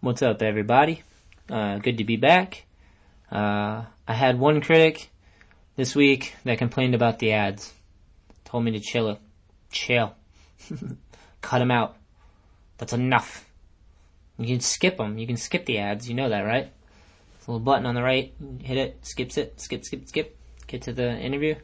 What's 0.00 0.22
up, 0.22 0.42
everybody? 0.42 1.02
Uh, 1.50 1.78
good 1.78 1.98
to 1.98 2.04
be 2.04 2.14
back. 2.14 2.66
Uh, 3.32 3.82
I 4.06 4.14
had 4.14 4.38
one 4.38 4.60
critic 4.60 5.10
this 5.74 5.96
week 5.96 6.36
that 6.44 6.58
complained 6.58 6.94
about 6.94 7.18
the 7.18 7.32
ads. 7.32 7.74
Told 8.44 8.62
me 8.62 8.70
to 8.70 8.78
chill 8.78 9.08
it. 9.08 9.18
Chill. 9.72 10.14
Cut 11.40 11.58
them 11.58 11.72
out. 11.72 11.96
That's 12.76 12.92
enough. 12.92 13.44
You 14.38 14.46
can 14.46 14.60
skip 14.60 14.98
them. 14.98 15.18
You 15.18 15.26
can 15.26 15.36
skip 15.36 15.66
the 15.66 15.78
ads. 15.78 16.08
You 16.08 16.14
know 16.14 16.28
that, 16.28 16.42
right? 16.42 16.70
It's 17.36 17.48
a 17.48 17.50
little 17.50 17.64
button 17.64 17.84
on 17.84 17.96
the 17.96 18.02
right. 18.02 18.32
Hit 18.62 18.78
it. 18.78 19.04
Skips 19.04 19.36
it. 19.36 19.60
Skip, 19.60 19.84
skip, 19.84 20.06
skip. 20.06 20.38
Get 20.68 20.82
to 20.82 20.92
the 20.92 21.10
interview 21.18 21.56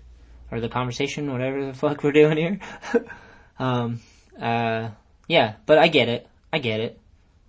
or 0.50 0.58
the 0.58 0.68
conversation, 0.68 1.30
whatever 1.30 1.66
the 1.66 1.72
fuck 1.72 2.02
we're 2.02 2.10
doing 2.10 2.36
here. 2.36 2.58
um, 3.60 4.00
uh, 4.40 4.88
yeah, 5.28 5.54
but 5.66 5.78
I 5.78 5.86
get 5.86 6.08
it. 6.08 6.26
I 6.52 6.58
get 6.58 6.80
it. 6.80 7.00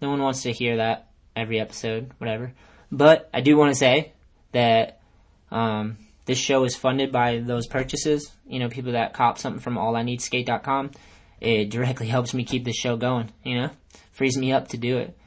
No 0.02 0.10
one 0.10 0.22
wants 0.22 0.44
to 0.44 0.52
hear 0.52 0.78
that 0.78 1.10
every 1.36 1.60
episode, 1.60 2.12
whatever. 2.18 2.54
But 2.92 3.30
I 3.34 3.42
do 3.42 3.58
want 3.58 3.72
to 3.72 3.76
say 3.76 4.14
that 4.52 5.02
um, 5.52 5.98
this 6.26 6.38
show 6.38 6.64
is 6.64 6.76
funded 6.76 7.12
by 7.12 7.40
those 7.40 7.68
purchases. 7.68 8.32
You 8.48 8.60
know, 8.60 8.70
people 8.70 8.94
that 8.94 9.14
cop 9.14 9.38
something 9.38 9.62
from 9.62 9.76
allineedskate.com. 9.76 10.92
It 11.42 11.70
directly 11.70 12.08
helps 12.08 12.34
me 12.34 12.44
keep 12.44 12.64
this 12.64 12.76
show 12.76 12.96
going. 12.96 13.32
You 13.44 13.62
know, 13.62 13.70
frees 14.12 14.38
me 14.38 14.52
up 14.52 14.70
to 14.70 14.78
do 14.78 14.98
it. 14.98 15.18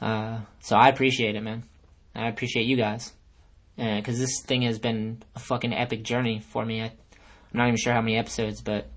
Uh, 0.00 0.40
so 0.60 0.76
I 0.76 0.88
appreciate 0.88 1.36
it, 1.36 1.42
man. 1.42 1.64
I 2.14 2.28
appreciate 2.28 2.66
you 2.66 2.76
guys 2.76 3.12
because 3.76 4.18
this 4.18 4.42
thing 4.42 4.62
has 4.62 4.78
been 4.78 5.22
a 5.34 5.38
fucking 5.38 5.72
epic 5.72 6.02
journey 6.02 6.40
for 6.40 6.64
me. 6.64 6.82
I, 6.82 6.86
I'm 6.86 6.92
not 7.52 7.68
even 7.68 7.76
sure 7.76 7.92
how 7.92 8.00
many 8.00 8.16
episodes, 8.16 8.60
but 8.60 8.88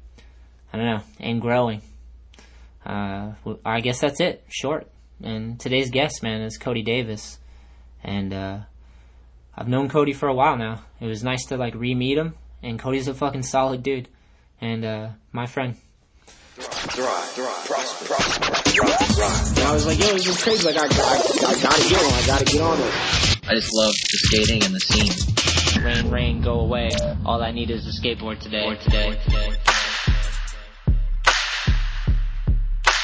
I 0.74 0.78
don't 0.78 0.86
know, 0.86 1.04
and 1.20 1.42
growing. 1.42 1.82
Uh, 2.86 3.34
I 3.66 3.82
guess 3.82 4.00
that's 4.02 4.20
it. 4.20 4.44
Short. 4.50 4.88
And 5.24 5.60
today's 5.60 5.90
guest, 5.92 6.22
man, 6.24 6.42
is 6.42 6.58
Cody 6.58 6.82
Davis, 6.82 7.40
and 8.04 8.34
uh, 8.34 8.60
I've 9.56 9.68
known 9.68 9.88
Cody 9.88 10.14
for 10.14 10.28
a 10.28 10.34
while 10.34 10.58
now. 10.58 10.82
It 11.00 11.08
was 11.08 11.24
nice 11.24 11.46
to 11.46 11.58
like 11.58 11.74
re-meet 11.74 12.18
him, 12.18 12.36
and 12.62 12.78
Cody's 12.78 13.08
a 13.08 13.14
fucking 13.14 13.44
solid 13.44 13.82
dude, 13.82 14.10
and 14.60 14.84
uh, 14.84 15.10
my 15.32 15.46
friend. 15.46 15.76
Thrive, 16.58 17.08
thrive, 17.32 17.66
prosper, 17.66 18.06
prosper, 18.06 18.54
thrive, 18.70 19.08
thrive. 19.16 19.60
I 19.66 19.74
was 19.74 19.86
like, 19.86 20.00
yo, 20.00 20.14
this 20.14 20.28
is 20.28 20.44
crazy. 20.44 20.66
Like, 20.66 20.78
I, 20.78 20.86
I, 20.86 20.88
I 20.88 21.62
gotta 21.62 21.90
get 21.90 22.04
on. 22.04 22.14
I 22.14 22.26
gotta 22.26 22.46
get 22.46 22.62
on 22.62 22.80
it. 22.80 22.94
I 23.48 23.56
just 23.56 23.74
love 23.74 23.94
the 23.94 24.18
skating 24.18 24.64
and 24.64 24.76
the 24.76 24.80
scene. 24.80 25.84
Rain, 25.84 26.10
rain, 26.10 26.42
go 26.42 26.60
away. 26.60 26.90
All 27.26 27.42
I 27.42 27.52
need 27.52 27.70
is 27.70 27.86
a 27.88 28.02
skateboard 28.02 28.40
today. 28.40 28.76
today, 28.76 29.18
today. 29.24 29.55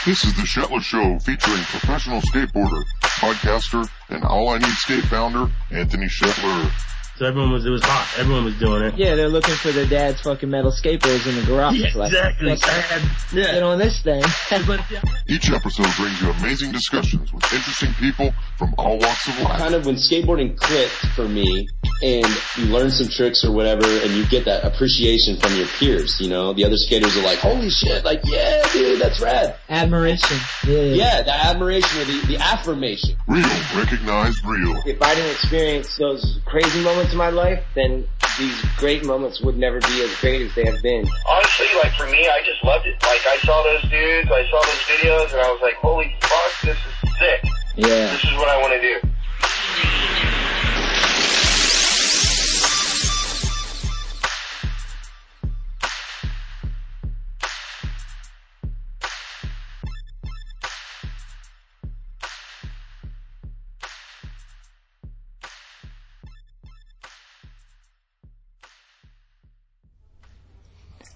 This 0.04 0.26
is 0.26 0.34
the 0.34 0.42
Shetler 0.42 0.82
Show 0.82 1.20
featuring 1.20 1.62
professional 1.66 2.22
skateboarder, 2.22 2.82
podcaster, 3.04 3.88
and 4.10 4.24
All 4.24 4.50
I 4.50 4.58
Need 4.58 4.74
Skate 4.74 5.04
founder, 5.04 5.48
Anthony 5.70 6.08
Shetler. 6.08 6.72
So 7.18 7.28
everyone 7.28 7.52
was, 7.52 7.68
it 7.68 7.70
was 7.70 7.84
hot. 7.84 8.08
Everyone 8.18 8.46
was 8.46 8.58
doing 8.58 8.82
it. 8.82 8.98
Yeah, 8.98 9.14
they're 9.14 9.30
looking 9.30 9.54
for 9.54 9.72
their 9.72 9.86
dad's 9.86 10.20
fucking 10.22 10.50
metal 10.50 10.72
skateboards 10.72 11.30
in 11.30 11.36
the 11.36 11.44
garage. 11.46 11.76
Yeah, 11.76 11.92
like, 11.94 12.12
exactly. 12.12 12.48
let's 12.48 12.64
I 12.64 12.72
had, 12.72 13.32
get 13.32 13.62
on 13.62 13.78
this 13.78 14.02
thing. 14.02 14.24
Each 15.30 15.52
episode 15.52 15.88
brings 15.98 16.20
you 16.20 16.32
amazing 16.32 16.72
discussions 16.72 17.32
with 17.32 17.44
interesting 17.54 17.94
people 18.00 18.34
from 18.58 18.74
all 18.80 18.98
walks 18.98 19.28
of 19.28 19.40
life. 19.42 19.60
kind 19.60 19.76
of 19.76 19.86
when 19.86 19.98
skateboarding 19.98 20.58
clicked 20.58 20.96
for 21.14 21.28
me 21.28 21.68
and 22.02 22.26
you 22.58 22.66
learn 22.66 22.92
some 22.92 23.08
tricks 23.08 23.44
or 23.46 23.52
whatever 23.52 23.86
and 23.86 24.12
you 24.12 24.26
get 24.28 24.46
that 24.46 24.64
appreciation 24.64 25.38
from 25.38 25.56
your 25.56 25.68
peers, 25.80 26.20
you 26.20 26.30
know, 26.30 26.54
the 26.54 26.66
other 26.66 26.78
skaters 26.78 27.16
are 27.18 27.24
like, 27.24 27.40
holy 27.40 27.70
shit, 27.70 28.04
like, 28.04 28.22
yeah, 28.26 28.64
dude, 28.74 29.00
that's 29.00 29.20
rad. 29.22 29.56
Admiration. 29.70 30.38
Yeah. 30.66 30.82
Yeah, 30.82 31.22
the 31.22 31.34
admiration 31.34 32.02
or 32.02 32.06
the, 32.06 32.28
the 32.28 32.38
affirmation. 32.38 33.16
Real, 33.28 33.48
recognized 33.76 34.44
real. 34.46 34.82
if 34.86 35.02
I 35.02 35.16
didn't 35.16 35.32
experience 35.32 35.96
those 35.98 36.40
crazy 36.46 36.84
moments 36.84 37.12
in 37.12 37.18
my 37.18 37.30
life, 37.30 37.64
then 37.76 38.08
these 38.38 38.62
great 38.78 39.06
moments 39.06 39.42
would 39.42 39.58
never 39.58 39.80
be 39.80 40.02
as 40.02 40.16
great 40.20 40.42
as 40.42 40.54
they 40.56 40.66
have 40.66 40.82
been. 40.82 41.06
honestly, 41.28 41.68
like 41.84 41.94
for 41.94 42.08
me, 42.08 42.28
I 42.28 42.40
just 42.46 42.64
loved 42.64 42.88
it. 42.88 43.02
Like 43.04 43.22
I 43.28 43.38
saw 43.44 43.64
those 43.64 43.84
dudes, 43.90 44.32
I 44.32 44.50
saw 44.50 44.62
those 44.62 44.84
videos, 44.90 45.32
and 45.34 45.42
I 45.42 45.52
was 45.52 45.62
like, 45.62 45.76
holy 45.76 46.16
fuck, 46.22 46.62
this 46.64 46.78
is 46.78 47.18
sick. 47.20 47.44
Yeah. 47.76 48.12
This 48.12 48.24
is 48.26 48.34
what 48.34 48.50
I 48.50 48.58
want 48.62 48.74
to 48.74 48.82
do. 48.82 49.11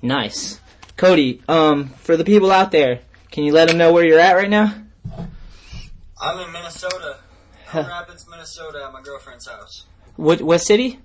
Nice. 0.06 0.62
Cody, 0.98 1.42
um, 1.48 1.90
for 1.90 2.16
the 2.16 2.24
people 2.24 2.52
out 2.52 2.72
there, 2.72 3.00
can 3.32 3.44
you 3.44 3.52
let 3.52 3.68
them 3.68 3.78
know 3.78 3.92
where 3.92 4.06
you're 4.06 4.20
at 4.20 4.34
right 4.34 4.50
now? 4.50 4.74
I'm 6.22 6.40
in 6.40 6.52
Minnesota. 6.52 7.18
Coon 7.68 7.88
Rapids, 7.88 8.26
Minnesota, 8.30 8.84
at 8.86 8.94
my 8.94 9.02
girlfriend's 9.02 9.48
house. 9.48 9.86
What 10.16 10.42
what 10.42 10.60
city? 10.60 11.00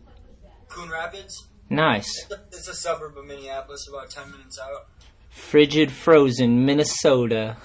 Coon 0.69 0.91
Rapids? 0.91 1.49
Nice. 1.69 2.27
It's 2.53 2.69
a 2.69 2.75
suburb 2.75 3.17
of 3.17 3.25
Minneapolis, 3.25 3.89
about 3.89 4.11
10 4.11 4.31
minutes 4.31 4.59
out. 4.61 4.87
Frigid 5.31 5.91
frozen 5.91 6.67
Minnesota. 6.67 7.57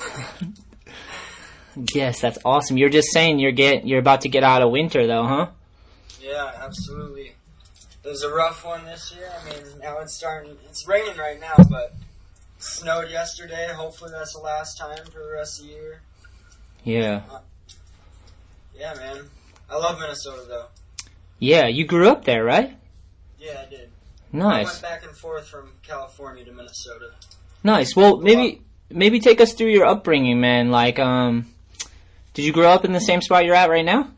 yes, 1.93 2.21
that's 2.21 2.39
awesome. 2.45 2.77
You're 2.77 2.89
just 2.89 3.11
saying 3.11 3.39
you're 3.39 3.51
get 3.51 3.85
you're 3.85 3.99
about 3.99 4.21
to 4.21 4.29
get 4.29 4.43
out 4.43 4.61
of 4.61 4.71
winter 4.71 5.05
though, 5.05 5.25
huh? 5.25 5.47
Yeah, 6.21 6.51
absolutely. 6.63 7.34
It 8.05 8.09
was 8.09 8.21
a 8.21 8.31
rough 8.31 8.63
one 8.63 8.85
this 8.85 9.13
year. 9.15 9.31
I 9.33 9.49
mean, 9.49 9.79
now 9.81 9.97
it's 9.99 10.13
starting, 10.13 10.57
it's 10.69 10.87
raining 10.87 11.17
right 11.17 11.39
now, 11.39 11.55
but 11.69 11.95
snowed 12.59 13.09
yesterday. 13.09 13.69
Hopefully 13.73 14.11
that's 14.11 14.33
the 14.33 14.41
last 14.41 14.77
time 14.77 15.03
for 15.05 15.19
the 15.19 15.31
rest 15.33 15.59
of 15.59 15.65
the 15.65 15.73
year. 15.73 16.01
Yeah. 16.83 17.21
Yeah, 18.77 18.93
man. 18.93 19.29
I 19.69 19.77
love 19.77 19.99
Minnesota, 19.99 20.43
though. 20.47 20.65
Yeah, 21.39 21.67
you 21.67 21.85
grew 21.85 22.09
up 22.09 22.25
there, 22.25 22.43
right? 22.43 22.77
Yeah, 23.39 23.63
I 23.65 23.69
did. 23.69 23.89
Nice. 24.31 24.67
I 24.67 24.71
went 24.71 24.81
back 24.81 25.03
and 25.05 25.17
forth 25.17 25.47
from 25.47 25.71
California 25.81 26.45
to 26.45 26.51
Minnesota. 26.51 27.11
Nice. 27.63 27.95
Well, 27.95 28.17
maybe 28.17 28.61
maybe 28.89 29.19
take 29.19 29.41
us 29.41 29.53
through 29.53 29.71
your 29.71 29.85
upbringing, 29.85 30.39
man. 30.39 30.69
Like 30.69 30.99
um 30.99 31.47
did 32.33 32.45
you 32.45 32.51
grow 32.51 32.69
up 32.69 32.85
in 32.85 32.91
the 32.91 32.99
same 32.99 33.21
spot 33.21 33.45
you're 33.45 33.55
at 33.55 33.69
right 33.69 33.85
now? 33.85 34.11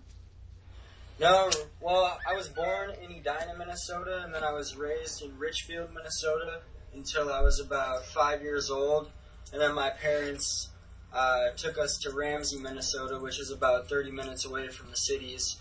No, 1.20 1.50
well, 1.80 2.20
I 2.30 2.36
was 2.36 2.50
born 2.50 2.92
in 3.02 3.07
Edina, 3.28 3.58
Minnesota, 3.58 4.22
and 4.24 4.34
then 4.34 4.44
I 4.44 4.54
was 4.54 4.78
raised 4.78 5.22
in 5.22 5.38
Richfield, 5.38 5.90
Minnesota, 5.94 6.62
until 6.94 7.32
I 7.32 7.42
was 7.42 7.60
about 7.60 8.06
five 8.06 8.42
years 8.42 8.70
old. 8.70 9.10
And 9.52 9.62
then 9.62 9.76
my 9.76 9.90
parents 9.90 10.70
uh, 11.14 11.50
took 11.58 11.78
us 11.78 11.98
to 12.04 12.12
Ramsey, 12.12 12.58
Minnesota, 12.58 13.20
which 13.20 13.40
is 13.40 13.52
about 13.52 13.90
30 13.90 14.12
minutes 14.12 14.46
away 14.46 14.70
from 14.70 14.90
the 14.90 14.96
cities. 14.96 15.58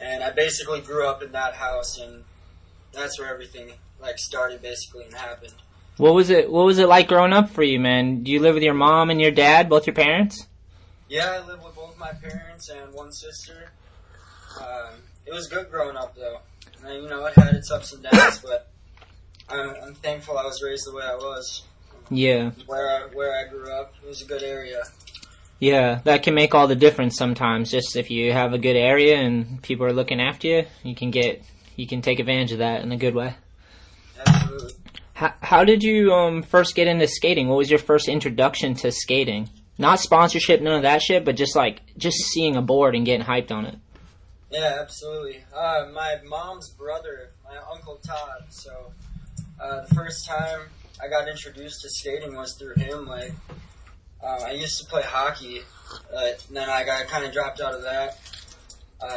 And 0.00 0.22
I 0.22 0.30
basically 0.30 0.80
grew 0.80 1.06
up 1.06 1.22
in 1.22 1.32
that 1.32 1.54
house, 1.54 1.98
and 1.98 2.24
that's 2.92 3.18
where 3.18 3.32
everything 3.32 3.72
like 4.00 4.18
started 4.18 4.62
basically 4.62 5.04
and 5.04 5.14
happened. 5.14 5.54
What 5.98 6.14
was 6.14 6.30
it 6.30 6.50
what 6.50 6.64
was 6.64 6.78
it 6.78 6.88
like 6.88 7.06
growing 7.06 7.34
up 7.34 7.50
for 7.50 7.62
you, 7.62 7.78
man? 7.78 8.22
Do 8.22 8.32
you 8.32 8.40
live 8.40 8.54
with 8.54 8.62
your 8.62 8.74
mom 8.74 9.10
and 9.10 9.20
your 9.20 9.30
dad, 9.30 9.68
both 9.68 9.86
your 9.86 9.94
parents? 9.94 10.46
Yeah, 11.08 11.30
I 11.42 11.46
live 11.46 11.62
with 11.62 11.74
both 11.74 11.98
my 11.98 12.12
parents 12.12 12.70
and 12.70 12.92
one 12.94 13.12
sister. 13.12 13.70
Um, 14.58 15.02
it 15.26 15.32
was 15.32 15.46
good 15.46 15.70
growing 15.70 15.96
up, 15.96 16.16
though. 16.16 16.38
And, 16.84 17.02
you 17.02 17.08
know, 17.08 17.26
it 17.26 17.34
had 17.34 17.54
its 17.54 17.70
ups 17.70 17.92
and 17.92 18.02
downs, 18.02 18.38
but 18.40 18.70
I'm, 19.48 19.74
I'm 19.82 19.94
thankful 19.94 20.36
I 20.38 20.44
was 20.44 20.62
raised 20.62 20.86
the 20.86 20.94
way 20.94 21.04
I 21.04 21.14
was. 21.14 21.62
Yeah. 22.10 22.50
Where 22.66 22.90
I, 22.90 23.14
where 23.14 23.38
I 23.38 23.48
grew 23.48 23.70
up, 23.70 23.94
it 24.02 24.08
was 24.08 24.22
a 24.22 24.26
good 24.26 24.42
area. 24.42 24.82
Yeah, 25.62 26.00
that 26.04 26.24
can 26.24 26.34
make 26.34 26.56
all 26.56 26.66
the 26.66 26.74
difference 26.74 27.16
sometimes. 27.16 27.70
Just 27.70 27.94
if 27.94 28.10
you 28.10 28.32
have 28.32 28.52
a 28.52 28.58
good 28.58 28.74
area 28.74 29.16
and 29.16 29.62
people 29.62 29.86
are 29.86 29.92
looking 29.92 30.20
after 30.20 30.48
you, 30.48 30.64
you 30.82 30.96
can 30.96 31.12
get 31.12 31.40
you 31.76 31.86
can 31.86 32.02
take 32.02 32.18
advantage 32.18 32.50
of 32.50 32.58
that 32.58 32.82
in 32.82 32.90
a 32.90 32.96
good 32.96 33.14
way. 33.14 33.36
Absolutely. 34.26 34.72
How, 35.14 35.34
how 35.40 35.64
did 35.64 35.84
you 35.84 36.12
um 36.12 36.42
first 36.42 36.74
get 36.74 36.88
into 36.88 37.06
skating? 37.06 37.46
What 37.46 37.58
was 37.58 37.70
your 37.70 37.78
first 37.78 38.08
introduction 38.08 38.74
to 38.74 38.90
skating? 38.90 39.48
Not 39.78 40.00
sponsorship, 40.00 40.60
none 40.60 40.74
of 40.74 40.82
that 40.82 41.00
shit, 41.00 41.24
but 41.24 41.36
just 41.36 41.54
like 41.54 41.80
just 41.96 42.18
seeing 42.18 42.56
a 42.56 42.62
board 42.62 42.96
and 42.96 43.06
getting 43.06 43.24
hyped 43.24 43.52
on 43.52 43.66
it. 43.66 43.76
Yeah, 44.52 44.76
absolutely. 44.80 45.44
Uh, 45.56 45.86
my 45.94 46.16
mom's 46.24 46.68
brother, 46.68 47.30
my 47.42 47.56
uncle 47.72 47.98
Todd. 48.06 48.44
So 48.50 48.92
uh, 49.58 49.86
the 49.86 49.94
first 49.94 50.26
time 50.26 50.68
I 51.02 51.08
got 51.08 51.26
introduced 51.26 51.80
to 51.82 51.88
skating 51.88 52.36
was 52.36 52.54
through 52.54 52.74
him. 52.74 53.06
Like 53.06 53.32
uh, 54.22 54.44
I 54.46 54.52
used 54.52 54.78
to 54.80 54.86
play 54.86 55.02
hockey, 55.02 55.62
uh, 56.14 56.18
and 56.48 56.56
then 56.56 56.68
I 56.68 56.84
got 56.84 57.06
kind 57.06 57.24
of 57.24 57.32
dropped 57.32 57.60
out 57.60 57.74
of 57.74 57.82
that 57.82 58.18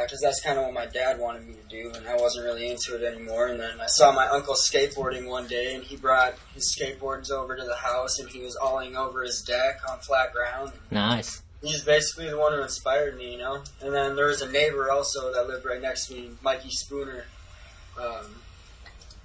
because 0.01 0.19
that's 0.19 0.41
kind 0.41 0.57
of 0.57 0.65
what 0.65 0.73
my 0.73 0.85
dad 0.87 1.19
wanted 1.19 1.45
me 1.45 1.53
to 1.53 1.69
do, 1.69 1.91
and 1.95 2.07
I 2.07 2.15
wasn't 2.15 2.45
really 2.45 2.71
into 2.71 2.95
it 2.95 3.03
anymore. 3.03 3.47
And 3.47 3.59
then 3.59 3.79
I 3.79 3.85
saw 3.85 4.11
my 4.11 4.27
uncle 4.27 4.55
skateboarding 4.55 5.29
one 5.29 5.47
day, 5.47 5.75
and 5.75 5.83
he 5.83 5.95
brought 5.95 6.33
his 6.53 6.75
skateboards 6.75 7.29
over 7.29 7.55
to 7.55 7.63
the 7.63 7.75
house, 7.75 8.19
and 8.19 8.27
he 8.29 8.39
was 8.39 8.57
ollieing 8.61 8.95
over 8.95 9.21
his 9.21 9.41
deck 9.41 9.81
on 9.89 9.99
flat 9.99 10.33
ground. 10.33 10.71
Nice. 10.89 11.43
He's 11.61 11.83
basically 11.83 12.29
the 12.29 12.37
one 12.37 12.53
who 12.53 12.61
inspired 12.61 13.17
me, 13.17 13.33
you 13.33 13.37
know. 13.37 13.63
And 13.81 13.93
then 13.93 14.15
there 14.15 14.27
was 14.27 14.41
a 14.41 14.51
neighbor 14.51 14.91
also 14.91 15.33
that 15.33 15.47
lived 15.47 15.65
right 15.65 15.81
next 15.81 16.07
to 16.07 16.13
me, 16.13 16.31
Mikey 16.43 16.69
Spooner. 16.69 17.25
Um, 17.99 18.35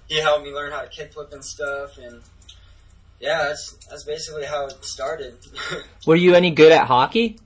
he 0.08 0.16
helped 0.20 0.44
me 0.44 0.52
learn 0.52 0.72
how 0.72 0.82
to 0.82 0.88
kickflip 0.88 1.32
and 1.32 1.44
stuff, 1.44 1.98
and 1.98 2.20
yeah, 3.20 3.44
that's 3.44 3.72
that's 3.88 4.04
basically 4.04 4.44
how 4.44 4.66
it 4.66 4.84
started. 4.84 5.34
Were 6.06 6.16
you 6.16 6.34
any 6.34 6.50
good 6.50 6.72
at 6.72 6.86
hockey? 6.86 7.38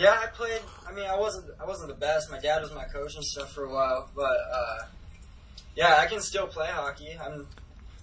yeah, 0.00 0.18
I 0.22 0.26
played. 0.28 0.60
I 0.88 0.92
mean, 0.92 1.04
I 1.04 1.18
wasn't 1.18 1.46
I 1.60 1.66
wasn't 1.66 1.90
the 1.90 1.94
best. 1.94 2.30
My 2.30 2.38
dad 2.38 2.62
was 2.62 2.72
my 2.72 2.84
coach 2.84 3.14
and 3.16 3.24
stuff 3.24 3.52
for 3.52 3.64
a 3.64 3.70
while, 3.70 4.08
but 4.16 4.38
uh, 4.52 4.78
yeah, 5.76 5.96
I 5.98 6.06
can 6.06 6.20
still 6.20 6.46
play 6.46 6.68
hockey. 6.68 7.18
I'm 7.22 7.46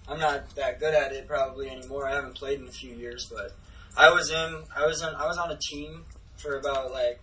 I'm 0.08 0.20
not 0.20 0.56
that 0.56 0.80
good 0.80 0.94
at 0.94 1.12
it 1.12 1.28
probably 1.28 1.70
anymore. 1.70 2.08
I 2.08 2.14
haven't 2.14 2.36
played 2.36 2.60
in 2.60 2.68
a 2.68 2.72
few 2.72 2.94
years, 2.94 3.26
but 3.34 3.56
I 3.98 4.12
was 4.12 4.32
in 4.32 4.64
I 4.76 4.86
was 4.86 5.02
in 5.02 5.10
I 5.10 5.26
was 5.26 5.38
on 5.38 5.52
a 5.52 5.58
team 5.58 6.06
for 6.38 6.56
about 6.56 6.92
like 6.92 7.20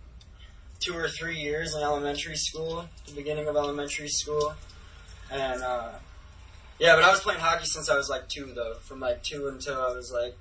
two 0.79 0.95
or 0.95 1.07
three 1.07 1.37
years 1.37 1.73
in 1.75 1.81
elementary 1.81 2.35
school, 2.35 2.87
the 3.07 3.13
beginning 3.13 3.47
of 3.47 3.55
elementary 3.55 4.09
school, 4.09 4.53
and 5.31 5.63
uh, 5.63 5.91
yeah, 6.77 6.95
but 6.95 7.03
I 7.03 7.11
was 7.11 7.21
playing 7.21 7.39
hockey 7.39 7.65
since 7.65 7.89
I 7.89 7.95
was 7.95 8.09
like 8.09 8.27
two 8.27 8.51
though, 8.53 8.75
from 8.81 8.99
like 8.99 9.23
two 9.23 9.47
until 9.47 9.81
I 9.81 9.93
was 9.93 10.11
like 10.11 10.35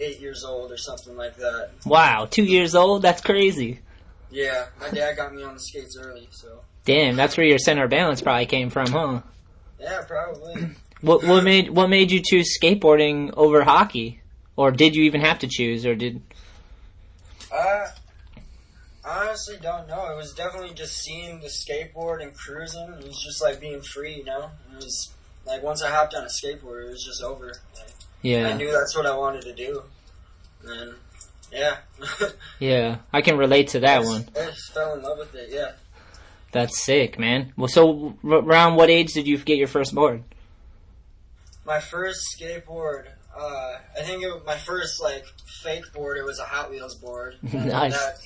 eight 0.00 0.20
years 0.20 0.44
old 0.44 0.72
or 0.72 0.76
something 0.76 1.16
like 1.16 1.36
that. 1.36 1.70
Wow, 1.86 2.26
two 2.28 2.44
years 2.44 2.74
old? 2.74 3.02
That's 3.02 3.20
crazy. 3.20 3.80
Yeah, 4.30 4.66
my 4.80 4.90
dad 4.90 5.16
got 5.16 5.32
me 5.32 5.42
on 5.44 5.54
the 5.54 5.60
skates 5.60 5.96
early, 5.96 6.28
so 6.32 6.60
Damn, 6.84 7.14
that's 7.14 7.36
where 7.36 7.46
your 7.46 7.58
center 7.58 7.86
balance 7.86 8.20
probably 8.20 8.46
came 8.46 8.70
from, 8.70 8.88
huh? 8.90 9.20
yeah, 9.80 10.02
probably. 10.02 10.70
What 11.02 11.24
what 11.24 11.44
made 11.44 11.70
what 11.70 11.88
made 11.88 12.10
you 12.10 12.22
choose 12.24 12.56
skateboarding 12.60 13.32
over 13.36 13.62
hockey? 13.62 14.21
Or 14.56 14.70
did 14.70 14.94
you 14.94 15.04
even 15.04 15.20
have 15.20 15.38
to 15.40 15.48
choose 15.48 15.86
or 15.86 15.94
did 15.94 16.20
Uh, 17.52 17.86
I 19.04 19.26
honestly 19.26 19.56
don't 19.60 19.88
know. 19.88 20.12
It 20.12 20.16
was 20.16 20.32
definitely 20.34 20.74
just 20.74 20.98
seeing 20.98 21.40
the 21.40 21.48
skateboard 21.48 22.22
and 22.22 22.34
cruising. 22.34 22.94
It 23.00 23.06
was 23.06 23.22
just 23.22 23.42
like 23.42 23.60
being 23.60 23.80
free, 23.80 24.16
you 24.16 24.24
know. 24.24 24.50
It 24.72 24.76
was 24.76 25.12
like 25.44 25.62
once 25.62 25.82
I 25.82 25.90
hopped 25.90 26.14
on 26.14 26.22
a 26.22 26.28
skateboard, 26.28 26.86
it 26.86 26.90
was 26.90 27.04
just 27.04 27.22
over. 27.22 27.46
Like, 27.74 27.88
I 28.24 28.56
knew 28.56 28.70
that's 28.70 28.96
what 28.96 29.06
I 29.06 29.16
wanted 29.16 29.42
to 29.42 29.54
do, 29.54 29.82
and 30.64 30.94
yeah, 31.52 31.78
Yeah. 32.60 32.98
I 33.12 33.20
can 33.20 33.36
relate 33.36 33.68
to 33.68 33.80
that 33.80 34.02
I 34.02 34.04
one. 34.04 34.28
I 34.36 34.46
just 34.46 34.72
fell 34.72 34.94
in 34.94 35.02
love 35.02 35.18
with 35.18 35.34
it. 35.34 35.48
Yeah, 35.50 35.72
That's 36.52 36.82
sick, 36.84 37.18
man. 37.18 37.52
Well, 37.56 37.68
so 37.68 38.16
r- 38.24 38.34
around 38.38 38.76
what 38.76 38.88
age 38.90 39.12
did 39.12 39.26
you 39.26 39.36
get 39.38 39.58
your 39.58 39.66
first 39.66 39.94
board? 39.94 40.22
my 41.64 41.80
first 41.80 42.26
skateboard. 42.36 43.06
Uh, 43.36 43.78
I 43.98 44.02
think 44.02 44.22
it, 44.22 44.46
my 44.46 44.56
first 44.56 45.00
like 45.02 45.26
fake 45.46 45.92
board. 45.92 46.18
It 46.18 46.24
was 46.24 46.38
a 46.38 46.44
Hot 46.44 46.70
Wheels 46.70 46.94
board. 46.94 47.36
Nice. 47.52 47.92
That, 47.92 48.18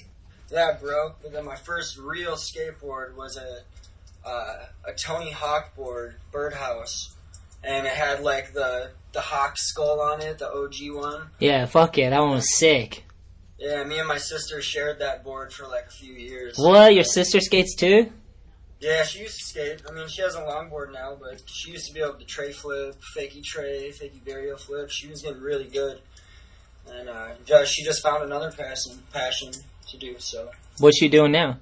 that 0.50 0.80
broke. 0.80 1.22
But 1.22 1.32
then 1.32 1.44
my 1.44 1.56
first 1.56 1.98
real 1.98 2.32
skateboard 2.34 3.16
was 3.16 3.36
a 3.36 3.62
uh, 4.26 4.66
a 4.84 4.92
Tony 4.92 5.30
Hawk 5.30 5.76
board, 5.76 6.16
Birdhouse, 6.32 7.14
and 7.62 7.86
it 7.86 7.92
had 7.92 8.22
like 8.22 8.52
the 8.52 8.90
the 9.12 9.20
hawk 9.20 9.56
skull 9.56 10.00
on 10.00 10.20
it, 10.20 10.38
the 10.38 10.50
OG 10.50 10.74
one. 11.02 11.30
Yeah, 11.38 11.66
fuck 11.66 11.96
yeah, 11.96 12.10
that 12.10 12.20
one 12.20 12.32
was 12.32 12.56
sick. 12.56 13.04
Yeah, 13.58 13.84
me 13.84 13.98
and 13.98 14.08
my 14.08 14.18
sister 14.18 14.60
shared 14.60 14.98
that 14.98 15.24
board 15.24 15.52
for 15.52 15.66
like 15.66 15.86
a 15.86 15.90
few 15.90 16.12
years. 16.12 16.58
What? 16.58 16.94
Your 16.94 17.04
sister 17.04 17.40
skates 17.40 17.74
too? 17.74 18.12
Yeah, 18.80 19.04
she 19.04 19.20
used 19.20 19.38
to 19.38 19.44
skate. 19.44 19.82
I 19.88 19.92
mean, 19.92 20.06
she 20.08 20.20
has 20.22 20.34
a 20.34 20.40
longboard 20.40 20.92
now, 20.92 21.16
but 21.18 21.40
she 21.46 21.70
used 21.72 21.86
to 21.88 21.94
be 21.94 22.00
able 22.00 22.14
to 22.14 22.24
tray 22.26 22.52
flip, 22.52 22.96
fakey 23.16 23.42
tray, 23.42 23.90
fakey 23.90 24.20
varial 24.22 24.58
flip. 24.60 24.90
She 24.90 25.08
was 25.08 25.22
getting 25.22 25.40
really 25.40 25.64
good, 25.68 26.00
and 26.90 27.08
uh, 27.08 27.28
just, 27.46 27.72
she 27.72 27.84
just 27.84 28.02
found 28.02 28.22
another 28.22 28.52
passion 28.52 29.02
passion 29.12 29.52
to 29.88 29.96
do. 29.96 30.16
So, 30.18 30.50
What's 30.78 30.98
she 30.98 31.08
doing 31.08 31.32
now? 31.32 31.58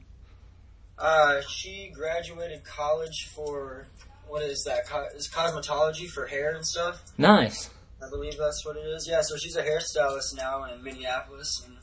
uh, 0.98 1.40
she 1.48 1.90
graduated 1.94 2.64
college 2.64 3.30
for 3.34 3.86
what 4.26 4.42
is 4.42 4.64
that? 4.64 4.86
Co- 4.88 5.06
is 5.14 5.28
cosmetology 5.28 6.08
for 6.08 6.26
hair 6.26 6.54
and 6.54 6.66
stuff. 6.66 7.02
Nice. 7.18 7.70
I 8.04 8.08
believe 8.10 8.36
that's 8.38 8.64
what 8.66 8.76
it 8.76 8.80
is. 8.86 9.06
Yeah, 9.08 9.20
so 9.22 9.36
she's 9.36 9.56
a 9.56 9.62
hairstylist 9.62 10.36
now 10.36 10.64
in 10.64 10.82
Minneapolis 10.82 11.64
and 11.64 11.76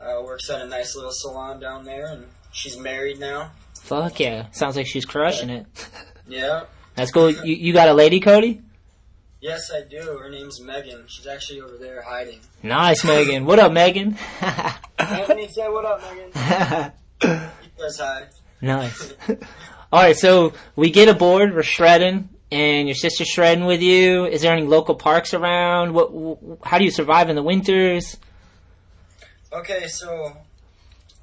uh, 0.00 0.22
works 0.22 0.50
at 0.50 0.60
a 0.60 0.66
nice 0.66 0.94
little 0.94 1.10
salon 1.12 1.58
down 1.60 1.84
there. 1.84 2.06
And 2.06 2.26
she's 2.52 2.76
married 2.76 3.18
now. 3.18 3.52
Fuck 3.82 4.20
yeah. 4.20 4.46
Sounds 4.52 4.76
like 4.76 4.86
she's 4.86 5.04
crushing 5.04 5.50
it. 5.50 5.66
Yeah. 6.28 6.64
That's 6.94 7.10
cool. 7.10 7.30
You, 7.30 7.54
you 7.54 7.72
got 7.74 7.88
a 7.88 7.92
lady, 7.92 8.18
Cody? 8.20 8.62
Yes, 9.40 9.70
I 9.70 9.82
do. 9.82 9.98
Her 10.18 10.30
name's 10.30 10.60
Megan. 10.62 11.04
She's 11.08 11.26
actually 11.26 11.60
over 11.60 11.76
there 11.76 12.00
hiding. 12.00 12.38
Nice, 12.62 13.04
Megan. 13.04 13.44
What 13.44 13.58
up, 13.58 13.72
Megan? 13.72 14.16
Anthony, 14.98 15.48
say 15.48 15.68
what 15.68 15.84
up, 15.84 16.00
Megan. 16.00 16.92
He 17.22 17.82
says 17.82 17.98
hi. 17.98 18.22
nice. 18.62 19.12
Alright, 19.92 20.16
so 20.16 20.54
we 20.76 20.90
get 20.90 21.08
aboard, 21.08 21.54
we're 21.54 21.62
shredding, 21.64 22.28
and 22.50 22.86
your 22.88 22.94
sister's 22.94 23.28
shredding 23.28 23.64
with 23.66 23.82
you. 23.82 24.24
Is 24.24 24.40
there 24.42 24.52
any 24.54 24.66
local 24.66 24.94
parks 24.94 25.34
around? 25.34 25.92
What? 25.92 26.08
wh- 26.12 26.66
How 26.66 26.78
do 26.78 26.84
you 26.84 26.90
survive 26.92 27.28
in 27.28 27.36
the 27.36 27.42
winters? 27.42 28.16
Okay, 29.52 29.86
so 29.88 30.36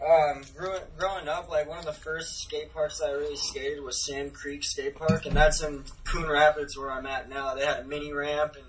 um, 0.06 0.44
grew, 0.56 0.78
growing 0.98 1.28
up, 1.28 1.50
like 1.50 1.68
one 1.68 1.80
of 1.80 1.86
the 1.86 1.94
first 1.94 2.42
skate 2.42 2.74
parks 2.74 3.00
that 3.00 3.10
I 3.10 3.14
really 3.14 3.36
skated 3.36 3.84
was 3.84 4.06
Sand 4.06 4.34
Creek 4.34 4.64
Skate 4.64 4.96
Park, 4.96 5.26
and 5.26 5.36
that's 5.36 5.62
in 5.62 5.84
Coon 6.06 6.30
Rapids 6.30 6.78
where 6.78 6.92
I'm 6.92 7.06
at 7.06 7.30
now. 7.30 7.54
They 7.56 7.66
had 7.66 7.80
a 7.80 7.84
mini 7.84 8.14
ramp 8.14 8.56
and 8.56 8.66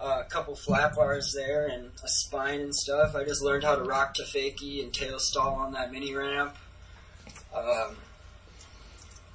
uh, 0.00 0.22
a 0.24 0.28
couple 0.28 0.54
flat 0.56 0.94
bars 0.94 1.34
there 1.34 1.66
and 1.66 1.90
a 2.02 2.08
spine 2.08 2.60
and 2.60 2.74
stuff. 2.74 3.14
I 3.14 3.24
just 3.24 3.42
learned 3.42 3.64
how 3.64 3.76
to 3.76 3.82
rock 3.82 4.14
to 4.14 4.22
fakie 4.22 4.82
and 4.82 4.92
tail 4.92 5.18
stall 5.18 5.54
on 5.56 5.72
that 5.72 5.92
mini 5.92 6.14
ramp. 6.14 6.54
Um, 7.54 7.96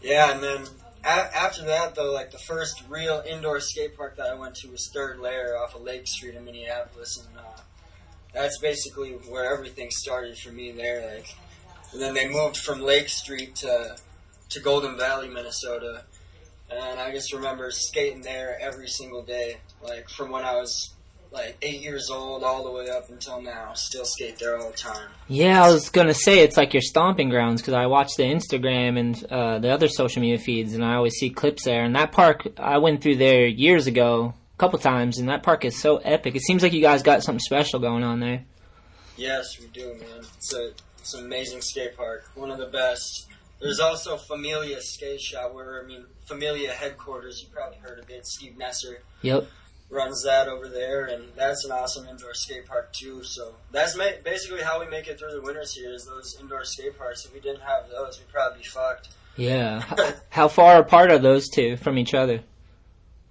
yeah, 0.01 0.31
and 0.31 0.43
then 0.43 0.65
a- 1.03 1.37
after 1.37 1.63
that, 1.65 1.95
though, 1.95 2.11
like 2.11 2.31
the 2.31 2.39
first 2.39 2.83
real 2.89 3.23
indoor 3.27 3.59
skate 3.59 3.95
park 3.95 4.17
that 4.17 4.27
I 4.27 4.33
went 4.35 4.55
to 4.57 4.69
was 4.69 4.89
Third 4.93 5.19
Layer 5.19 5.57
off 5.57 5.75
of 5.75 5.81
Lake 5.81 6.07
Street 6.07 6.35
in 6.35 6.45
Minneapolis, 6.45 7.17
and 7.17 7.37
uh, 7.37 7.61
that's 8.33 8.57
basically 8.59 9.11
where 9.11 9.53
everything 9.53 9.89
started 9.91 10.37
for 10.37 10.51
me 10.51 10.71
there. 10.71 11.15
Like, 11.15 11.35
and 11.93 12.01
then 12.01 12.13
they 12.13 12.27
moved 12.27 12.57
from 12.57 12.81
Lake 12.81 13.09
Street 13.09 13.55
to 13.57 13.97
to 14.49 14.59
Golden 14.59 14.97
Valley, 14.97 15.29
Minnesota, 15.29 16.03
and 16.69 16.99
I 16.99 17.11
just 17.11 17.33
remember 17.33 17.71
skating 17.71 18.21
there 18.21 18.57
every 18.59 18.87
single 18.87 19.23
day, 19.23 19.57
like 19.81 20.09
from 20.09 20.31
when 20.31 20.43
I 20.43 20.55
was 20.55 20.93
like 21.31 21.57
eight 21.61 21.81
years 21.81 22.09
old 22.09 22.43
all 22.43 22.63
the 22.63 22.71
way 22.71 22.89
up 22.89 23.09
until 23.09 23.41
now. 23.41 23.73
Still 23.73 24.03
skate 24.05 24.37
there 24.37 24.57
all 24.57 24.71
the 24.71 24.77
time. 24.77 25.09
Yeah, 25.27 25.63
I 25.63 25.71
was 25.71 25.89
gonna 25.89 26.13
say 26.13 26.39
it's 26.39 26.57
like 26.57 26.73
your 26.73 26.81
stomping 26.81 27.29
grounds 27.29 27.61
because 27.61 27.73
I 27.73 27.85
watch 27.85 28.15
the 28.17 28.23
Instagram 28.23 28.99
and 28.99 29.25
uh, 29.31 29.59
the 29.59 29.69
other 29.69 29.87
social 29.87 30.21
media 30.21 30.37
feeds, 30.37 30.73
and 30.73 30.83
I 30.83 30.95
always 30.95 31.13
see 31.13 31.29
clips 31.29 31.63
there. 31.63 31.83
And 31.83 31.95
that 31.95 32.11
park, 32.11 32.47
I 32.57 32.77
went 32.79 33.01
through 33.01 33.17
there 33.17 33.47
years 33.47 33.87
ago, 33.87 34.33
couple 34.61 34.77
times, 34.77 35.17
and 35.17 35.27
that 35.27 35.41
park 35.41 35.65
is 35.65 35.81
so 35.81 35.97
epic. 35.97 36.35
It 36.35 36.43
seems 36.43 36.61
like 36.61 36.71
you 36.71 36.81
guys 36.81 37.01
got 37.01 37.23
something 37.23 37.39
special 37.39 37.79
going 37.79 38.03
on 38.03 38.19
there. 38.19 38.45
Yes, 39.17 39.59
we 39.59 39.65
do, 39.67 39.95
man. 39.95 40.19
It's 40.37 40.53
a 40.53 40.71
it's 40.99 41.15
an 41.15 41.25
amazing 41.25 41.61
skate 41.61 41.97
park, 41.97 42.29
one 42.35 42.51
of 42.51 42.59
the 42.59 42.67
best. 42.67 43.27
There's 43.59 43.79
also 43.79 44.17
Familia 44.17 44.79
Skate 44.81 45.19
Shop, 45.19 45.53
where 45.53 45.83
I 45.83 45.87
mean 45.87 46.05
Familia 46.25 46.71
headquarters. 46.73 47.41
You 47.41 47.47
probably 47.51 47.79
heard 47.79 47.97
of 47.99 48.09
it. 48.11 48.25
Steve 48.27 48.53
Nesser 48.59 48.97
Yep. 49.23 49.47
runs 49.89 50.23
that 50.23 50.47
over 50.47 50.67
there, 50.69 51.05
and 51.05 51.23
that's 51.35 51.65
an 51.65 51.71
awesome 51.71 52.07
indoor 52.07 52.33
skate 52.35 52.67
park 52.67 52.93
too. 52.93 53.23
So 53.23 53.55
that's 53.71 53.95
ma- 53.97 54.21
basically 54.23 54.61
how 54.61 54.79
we 54.79 54.85
make 54.87 55.07
it 55.07 55.17
through 55.19 55.31
the 55.33 55.41
winters 55.41 55.73
here. 55.73 55.91
Is 55.91 56.05
those 56.05 56.37
indoor 56.39 56.63
skate 56.65 56.97
parks? 56.99 57.25
If 57.25 57.33
we 57.33 57.39
didn't 57.39 57.61
have 57.61 57.89
those, 57.89 58.19
we'd 58.19 58.29
probably 58.29 58.59
be 58.59 58.65
fucked. 58.65 59.09
Yeah. 59.37 59.83
How 60.29 60.47
far 60.47 60.79
apart 60.79 61.09
are 61.11 61.17
those 61.19 61.49
two 61.49 61.77
from 61.77 61.97
each 61.97 62.13
other? 62.13 62.41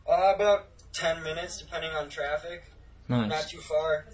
Uh, 0.09 0.33
about 0.35 0.67
ten 0.93 1.23
minutes, 1.23 1.59
depending 1.59 1.91
on 1.93 2.09
traffic. 2.09 2.65
Not 3.09 3.49
too 3.49 3.59
far. 3.59 4.07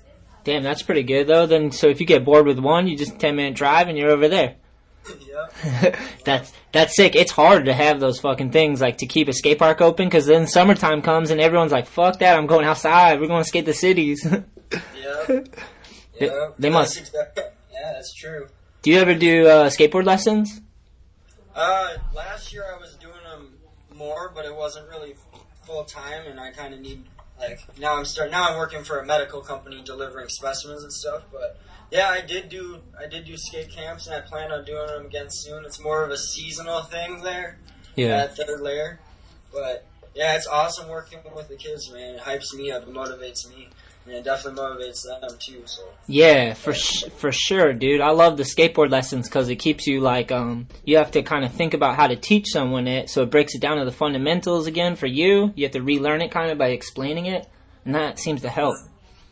Damn, 0.45 0.63
that's 0.63 0.83
pretty 0.83 1.03
good 1.03 1.27
though. 1.27 1.47
Then, 1.47 1.71
so 1.73 1.89
if 1.89 2.01
you 2.01 2.07
get 2.07 2.25
bored 2.25 2.47
with 2.47 2.59
one, 2.59 2.87
you 2.89 2.97
just 2.97 3.19
ten 3.19 3.37
minute 3.37 3.55
drive 3.55 3.89
and 3.89 3.99
you're 3.99 4.11
over 4.11 4.29
there. 4.29 4.55
yep. 5.85 5.97
that's 6.25 6.53
that's 6.73 6.97
sick. 6.97 7.15
It's 7.15 7.31
hard 7.31 7.67
to 7.67 7.75
have 7.75 8.01
those 8.01 8.19
fucking 8.21 8.51
things 8.51 8.81
like 8.81 8.99
to 8.99 9.07
keep 9.07 9.29
a 9.29 9.33
skate 9.33 9.59
park 9.59 9.81
open 9.81 10.07
because 10.09 10.27
then 10.27 10.47
summertime 10.47 11.03
comes 11.03 11.31
and 11.31 11.41
everyone's 11.41 11.73
like, 11.73 11.87
"Fuck 11.87 12.19
that! 12.21 12.37
I'm 12.37 12.47
going 12.47 12.67
outside. 12.67 13.21
We're 13.21 13.29
going 13.29 13.43
to 13.43 13.49
skate 13.49 13.67
the 13.67 13.75
cities." 13.75 14.27
Yep. 14.73 15.27
They- 16.19 16.27
Yep. 16.27 16.55
they 16.59 16.71
That's 16.71 16.73
must- 16.73 16.99
exact- 16.99 17.39
yeah, 17.73 17.93
that's 17.93 18.13
true. 18.15 18.49
do 18.83 18.91
you 18.91 18.99
ever 18.99 19.15
do 19.15 19.47
uh, 19.47 19.69
skateboard 19.69 20.05
lessons? 20.07 20.61
Uh, 21.55 21.89
last 22.15 22.53
year 22.53 22.65
I 22.75 22.79
was 22.81 22.97
doing 22.97 23.15
them 23.31 23.55
more, 23.95 24.33
but 24.35 24.45
it 24.45 24.55
wasn't 24.57 24.89
really 24.89 25.15
full 25.67 25.85
time, 25.85 26.27
and 26.27 26.39
I 26.39 26.53
kind 26.53 26.73
of 26.73 26.81
need 26.81 27.05
like 27.39 27.61
now 27.79 27.97
I'm 27.97 28.05
start 28.05 28.31
now 28.31 28.49
I'm 28.49 28.57
working 28.57 28.85
for 28.85 28.99
a 28.99 29.07
medical 29.07 29.41
company 29.41 29.83
delivering 29.85 30.29
specimens 30.29 30.83
and 30.83 30.93
stuff. 30.93 31.25
But 31.33 31.59
yeah, 31.91 32.09
I 32.09 32.21
did 32.21 32.49
do 32.49 32.79
I 32.99 33.07
did 33.07 33.25
do 33.25 33.37
skate 33.37 33.71
camps, 33.71 34.07
and 34.07 34.17
I 34.17 34.21
plan 34.21 34.53
on 34.53 34.65
doing 34.65 34.87
them 34.87 35.07
again 35.07 35.27
soon. 35.29 35.65
It's 35.65 35.81
more 35.81 36.03
of 36.03 36.11
a 36.11 36.19
seasonal 36.19 36.83
thing 36.83 37.23
there 37.23 37.59
at 38.15 38.37
Third 38.37 38.61
Layer, 38.61 39.01
but 39.53 39.87
yeah, 40.15 40.35
it's 40.37 40.47
awesome 40.47 40.89
working 40.89 41.19
with 41.35 41.49
the 41.49 41.57
kids, 41.57 41.91
man. 41.93 42.15
It 42.15 42.21
hypes 42.21 42.55
me 42.55 42.71
up, 42.71 42.85
it 42.85 42.89
motivates 42.89 43.49
me. 43.49 43.69
And 44.07 44.15
it 44.15 44.25
definitely 44.25 44.61
motivates 44.63 45.03
them 45.05 45.37
too. 45.39 45.63
So 45.67 45.83
Yeah, 46.07 46.55
for 46.55 46.73
sh- 46.73 47.05
for 47.17 47.33
sure, 47.33 47.73
dude. 47.73 48.01
I 48.01 48.11
love 48.11 48.37
the 48.37 48.43
skateboard 48.45 48.91
lessons 48.91 49.29
because 49.29 49.49
it 49.49 49.57
keeps 49.57 49.87
you 49.87 50.01
like 50.01 50.31
um 50.33 50.69
you 50.85 50.97
have 50.99 51.11
to 51.13 51.23
kind 51.23 51.45
of 51.45 51.53
think 51.53 51.75
about 51.75 51.97
how 51.97 52.07
to 52.07 52.17
teach 52.17 52.47
someone 52.49 52.87
it, 52.87 53.11
so 53.11 53.23
it 53.23 53.31
breaks 53.31 53.55
it 53.55 53.61
down 53.61 53.79
to 53.79 53.85
the 53.85 53.93
fundamentals 53.93 54.67
again 54.67 54.97
for 54.97 55.07
you. 55.07 55.53
You 55.57 55.65
have 55.65 55.73
to 55.73 55.83
relearn 55.83 56.23
it 56.23 56.31
kind 56.31 56.51
of 56.51 56.59
by 56.59 56.69
explaining 56.69 57.27
it, 57.27 57.47
and 57.85 57.95
that 57.95 58.19
seems 58.19 58.43
to 58.43 58.49
help. 58.49 58.77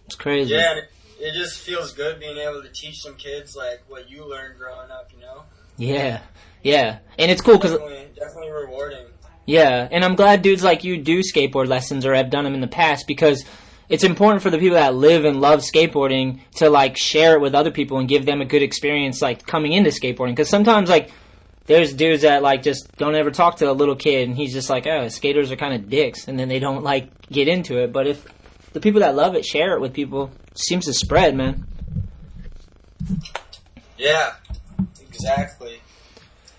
It's 0.07 0.17
crazy. 0.17 0.53
yeah, 0.55 0.71
and 0.73 0.79
it, 0.81 0.85
it 1.21 1.33
just 1.35 1.61
feels 1.61 1.93
good 1.93 2.21
being 2.21 2.37
able 2.37 2.63
to 2.63 2.69
teach 2.71 3.01
some 3.01 3.15
kids 3.15 3.55
like 3.57 3.83
what 3.89 4.11
you 4.11 4.29
learned 4.29 4.59
growing 4.59 4.91
up. 4.91 5.11
You 5.15 5.21
know, 5.23 5.45
Yeah, 5.79 6.21
yeah, 6.63 6.99
and 7.19 7.31
it's 7.31 7.41
cool 7.41 7.57
because 7.57 7.73
definitely, 7.73 8.09
definitely 8.19 8.51
rewarding. 8.51 9.07
yeah, 9.47 9.89
and 9.91 10.05
I'm 10.05 10.15
glad 10.17 10.43
dudes 10.43 10.63
like 10.65 10.85
you 10.85 10.99
do 10.99 11.21
skateboard 11.21 11.69
lessons 11.69 12.05
or 12.05 12.15
have 12.15 12.31
done 12.31 12.45
them 12.45 12.55
in 12.55 12.61
the 12.61 12.67
past 12.67 13.07
because 13.07 13.45
it's 13.89 14.05
important 14.05 14.43
for 14.43 14.51
the 14.51 14.59
people 14.59 14.77
that 14.77 14.95
live 14.95 15.25
and 15.25 15.41
love 15.41 15.61
skateboarding 15.61 16.41
to 16.57 16.71
like 16.71 16.97
share 16.97 17.35
it 17.35 17.41
with 17.41 17.55
other 17.55 17.71
people 17.71 17.99
and 17.99 18.09
give 18.09 18.25
them 18.25 18.41
a 18.41 18.45
good 18.45 18.63
experience 18.63 19.21
like 19.21 19.47
coming 19.47 19.73
into 19.73 19.91
skateboarding. 19.91 20.31
Because 20.31 20.49
sometimes 20.49 20.89
like 20.89 21.11
there's 21.67 21.93
dudes 21.93 22.23
that 22.23 22.43
like 22.43 22.63
just 22.63 22.95
don't 22.97 23.15
ever 23.15 23.31
talk 23.31 23.57
to 23.59 23.71
a 23.71 23.73
little 23.73 23.97
kid 23.97 24.29
and 24.29 24.37
he's 24.37 24.53
just 24.53 24.71
like 24.71 24.87
oh 24.87 25.09
skaters 25.09 25.51
are 25.51 25.57
kind 25.57 25.75
of 25.75 25.89
dicks 25.89 26.29
and 26.29 26.39
then 26.39 26.49
they 26.49 26.59
don't 26.59 26.83
like 26.83 27.11
get 27.29 27.49
into 27.49 27.83
it. 27.83 27.93
But 27.93 28.07
if 28.07 28.27
the 28.73 28.81
people 28.81 29.01
that 29.01 29.15
love 29.15 29.35
it 29.35 29.45
share 29.45 29.75
it 29.75 29.81
with 29.81 29.93
people 29.93 30.31
it 30.51 30.59
seems 30.59 30.87
to 30.87 30.95
spread 30.95 31.37
man. 31.37 31.67
Yeah, 33.99 34.35
exactly. 35.01 35.81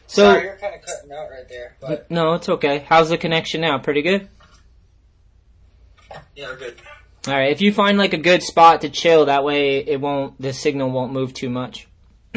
so 0.05 0.23
Sorry, 0.23 0.43
you're 0.43 0.57
kind 0.57 0.75
of 0.75 0.81
cutting 0.81 1.11
out 1.11 1.29
right 1.29 1.49
there, 1.49 1.75
but 1.81 2.09
no 2.11 2.33
it's 2.33 2.49
okay. 2.49 2.85
How's 2.87 3.09
the 3.09 3.17
connection 3.17 3.61
now? 3.61 3.79
Pretty 3.79 4.03
good? 4.03 4.29
Yeah, 6.35 6.53
good. 6.57 6.75
All 7.27 7.33
right, 7.33 7.51
if 7.51 7.61
you 7.61 7.73
find 7.73 7.97
like 7.97 8.13
a 8.13 8.17
good 8.17 8.43
spot 8.43 8.81
to 8.81 8.89
chill, 8.89 9.25
that 9.25 9.43
way 9.43 9.77
it 9.79 9.99
won't 9.99 10.39
the 10.39 10.53
signal 10.53 10.91
won't 10.91 11.11
move 11.11 11.33
too 11.33 11.49
much. 11.49 11.87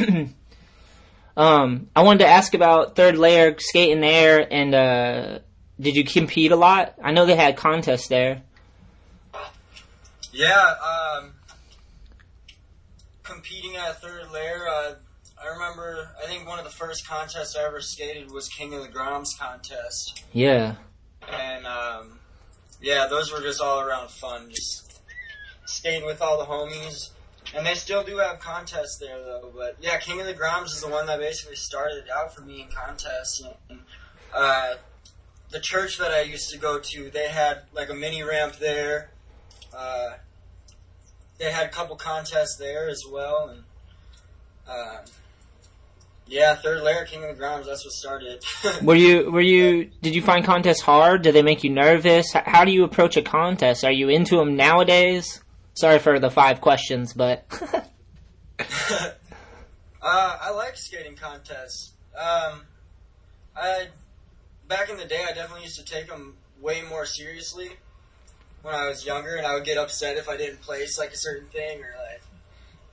um, 1.36 1.88
I 1.94 2.02
wanted 2.02 2.20
to 2.20 2.28
ask 2.28 2.54
about 2.54 2.96
third 2.96 3.18
layer 3.18 3.58
skate 3.58 3.90
in 3.90 4.00
the 4.00 4.06
air, 4.06 4.46
and 4.50 4.74
uh, 4.74 5.38
did 5.78 5.94
you 5.94 6.04
compete 6.04 6.52
a 6.52 6.56
lot? 6.56 6.94
I 7.02 7.12
know 7.12 7.26
they 7.26 7.36
had 7.36 7.56
contests 7.56 8.08
there. 8.08 8.42
Yeah, 10.32 10.74
um, 10.82 11.32
competing 13.22 13.76
at 13.76 14.00
third 14.00 14.30
layer, 14.32 14.66
uh, 14.68 14.94
I 15.42 15.48
remember, 15.52 16.10
I 16.22 16.26
think 16.26 16.46
one 16.48 16.58
of 16.58 16.64
the 16.64 16.70
first 16.70 17.06
contests 17.06 17.56
I 17.56 17.64
ever 17.64 17.80
skated 17.80 18.30
was 18.30 18.48
King 18.48 18.74
of 18.74 18.82
the 18.82 18.88
Groms 18.88 19.38
contest. 19.38 20.24
Yeah, 20.32 20.76
And, 21.28 21.66
um, 21.66 22.17
yeah, 22.80 23.06
those 23.06 23.32
were 23.32 23.40
just 23.40 23.60
all 23.60 23.80
around 23.80 24.10
fun. 24.10 24.50
Just 24.50 25.00
skating 25.66 26.06
with 26.06 26.22
all 26.22 26.38
the 26.38 26.44
homies. 26.44 27.10
And 27.54 27.66
they 27.66 27.74
still 27.74 28.04
do 28.04 28.18
have 28.18 28.40
contests 28.40 28.98
there, 28.98 29.18
though. 29.22 29.50
But, 29.54 29.76
yeah, 29.80 29.98
King 29.98 30.20
of 30.20 30.26
the 30.26 30.34
Groms 30.34 30.66
is 30.66 30.82
the 30.82 30.88
one 30.88 31.06
that 31.06 31.18
basically 31.18 31.56
started 31.56 32.04
out 32.14 32.34
for 32.34 32.42
me 32.42 32.62
in 32.62 32.68
contests. 32.68 33.42
And, 33.70 33.80
uh, 34.34 34.74
the 35.50 35.60
church 35.60 35.96
that 35.98 36.10
I 36.10 36.20
used 36.20 36.50
to 36.50 36.58
go 36.58 36.78
to, 36.78 37.10
they 37.10 37.28
had, 37.28 37.62
like, 37.72 37.88
a 37.88 37.94
mini 37.94 38.22
ramp 38.22 38.56
there. 38.56 39.10
Uh, 39.74 40.16
they 41.38 41.50
had 41.50 41.66
a 41.66 41.70
couple 41.70 41.96
contests 41.96 42.56
there 42.56 42.88
as 42.88 43.04
well, 43.10 43.48
and 43.48 43.64
uh, 44.68 44.98
yeah, 46.28 46.54
third 46.54 46.82
layer 46.82 47.04
King 47.04 47.24
of 47.24 47.36
the 47.36 47.42
Groms. 47.42 47.66
That's 47.66 47.84
what 47.84 47.92
started. 47.92 48.44
were 48.82 48.94
you 48.94 49.30
were 49.30 49.40
you 49.40 49.90
did 50.02 50.14
you 50.14 50.22
find 50.22 50.44
contests 50.44 50.82
hard? 50.82 51.22
Did 51.22 51.34
they 51.34 51.42
make 51.42 51.64
you 51.64 51.70
nervous? 51.70 52.32
How 52.32 52.64
do 52.64 52.72
you 52.72 52.84
approach 52.84 53.16
a 53.16 53.22
contest? 53.22 53.84
Are 53.84 53.92
you 53.92 54.08
into 54.08 54.36
them 54.36 54.56
nowadays? 54.56 55.42
Sorry 55.74 55.98
for 55.98 56.18
the 56.18 56.30
five 56.30 56.60
questions, 56.60 57.14
but 57.14 57.46
uh, 58.60 59.12
I 60.02 60.50
like 60.50 60.76
skating 60.76 61.16
contests. 61.16 61.92
Um, 62.18 62.62
I 63.56 63.88
back 64.66 64.90
in 64.90 64.96
the 64.96 65.04
day, 65.04 65.24
I 65.28 65.32
definitely 65.32 65.62
used 65.62 65.78
to 65.78 65.84
take 65.84 66.08
them 66.08 66.36
way 66.60 66.82
more 66.82 67.06
seriously 67.06 67.70
when 68.62 68.74
I 68.74 68.88
was 68.88 69.06
younger, 69.06 69.36
and 69.36 69.46
I 69.46 69.54
would 69.54 69.64
get 69.64 69.78
upset 69.78 70.16
if 70.16 70.28
I 70.28 70.36
didn't 70.36 70.60
place 70.60 70.98
like 70.98 71.12
a 71.12 71.16
certain 71.16 71.48
thing 71.48 71.78
or 71.78 71.94
like 72.10 72.22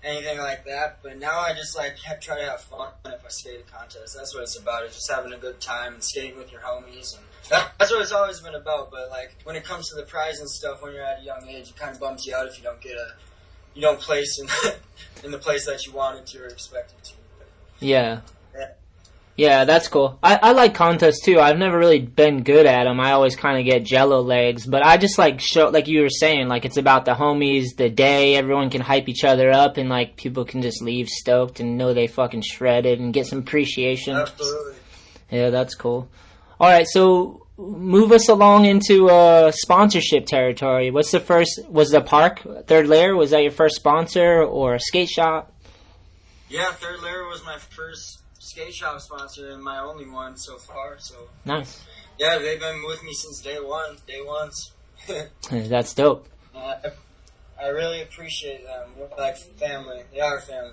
anything 0.06 0.38
like 0.38 0.66
that. 0.66 1.00
But 1.04 1.20
now 1.20 1.40
I 1.40 1.54
just 1.54 1.76
like 1.76 1.98
have, 2.00 2.22
try 2.22 2.40
to 2.40 2.46
have 2.46 2.62
fun 2.62 2.90
if 3.06 3.26
I 3.26 3.30
skate 3.30 3.66
a 3.68 3.72
contest. 3.72 4.16
That's 4.16 4.34
what 4.34 4.44
it's 4.44 4.58
about. 4.58 4.86
It's 4.86 4.96
just 4.96 5.12
having 5.12 5.34
a 5.34 5.38
good 5.38 5.60
time 5.60 5.96
and 5.96 6.04
skating 6.04 6.38
with 6.38 6.52
your 6.52 6.62
homies, 6.62 7.18
and 7.18 7.26
that, 7.50 7.74
that's 7.80 7.92
what 7.92 8.02
it's 8.02 8.12
always 8.12 8.40
been 8.40 8.56
about. 8.56 8.92
But 8.92 9.10
like 9.10 9.36
when 9.44 9.56
it 9.56 9.64
comes 9.64 9.90
to 9.90 9.96
the 9.96 10.04
prize 10.04 10.40
and 10.40 10.50
stuff, 10.50 10.82
when 10.82 10.94
you're 10.94 11.04
at 11.04 11.22
a 11.22 11.24
young 11.24 11.48
age, 11.50 11.70
it 11.70 11.76
kind 11.76 11.94
of 11.94 12.00
bums 12.00 12.26
you 12.26 12.36
out 12.36 12.48
if 12.48 12.58
you 12.58 12.64
don't 12.64 12.82
get 12.82 12.94
a 12.94 13.14
you 13.74 13.82
don't 13.82 14.00
place 14.00 14.40
in 14.40 14.48
in 15.24 15.32
the 15.32 15.40
place 15.40 15.66
that 15.66 15.86
you 15.86 15.92
wanted 15.92 16.26
to 16.28 16.44
or 16.44 16.48
expected 16.48 17.04
to. 17.04 17.14
yeah. 17.80 18.22
Yeah. 19.38 19.66
That's 19.66 19.88
cool. 19.88 20.18
I, 20.24 20.40
I 20.42 20.52
like 20.54 20.76
contests 20.76 21.22
too. 21.24 21.40
I've 21.40 21.58
never 21.58 21.78
really 21.78 22.00
been 22.00 22.44
good 22.44 22.66
at 22.66 22.86
them. 22.86 23.00
I 23.00 23.12
always 23.12 23.36
kind 23.36 23.60
of 23.60 23.66
get 23.66 23.84
jello 23.84 24.22
legs, 24.22 24.66
but 24.66 24.84
I 24.86 24.98
just 24.98 25.18
like 25.18 25.40
show, 25.40 25.70
like 25.70 25.88
you 25.88 26.02
were 26.02 26.10
saying, 26.10 26.48
like 26.48 26.66
it's 26.66 26.78
about 26.78 27.06
the 27.06 27.14
homies, 27.14 27.76
the 27.76 27.90
day, 27.90 28.36
everyone 28.36 28.70
can 28.70 28.82
hype 28.82 29.10
each 29.10 29.24
other 29.24 29.52
up 29.52 29.78
and 29.78 29.90
like 29.90 30.16
people 30.16 30.46
can 30.46 30.62
just 30.62 30.82
leave 30.82 31.10
stoked 31.10 31.60
and 31.60 31.78
know 31.78 31.94
they 31.94 32.08
fucking 32.08 32.44
shredded 32.44 33.00
and 33.00 33.14
get 33.14 33.28
some 33.28 33.40
appreciation. 33.40 34.16
Absolutely. 34.16 34.76
Yeah, 35.32 35.50
that's 35.50 35.76
cool. 35.76 36.08
Alright, 36.60 36.88
so 36.88 37.46
move 37.58 38.12
us 38.12 38.30
along 38.30 38.66
into 38.66 39.10
uh, 39.10 39.52
sponsorship 39.52 40.26
territory. 40.26 40.92
What's 40.92 41.12
the 41.12 41.20
first, 41.20 41.62
was 41.68 41.90
the 41.90 42.02
park, 42.02 42.42
third 42.68 42.88
layer, 42.88 43.16
was 43.16 43.32
that 43.32 43.42
your 43.42 43.52
first 43.52 43.76
sponsor 43.76 44.44
or 44.44 44.76
a 44.76 44.80
skate 44.80 45.10
shop? 45.10 45.52
Yeah, 46.48 46.72
Third 46.74 47.02
Layer 47.02 47.28
was 47.28 47.44
my 47.44 47.58
first 47.58 48.20
skate 48.56 48.74
shop 48.74 49.02
sponsor 49.02 49.50
and 49.50 49.62
my 49.62 49.80
only 49.80 50.08
one 50.08 50.38
so 50.38 50.58
far. 50.58 50.96
So 51.00 51.16
Nice. 51.44 51.84
yeah, 52.18 52.38
they've 52.38 52.60
been 52.60 52.84
with 52.86 53.04
me 53.04 53.14
since 53.14 53.42
day 53.42 53.60
one. 53.60 53.98
Day 54.08 54.22
ones. 54.22 54.72
That's 55.52 55.94
dope. 55.94 56.28
Uh, 56.56 56.76
I 57.62 57.68
really 57.68 58.02
appreciate 58.02 58.64
them. 58.66 58.92
Like 59.18 59.38
family. 59.38 60.04
They 60.14 60.22
are 60.22 60.40
family. 60.40 60.72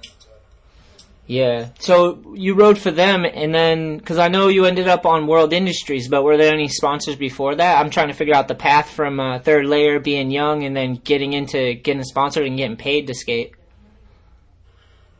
Yeah. 1.26 1.70
So 1.80 2.22
you 2.34 2.54
rode 2.54 2.78
for 2.78 2.92
them, 2.92 3.24
and 3.24 3.52
then 3.54 3.98
because 3.98 4.18
I 4.18 4.28
know 4.28 4.46
you 4.48 4.64
ended 4.64 4.86
up 4.86 5.04
on 5.04 5.26
World 5.26 5.52
Industries, 5.52 6.08
but 6.08 6.22
were 6.22 6.36
there 6.36 6.54
any 6.54 6.68
sponsors 6.68 7.16
before 7.16 7.56
that? 7.56 7.80
I'm 7.80 7.90
trying 7.90 8.08
to 8.08 8.14
figure 8.14 8.34
out 8.34 8.46
the 8.48 8.54
path 8.54 8.90
from 8.90 9.18
uh, 9.18 9.38
third 9.40 9.66
layer, 9.66 9.98
being 9.98 10.30
young, 10.30 10.62
and 10.64 10.76
then 10.76 10.94
getting 10.94 11.32
into 11.32 11.74
getting 11.74 12.04
sponsored 12.04 12.46
and 12.46 12.56
getting 12.56 12.76
paid 12.76 13.08
to 13.08 13.14
skate. 13.14 13.54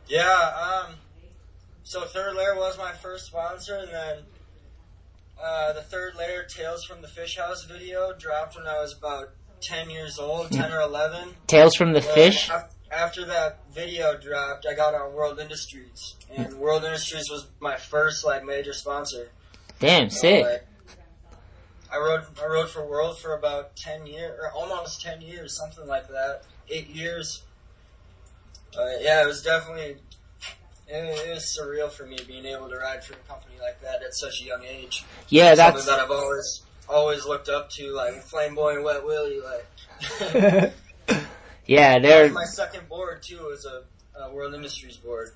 Yeah. 0.07 0.85
Um. 0.87 0.95
So 1.83 2.01
Third 2.05 2.35
Layer 2.35 2.55
was 2.55 2.77
my 2.77 2.91
first 2.93 3.25
sponsor, 3.27 3.75
and 3.77 3.89
then 3.89 4.17
uh, 5.41 5.73
the 5.73 5.81
Third 5.81 6.15
Layer 6.15 6.43
Tales 6.43 6.85
from 6.85 7.01
the 7.01 7.07
Fish 7.07 7.37
House 7.37 7.65
video 7.65 8.13
dropped 8.17 8.55
when 8.55 8.65
I 8.67 8.79
was 8.79 8.95
about 8.97 9.31
ten 9.59 9.89
years 9.89 10.17
old, 10.17 10.51
ten 10.51 10.71
or 10.71 10.79
eleven. 10.81 11.35
Tales 11.47 11.75
from 11.75 11.93
the 11.93 11.99
Well, 11.99 12.15
Fish. 12.15 12.49
After 12.91 13.25
that 13.25 13.59
video 13.73 14.15
dropped, 14.17 14.65
I 14.69 14.75
got 14.75 14.93
on 14.93 15.13
World 15.13 15.39
Industries, 15.39 16.15
and 16.35 16.53
World 16.53 16.83
Industries 16.83 17.29
was 17.29 17.47
my 17.59 17.75
first 17.75 18.23
like 18.23 18.45
major 18.45 18.73
sponsor. 18.73 19.29
Damn, 19.79 20.09
So, 20.09 20.19
sick. 20.21 20.45
like, 20.45 20.67
I 21.91 21.97
rode 21.97 22.23
I 22.41 22.45
rode 22.45 22.69
for 22.69 22.85
World 22.87 23.19
for 23.19 23.35
about 23.35 23.75
ten 23.75 24.05
years, 24.05 24.39
or 24.39 24.51
almost 24.51 25.01
ten 25.01 25.21
years, 25.21 25.57
something 25.57 25.85
like 25.87 26.07
that. 26.09 26.43
Eight 26.69 26.87
years. 26.87 27.43
Uh, 28.77 28.85
yeah, 29.01 29.21
it 29.23 29.27
was 29.27 29.43
definitely 29.43 29.97
it, 30.87 31.29
was 31.29 31.43
surreal 31.43 31.89
for 31.91 32.05
me 32.05 32.17
being 32.27 32.45
able 32.45 32.69
to 32.69 32.77
ride 32.77 33.03
for 33.03 33.13
a 33.13 33.17
company 33.27 33.55
like 33.61 33.81
that 33.81 34.03
at 34.03 34.13
such 34.13 34.41
a 34.41 34.45
young 34.45 34.63
age. 34.63 35.05
Yeah, 35.29 35.55
Something 35.55 35.75
that's 35.75 35.85
that 35.87 35.99
I've 35.99 36.11
always 36.11 36.61
always 36.89 37.25
looked 37.25 37.49
up 37.49 37.69
to, 37.71 37.91
like 37.93 38.21
Flame 38.23 38.55
Boy 38.55 38.75
and 38.75 38.83
Wet 38.83 39.05
Willie. 39.05 39.39
Like 39.39 40.73
yeah, 41.65 41.99
they're 41.99 42.31
my 42.31 42.45
second 42.45 42.87
board 42.89 43.23
too. 43.23 43.37
Was 43.37 43.65
a, 43.65 43.83
a 44.19 44.33
World 44.33 44.53
Industries 44.53 44.97
board. 44.97 45.31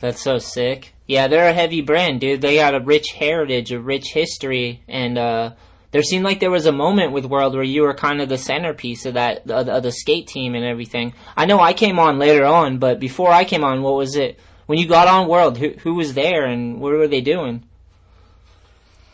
that's 0.00 0.22
so 0.22 0.38
sick. 0.38 0.94
Yeah, 1.06 1.28
they're 1.28 1.48
a 1.48 1.54
heavy 1.54 1.82
brand, 1.82 2.20
dude. 2.20 2.40
They 2.40 2.56
got 2.56 2.74
a 2.74 2.80
rich 2.80 3.12
heritage, 3.12 3.72
a 3.72 3.80
rich 3.80 4.12
history, 4.12 4.82
and 4.88 5.18
uh, 5.18 5.52
there 5.90 6.02
seemed 6.02 6.24
like 6.24 6.40
there 6.40 6.50
was 6.50 6.66
a 6.66 6.72
moment 6.72 7.12
with 7.12 7.24
World 7.24 7.54
where 7.54 7.62
you 7.62 7.82
were 7.82 7.94
kind 7.94 8.20
of 8.20 8.28
the 8.28 8.38
centerpiece 8.38 9.06
of 9.06 9.14
that 9.14 9.50
of 9.50 9.82
the 9.82 9.92
skate 9.92 10.28
team 10.28 10.54
and 10.54 10.64
everything. 10.64 11.14
I 11.36 11.46
know 11.46 11.60
I 11.60 11.72
came 11.72 11.98
on 11.98 12.18
later 12.18 12.44
on, 12.44 12.78
but 12.78 12.98
before 12.98 13.30
I 13.30 13.44
came 13.44 13.64
on, 13.64 13.82
what 13.82 13.94
was 13.94 14.16
it? 14.16 14.38
When 14.66 14.78
you 14.78 14.86
got 14.86 15.08
on 15.08 15.28
World, 15.28 15.58
who 15.58 15.70
who 15.70 15.94
was 15.94 16.14
there 16.14 16.44
and 16.46 16.80
what 16.80 16.92
were 16.92 17.08
they 17.08 17.20
doing? 17.20 17.64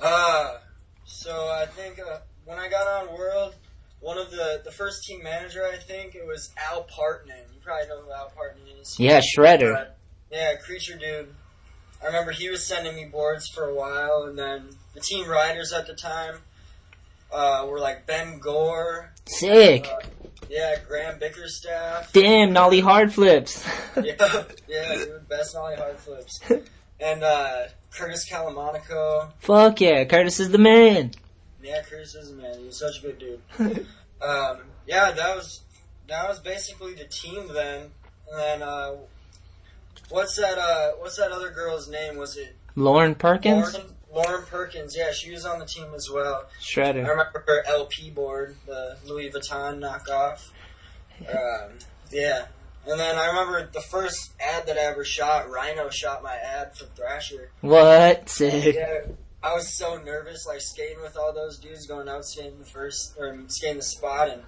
Uh, 0.01 0.59
so 1.05 1.31
I 1.31 1.67
think 1.67 1.99
uh, 1.99 2.19
when 2.45 2.59
I 2.59 2.69
got 2.69 2.87
on 2.87 3.17
World, 3.17 3.55
one 4.01 4.19
of 4.19 4.31
the 4.31 4.63
the 4.65 4.71
first 4.71 5.05
team 5.05 5.23
manager, 5.23 5.65
I 5.65 5.77
think 5.77 6.15
it 6.15 6.27
was 6.27 6.51
Al 6.71 6.85
Partanen. 6.85 7.53
You 7.55 7.61
probably 7.63 7.89
know 7.89 8.03
who 8.03 8.13
Al 8.13 8.31
Partanen 8.37 8.81
is. 8.81 8.99
Yeah, 8.99 9.21
Shredder. 9.21 9.75
Uh, 9.77 9.85
yeah, 10.31 10.55
creature 10.57 10.97
dude. 10.97 11.35
I 12.03 12.07
remember 12.07 12.31
he 12.31 12.49
was 12.49 12.65
sending 12.67 12.97
me 12.97 13.05
boards 13.07 13.49
for 13.49 13.65
a 13.69 13.75
while, 13.75 14.25
and 14.29 14.39
then 14.39 14.71
the 14.95 15.01
team 15.01 15.29
riders 15.29 15.73
at 15.73 15.87
the 15.87 15.95
time 15.95 16.37
uh, 17.33 17.67
were 17.69 17.79
like 17.79 18.07
Ben 18.07 18.39
Gore, 18.39 19.13
Sick. 19.27 19.87
uh, 19.87 20.20
Yeah, 20.51 20.75
Graham 20.87 21.21
Bickerstaff. 21.21 22.13
Damn, 22.13 22.53
nollie 22.53 22.81
hard 22.81 23.15
flips. 23.15 23.65
yeah, 24.03 24.45
yeah, 24.67 24.95
dude, 24.97 25.29
best 25.29 25.55
nollie 25.55 25.77
hard 25.77 25.97
flips. 25.97 26.41
And 26.99 27.23
uh, 27.23 27.67
Curtis 27.93 28.29
Calamonico. 28.29 29.31
Fuck 29.39 29.81
yeah, 29.81 30.05
Curtis 30.05 30.41
is 30.41 30.51
the 30.51 30.59
man. 30.59 31.13
Yeah, 31.63 31.83
Curtis 31.83 32.17
is 32.17 32.31
the 32.31 32.43
man. 32.43 32.59
He 32.59 32.67
was 32.67 32.81
such 32.81 32.99
a 32.99 33.03
good 33.03 33.19
dude. 33.21 33.41
um, 34.21 34.59
yeah, 34.89 35.13
that 35.13 35.37
was 35.37 35.61
that 36.09 36.29
was 36.29 36.41
basically 36.41 36.95
the 36.95 37.05
team 37.05 37.47
then. 37.55 37.93
And 38.33 38.39
then 38.39 38.63
uh, 38.63 38.97
what's 40.09 40.37
that? 40.37 40.59
Uh, 40.59 40.93
what's 40.99 41.17
that 41.17 41.31
other 41.31 41.51
girl's 41.51 41.89
name? 41.89 42.17
Was 42.17 42.37
it 42.37 42.57
Lauren 42.75 43.15
Perkins? 43.15 43.73
Lauren? 43.73 43.95
Lauren 44.13 44.45
Perkins. 44.47 44.97
Yeah, 44.97 45.13
she 45.13 45.31
was 45.31 45.45
on 45.45 45.59
the 45.59 45.67
team 45.67 45.89
as 45.95 46.11
well. 46.11 46.47
Shredder. 46.61 47.05
I 47.05 47.09
remember 47.09 47.45
her 47.47 47.65
LP 47.67 48.11
board, 48.11 48.57
the 48.67 48.97
Louis 49.05 49.31
Vuitton 49.31 49.79
knockoff. 49.79 50.51
Um, 51.29 51.79
yeah. 52.11 52.47
And 52.87 52.99
then 52.99 53.17
I 53.17 53.27
remember 53.27 53.69
the 53.73 53.81
first 53.81 54.33
ad 54.41 54.67
that 54.67 54.79
I 54.79 54.83
ever 54.83 55.05
shot, 55.05 55.51
Rhino 55.51 55.91
shot 55.91 56.23
my 56.23 56.35
ad 56.35 56.77
for 56.77 56.87
Thrasher. 56.87 57.51
What? 57.61 58.29
Sick. 58.29 58.75
Yeah, 58.75 59.03
I 59.43 59.55
was 59.55 59.69
so 59.69 59.99
nervous, 59.99 60.47
like 60.47 60.61
skating 60.61 61.01
with 61.03 61.17
all 61.17 61.33
those 61.33 61.59
dudes, 61.59 61.87
going 61.87 62.09
out 62.09 62.25
skating 62.25 62.59
the 62.59 62.65
first, 62.65 63.15
or 63.19 63.39
skating 63.49 63.77
the 63.77 63.83
spot 63.83 64.31
and 64.31 64.43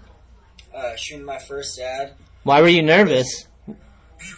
uh, 0.75 0.97
shooting 0.97 1.25
my 1.25 1.39
first 1.39 1.79
ad. 1.79 2.15
Why 2.43 2.63
were 2.63 2.69
you 2.69 2.83
nervous? 2.83 3.47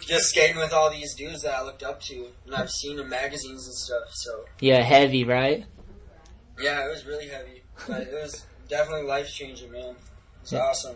Just 0.01 0.29
skating 0.29 0.57
with 0.57 0.73
all 0.73 0.89
these 0.91 1.15
dudes 1.15 1.41
that 1.43 1.53
I 1.55 1.63
looked 1.63 1.83
up 1.83 2.01
to, 2.03 2.27
and 2.45 2.55
I've 2.55 2.69
seen 2.69 2.99
in 2.99 3.09
magazines 3.09 3.65
and 3.67 3.75
stuff. 3.75 4.03
So 4.13 4.45
Yeah, 4.59 4.81
heavy, 4.81 5.23
right? 5.23 5.65
yeah, 6.61 6.85
it 6.85 6.89
was 6.89 7.05
really 7.05 7.27
heavy, 7.27 7.63
but 7.87 8.01
it 8.01 8.13
was 8.13 8.45
definitely 8.69 9.07
life 9.07 9.29
changing, 9.29 9.71
man. 9.71 9.95
It's 10.41 10.53
awesome. 10.53 10.95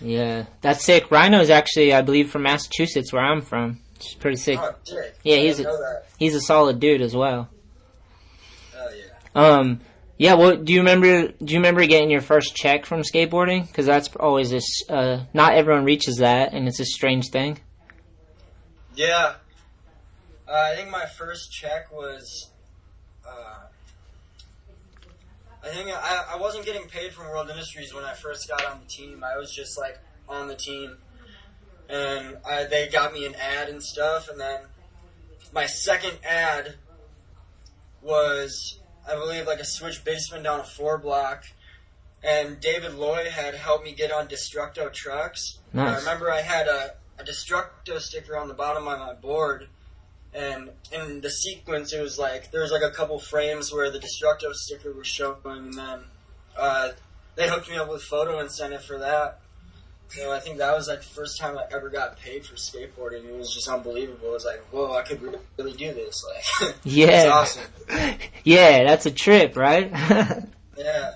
Yeah, 0.00 0.46
that's 0.60 0.84
sick. 0.84 1.10
Rhino's 1.10 1.50
actually, 1.50 1.92
I 1.92 2.02
believe, 2.02 2.30
from 2.30 2.42
Massachusetts, 2.42 3.12
where 3.12 3.22
I'm 3.24 3.40
from. 3.40 3.80
It's 3.96 4.14
pretty 4.14 4.36
sick. 4.36 4.58
Oh. 4.60 4.74
Yeah, 5.24 5.36
I 5.36 5.40
he's 5.40 5.58
a- 5.60 6.02
He's 6.18 6.34
a 6.36 6.40
solid 6.40 6.78
dude 6.78 7.00
as 7.02 7.16
well. 7.16 7.48
Oh 8.76 8.88
yeah. 8.94 9.02
Um, 9.34 9.80
yeah. 10.18 10.34
Well, 10.34 10.56
do 10.56 10.72
you 10.72 10.80
remember? 10.80 11.28
Do 11.28 11.52
you 11.52 11.58
remember 11.58 11.84
getting 11.86 12.10
your 12.10 12.20
first 12.20 12.54
check 12.54 12.86
from 12.86 13.02
skateboarding? 13.02 13.66
Because 13.66 13.86
that's 13.86 14.08
always 14.20 14.50
this. 14.50 14.82
Uh, 14.88 15.24
not 15.34 15.54
everyone 15.54 15.84
reaches 15.84 16.18
that, 16.18 16.52
and 16.52 16.68
it's 16.68 16.78
a 16.80 16.84
strange 16.84 17.30
thing. 17.30 17.58
Yeah. 18.98 19.34
Uh, 20.48 20.52
I 20.52 20.74
think 20.74 20.90
my 20.90 21.06
first 21.06 21.52
check 21.52 21.92
was. 21.92 22.50
Uh, 23.24 23.66
I 25.62 25.68
think 25.68 25.88
I, 25.90 26.24
I 26.34 26.36
wasn't 26.36 26.66
getting 26.66 26.88
paid 26.88 27.12
from 27.12 27.28
World 27.28 27.48
Industries 27.48 27.94
when 27.94 28.04
I 28.04 28.14
first 28.14 28.48
got 28.48 28.66
on 28.66 28.80
the 28.80 28.86
team. 28.86 29.22
I 29.22 29.38
was 29.38 29.54
just 29.54 29.78
like 29.78 30.00
on 30.28 30.48
the 30.48 30.56
team, 30.56 30.96
and 31.88 32.38
I, 32.44 32.64
they 32.64 32.88
got 32.88 33.12
me 33.12 33.24
an 33.24 33.36
ad 33.36 33.68
and 33.68 33.80
stuff. 33.80 34.28
And 34.28 34.40
then 34.40 34.62
my 35.52 35.66
second 35.66 36.18
ad 36.28 36.74
was, 38.02 38.80
I 39.08 39.14
believe, 39.14 39.46
like 39.46 39.60
a 39.60 39.64
switch 39.64 40.04
baseman 40.04 40.42
down 40.42 40.58
a 40.58 40.64
four 40.64 40.98
block. 40.98 41.44
And 42.24 42.58
David 42.58 42.94
Loy 42.94 43.30
had 43.30 43.54
helped 43.54 43.84
me 43.84 43.92
get 43.92 44.10
on 44.10 44.26
Destructo 44.26 44.92
trucks. 44.92 45.60
Nice. 45.72 45.94
I 45.94 45.98
remember 46.00 46.32
I 46.32 46.40
had 46.40 46.66
a, 46.66 46.94
a 47.18 47.24
Destructo 47.24 47.98
sticker 48.00 48.36
on 48.36 48.48
the 48.48 48.54
bottom 48.54 48.86
of 48.86 48.98
my 48.98 49.14
board, 49.14 49.68
and 50.34 50.70
in 50.92 51.20
the 51.20 51.30
sequence 51.30 51.92
it 51.92 52.00
was 52.00 52.18
like 52.18 52.50
there 52.50 52.62
was 52.62 52.70
like 52.70 52.82
a 52.82 52.90
couple 52.90 53.18
frames 53.18 53.72
where 53.72 53.90
the 53.90 53.98
Destructo 53.98 54.52
sticker 54.52 54.92
was 54.92 55.06
showing, 55.06 55.36
and 55.44 55.74
then 55.74 56.00
uh, 56.56 56.90
they 57.36 57.48
hooked 57.48 57.68
me 57.70 57.76
up 57.76 57.88
with 57.90 58.02
photo 58.02 58.40
incentive 58.40 58.84
for 58.84 58.98
that. 58.98 59.40
So 60.10 60.32
I 60.32 60.40
think 60.40 60.56
that 60.58 60.74
was 60.74 60.88
like 60.88 61.00
the 61.00 61.06
first 61.06 61.38
time 61.38 61.58
I 61.58 61.64
ever 61.70 61.90
got 61.90 62.18
paid 62.18 62.46
for 62.46 62.54
skateboarding. 62.54 63.26
It 63.26 63.36
was 63.36 63.52
just 63.52 63.68
unbelievable. 63.68 64.28
It 64.28 64.32
was 64.32 64.44
like, 64.46 64.60
whoa, 64.70 64.92
I 64.94 65.02
could 65.02 65.20
really 65.58 65.74
do 65.74 65.92
this. 65.92 66.24
Like, 66.62 66.76
Yeah. 66.84 67.30
awesome. 67.30 67.64
Yeah, 68.44 68.84
that's 68.84 69.04
a 69.06 69.10
trip, 69.10 69.56
right? 69.56 69.92
Yeah. 70.78 71.14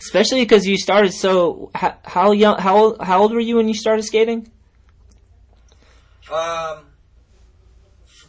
Especially 0.00 0.40
because 0.42 0.66
you 0.66 0.76
started 0.76 1.12
so. 1.12 1.70
How, 1.76 1.96
how 2.04 2.32
young? 2.32 2.58
How 2.58 2.76
old? 2.76 3.00
How 3.00 3.22
old 3.22 3.32
were 3.32 3.38
you 3.38 3.56
when 3.56 3.68
you 3.68 3.74
started 3.74 4.02
skating? 4.02 4.50
Um, 6.32 6.86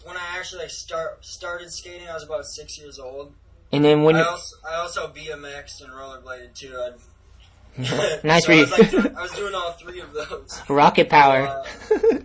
when 0.03 0.17
I 0.17 0.37
actually 0.37 0.61
like 0.63 0.69
start 0.71 1.23
started 1.25 1.71
skating, 1.71 2.07
I 2.09 2.13
was 2.13 2.23
about 2.23 2.45
six 2.45 2.77
years 2.79 2.99
old. 2.99 3.33
And 3.71 3.83
then 3.83 4.03
when 4.03 4.15
I 4.15 4.23
also 4.23 4.55
I 4.69 4.75
also 4.75 5.07
BMX'd 5.11 5.81
and 5.81 5.91
rollerbladed 5.91 6.53
too. 6.55 6.75
I'd, 6.77 6.93
Nice 8.23 8.45
so 8.45 8.53
I 8.53 8.59
was, 8.61 8.71
like, 8.71 8.91
doing- 8.91 9.17
I 9.17 9.21
was 9.21 9.31
doing 9.33 9.53
all 9.55 9.71
three 9.73 9.99
of 9.99 10.13
those. 10.13 10.61
rocket 10.69 11.09
power, 11.09 11.47
Uh, 11.47 11.63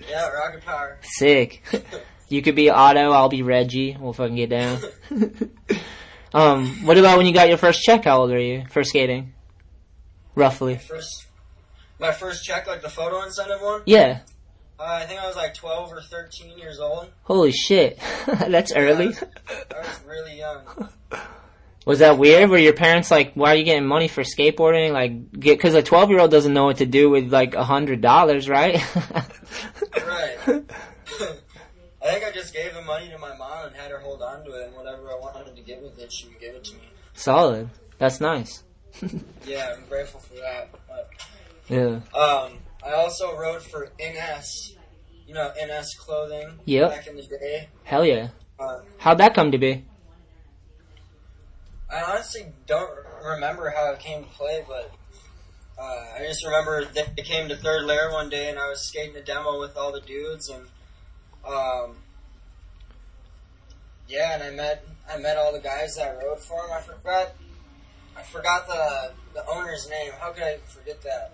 yeah, 0.08 0.28
rocket 0.28 0.64
power. 0.64 0.98
sick. 1.02 1.62
You 2.28 2.42
could 2.42 2.54
be 2.54 2.70
Otto, 2.70 3.10
I'll 3.10 3.28
be 3.28 3.42
Reggie. 3.42 3.96
We'll 3.98 4.12
fucking 4.12 4.36
get 4.36 4.50
down. 4.50 4.78
um, 6.32 6.86
what 6.86 6.96
about 6.98 7.16
when 7.18 7.26
you 7.26 7.32
got 7.32 7.48
your 7.48 7.58
first 7.58 7.82
check? 7.82 8.04
How 8.04 8.20
old 8.20 8.30
were 8.30 8.38
you 8.38 8.64
for 8.70 8.84
skating? 8.84 9.32
Roughly. 10.36 10.76
First, 10.76 11.26
my 11.98 12.12
first 12.12 12.44
check, 12.44 12.68
like 12.68 12.82
the 12.82 12.88
photo 12.88 13.22
incentive 13.24 13.60
one. 13.60 13.82
Yeah. 13.86 14.20
Uh, 14.80 14.84
I 14.84 15.04
think 15.04 15.20
I 15.20 15.26
was 15.26 15.36
like 15.36 15.52
twelve 15.54 15.92
or 15.92 16.00
thirteen 16.00 16.56
years 16.58 16.80
old. 16.80 17.08
Holy 17.24 17.52
shit. 17.52 17.98
That's 18.26 18.72
early. 18.72 19.08
I 19.48 19.78
was 19.78 20.00
really 20.06 20.38
young. 20.38 20.88
Was 21.86 21.98
that 22.00 22.18
weird? 22.18 22.48
Were 22.50 22.58
your 22.58 22.72
parents 22.74 23.10
like, 23.10 23.32
why 23.34 23.52
are 23.52 23.56
you 23.56 23.64
getting 23.64 23.86
money 23.86 24.06
for 24.08 24.22
skateboarding? 24.22 24.92
Like, 24.92 25.32
get, 25.32 25.58
cause 25.60 25.74
a 25.74 25.82
12 25.82 26.10
year 26.10 26.20
old 26.20 26.30
doesn't 26.30 26.52
know 26.52 26.64
what 26.66 26.76
to 26.78 26.86
do 26.86 27.10
with 27.10 27.32
like 27.32 27.54
a 27.54 27.64
hundred 27.64 28.00
dollars, 28.00 28.48
right? 28.48 28.80
Right. 30.06 30.64
I 32.02 32.12
think 32.12 32.24
I 32.24 32.30
just 32.32 32.54
gave 32.54 32.72
the 32.74 32.82
money 32.82 33.08
to 33.10 33.18
my 33.18 33.36
mom 33.36 33.66
and 33.66 33.76
had 33.76 33.90
her 33.90 33.98
hold 33.98 34.22
on 34.22 34.44
to 34.44 34.50
it, 34.52 34.68
and 34.68 34.76
whatever 34.76 35.10
I 35.10 35.16
wanted 35.16 35.54
to 35.56 35.62
get 35.62 35.82
with 35.82 35.98
it, 35.98 36.10
she 36.12 36.28
would 36.28 36.40
give 36.40 36.54
it 36.54 36.64
to 36.64 36.74
me. 36.76 36.82
Solid. 37.14 37.68
That's 37.98 38.20
nice. 38.20 38.62
Yeah, 39.46 39.74
I'm 39.76 39.84
grateful 39.86 40.20
for 40.20 40.34
that. 40.34 40.70
But, 40.88 41.10
Yeah. 41.68 42.00
um, 42.18 42.58
I 42.84 42.92
also 42.94 43.36
rode 43.36 43.62
for 43.62 43.90
NS, 44.00 44.69
you 45.30 45.36
know, 45.36 45.52
NS 45.64 45.94
clothing 45.94 46.58
Yep. 46.64 46.90
back 46.90 47.06
in 47.06 47.14
the 47.14 47.22
day. 47.22 47.68
Hell 47.84 48.04
yeah. 48.04 48.30
Uh, 48.58 48.80
How'd 48.98 49.18
that 49.18 49.32
come 49.32 49.52
to 49.52 49.58
be? 49.58 49.84
I 51.88 52.02
honestly 52.02 52.46
don't 52.66 52.90
remember 53.24 53.70
how 53.70 53.92
it 53.92 54.00
came 54.00 54.24
to 54.24 54.30
play, 54.30 54.64
but 54.66 54.92
uh, 55.78 56.04
I 56.16 56.24
just 56.26 56.44
remember 56.44 56.84
they 56.84 57.22
came 57.22 57.48
to 57.48 57.56
third 57.56 57.84
layer 57.84 58.10
one 58.10 58.28
day, 58.28 58.50
and 58.50 58.58
I 58.58 58.68
was 58.70 58.80
skating 58.80 59.14
a 59.14 59.22
demo 59.22 59.60
with 59.60 59.76
all 59.76 59.92
the 59.92 60.00
dudes, 60.00 60.48
and 60.48 60.66
um, 61.46 61.98
yeah, 64.08 64.34
and 64.34 64.42
I 64.42 64.50
met 64.50 64.84
I 65.08 65.16
met 65.18 65.36
all 65.36 65.52
the 65.52 65.60
guys 65.60 65.94
that 65.94 66.18
rode 66.20 66.40
for 66.40 66.58
him. 66.64 66.72
I 66.72 66.80
forgot 66.80 67.32
I 68.16 68.22
forgot 68.22 68.66
the 68.66 69.12
the 69.34 69.46
owner's 69.48 69.88
name. 69.88 70.10
How 70.18 70.32
could 70.32 70.42
I 70.42 70.56
forget 70.66 71.00
that? 71.02 71.32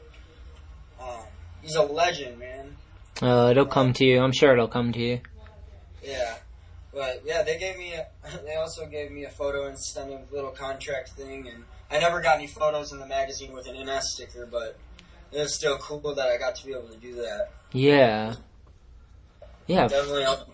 Um, 1.00 1.24
he's 1.62 1.76
a 1.76 1.82
legend, 1.82 2.38
man. 2.38 2.76
Uh, 3.22 3.48
it'll 3.50 3.66
come 3.66 3.92
to 3.94 4.05
you. 4.05 4.20
I'm 4.20 4.33
sure 4.33 4.52
it'll 4.52 4.68
come 4.68 4.92
to 4.92 5.00
you. 5.00 5.20
Yeah. 6.02 6.37
But 6.92 7.22
yeah, 7.26 7.42
they 7.42 7.59
gave 7.59 7.76
me. 7.76 7.94
A, 7.94 8.07
they 8.44 8.55
also 8.55 8.87
gave 8.87 9.11
me 9.11 9.24
a 9.24 9.31
photo 9.31 9.66
incentive 9.66 10.33
little 10.33 10.50
contract 10.50 11.11
thing, 11.11 11.48
and 11.48 11.64
I 11.90 11.98
never 11.98 12.20
got 12.20 12.37
any 12.37 12.46
photos 12.46 12.92
in 12.92 12.98
the 12.98 13.07
magazine 13.07 13.52
with 13.52 13.66
an 13.66 13.76
NS 13.85 14.14
sticker, 14.14 14.46
but 14.46 14.79
it 15.33 15.40
was 15.40 15.55
still 15.55 15.79
cool 15.79 16.14
that 16.14 16.29
I 16.29 16.38
got 16.38 16.57
to 16.57 16.66
be 16.66 16.72
able 16.72 16.88
to 16.88 16.96
do 16.96 17.16
that. 17.16 17.50
Yeah. 17.72 18.35
Yeah. 19.66 19.88
Definitely. 19.88 20.22
helped. 20.22 20.50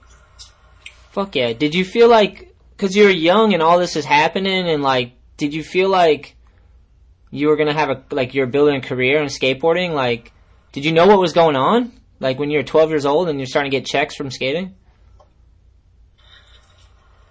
Fuck 1.12 1.36
yeah. 1.36 1.52
Did 1.52 1.74
you 1.74 1.84
feel 1.84 2.08
like, 2.08 2.54
cause 2.78 2.96
you 2.96 3.04
were 3.04 3.10
young 3.10 3.52
and 3.52 3.62
all 3.62 3.78
this 3.78 3.96
is 3.96 4.04
happening 4.04 4.68
and 4.68 4.82
like, 4.82 5.12
did 5.36 5.52
you 5.52 5.62
feel 5.62 5.90
like 5.90 6.36
you 7.30 7.48
were 7.48 7.56
gonna 7.56 7.74
have 7.74 7.90
a, 7.90 8.02
like 8.10 8.34
you're 8.34 8.46
building 8.46 8.76
a 8.76 8.80
career 8.80 9.20
in 9.20 9.28
skateboarding? 9.28 9.92
Like, 9.92 10.32
did 10.72 10.84
you 10.84 10.92
know 10.92 11.06
what 11.06 11.18
was 11.18 11.34
going 11.34 11.56
on? 11.56 11.92
Like 12.22 12.38
when 12.38 12.50
you're 12.50 12.62
12 12.62 12.90
years 12.90 13.04
old 13.04 13.28
and 13.28 13.38
you're 13.38 13.46
starting 13.46 13.70
to 13.70 13.76
get 13.76 13.86
checks 13.86 14.16
from 14.16 14.30
skating? 14.30 14.74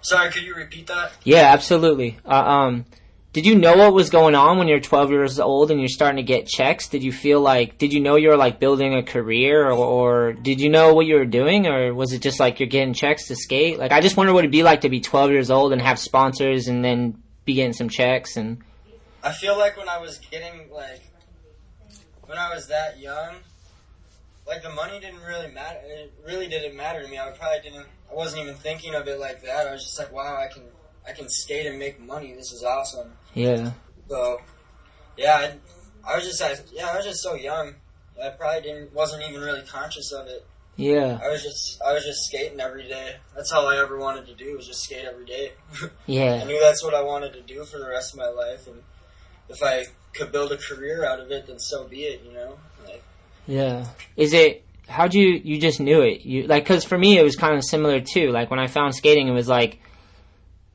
Sorry, 0.01 0.31
could 0.31 0.43
you 0.43 0.55
repeat 0.55 0.87
that? 0.87 1.13
Yeah, 1.23 1.51
absolutely. 1.53 2.19
Uh, 2.25 2.33
um, 2.33 2.85
did 3.33 3.45
you 3.45 3.55
know 3.55 3.77
what 3.77 3.93
was 3.93 4.09
going 4.09 4.35
on 4.35 4.57
when 4.57 4.67
you're 4.67 4.79
12 4.79 5.11
years 5.11 5.39
old 5.39 5.71
and 5.71 5.79
you're 5.79 5.87
starting 5.87 6.17
to 6.17 6.23
get 6.23 6.47
checks? 6.47 6.89
Did 6.89 7.03
you 7.03 7.11
feel 7.11 7.39
like, 7.39 7.77
did 7.77 7.93
you 7.93 8.01
know 8.01 8.15
you 8.15 8.29
were 8.29 8.37
like 8.37 8.59
building 8.59 8.93
a 8.95 9.03
career 9.03 9.69
or, 9.69 9.71
or 9.71 10.33
did 10.33 10.59
you 10.59 10.69
know 10.69 10.93
what 10.93 11.05
you 11.05 11.15
were 11.15 11.25
doing 11.25 11.67
or 11.67 11.93
was 11.93 12.13
it 12.13 12.21
just 12.21 12.39
like 12.39 12.59
you're 12.59 12.67
getting 12.67 12.93
checks 12.93 13.27
to 13.27 13.35
skate? 13.35 13.79
Like, 13.79 13.91
I 13.91 14.01
just 14.01 14.17
wonder 14.17 14.33
what 14.33 14.39
it'd 14.39 14.51
be 14.51 14.63
like 14.63 14.81
to 14.81 14.89
be 14.89 14.99
12 14.99 15.31
years 15.31 15.49
old 15.51 15.71
and 15.71 15.81
have 15.81 15.99
sponsors 15.99 16.67
and 16.67 16.83
then 16.83 17.21
be 17.45 17.53
getting 17.53 17.73
some 17.73 17.89
checks 17.89 18.37
and, 18.37 18.61
I 19.23 19.31
feel 19.33 19.57
like 19.57 19.77
when 19.77 19.87
I 19.87 19.99
was 19.99 20.17
getting 20.17 20.71
like 20.71 21.01
when 22.25 22.37
I 22.37 22.53
was 22.53 22.67
that 22.69 22.99
young, 22.99 23.35
like 24.47 24.63
the 24.63 24.69
money 24.69 24.99
didn't 24.99 25.21
really 25.21 25.51
matter. 25.51 25.79
It 25.83 26.13
really 26.25 26.47
didn't 26.47 26.75
matter 26.75 27.01
to 27.01 27.07
me. 27.07 27.17
I 27.17 27.29
probably 27.31 27.59
didn't. 27.63 27.85
I 28.09 28.13
wasn't 28.13 28.43
even 28.43 28.55
thinking 28.55 28.95
of 28.95 29.07
it 29.07 29.19
like 29.19 29.41
that. 29.43 29.67
I 29.67 29.71
was 29.71 29.83
just 29.83 29.97
like, 29.99 30.11
wow, 30.11 30.35
I 30.37 30.47
can 30.51 30.63
I 31.07 31.13
can 31.13 31.29
skate 31.29 31.65
and 31.65 31.79
make 31.79 31.99
money. 31.99 32.33
This 32.33 32.51
is 32.51 32.63
awesome. 32.63 33.13
yeah. 33.33 33.71
So 34.09 34.41
yeah, 35.17 35.55
I, 36.05 36.13
I 36.13 36.15
was 36.17 36.25
just 36.25 36.41
I, 36.41 36.55
yeah, 36.73 36.89
I 36.91 36.97
was 36.97 37.05
just 37.05 37.21
so 37.21 37.35
young. 37.35 37.75
I 38.21 38.29
probably 38.29 38.61
didn't 38.61 38.93
wasn't 38.93 39.23
even 39.29 39.41
really 39.41 39.63
conscious 39.65 40.11
of 40.11 40.27
it. 40.27 40.45
Yeah. 40.75 41.19
I 41.23 41.29
was 41.29 41.43
just 41.43 41.81
I 41.81 41.93
was 41.93 42.03
just 42.03 42.25
skating 42.25 42.59
every 42.59 42.87
day. 42.87 43.17
That's 43.35 43.51
all 43.51 43.67
I 43.67 43.77
ever 43.77 43.97
wanted 43.97 44.25
to 44.27 44.33
do 44.35 44.55
was 44.55 44.67
just 44.67 44.83
skate 44.83 45.05
every 45.05 45.25
day. 45.25 45.51
Yeah. 46.07 46.41
I 46.41 46.45
knew 46.45 46.59
that's 46.59 46.83
what 46.83 46.93
I 46.93 47.01
wanted 47.03 47.33
to 47.33 47.41
do 47.41 47.63
for 47.63 47.77
the 47.79 47.87
rest 47.87 48.13
of 48.13 48.19
my 48.19 48.27
life, 48.27 48.67
and 48.67 48.81
if 49.47 49.63
I 49.63 49.85
could 50.13 50.31
build 50.31 50.51
a 50.51 50.57
career 50.57 51.05
out 51.05 51.19
of 51.19 51.31
it, 51.31 51.47
then 51.47 51.59
so 51.59 51.87
be 51.87 52.03
it. 52.03 52.21
You 52.25 52.33
know, 52.33 52.59
Yeah. 53.47 53.85
Is 54.15 54.33
it? 54.33 54.65
how 54.91 55.07
do 55.07 55.19
you? 55.19 55.41
You 55.43 55.59
just 55.59 55.79
knew 55.79 56.01
it. 56.01 56.25
You 56.25 56.43
like 56.43 56.63
because 56.63 56.83
for 56.83 56.97
me 56.97 57.17
it 57.17 57.23
was 57.23 57.35
kind 57.35 57.55
of 57.55 57.63
similar 57.63 58.01
too. 58.01 58.31
Like 58.31 58.51
when 58.51 58.59
I 58.59 58.67
found 58.67 58.93
skating, 58.93 59.27
it 59.27 59.31
was 59.31 59.47
like 59.47 59.79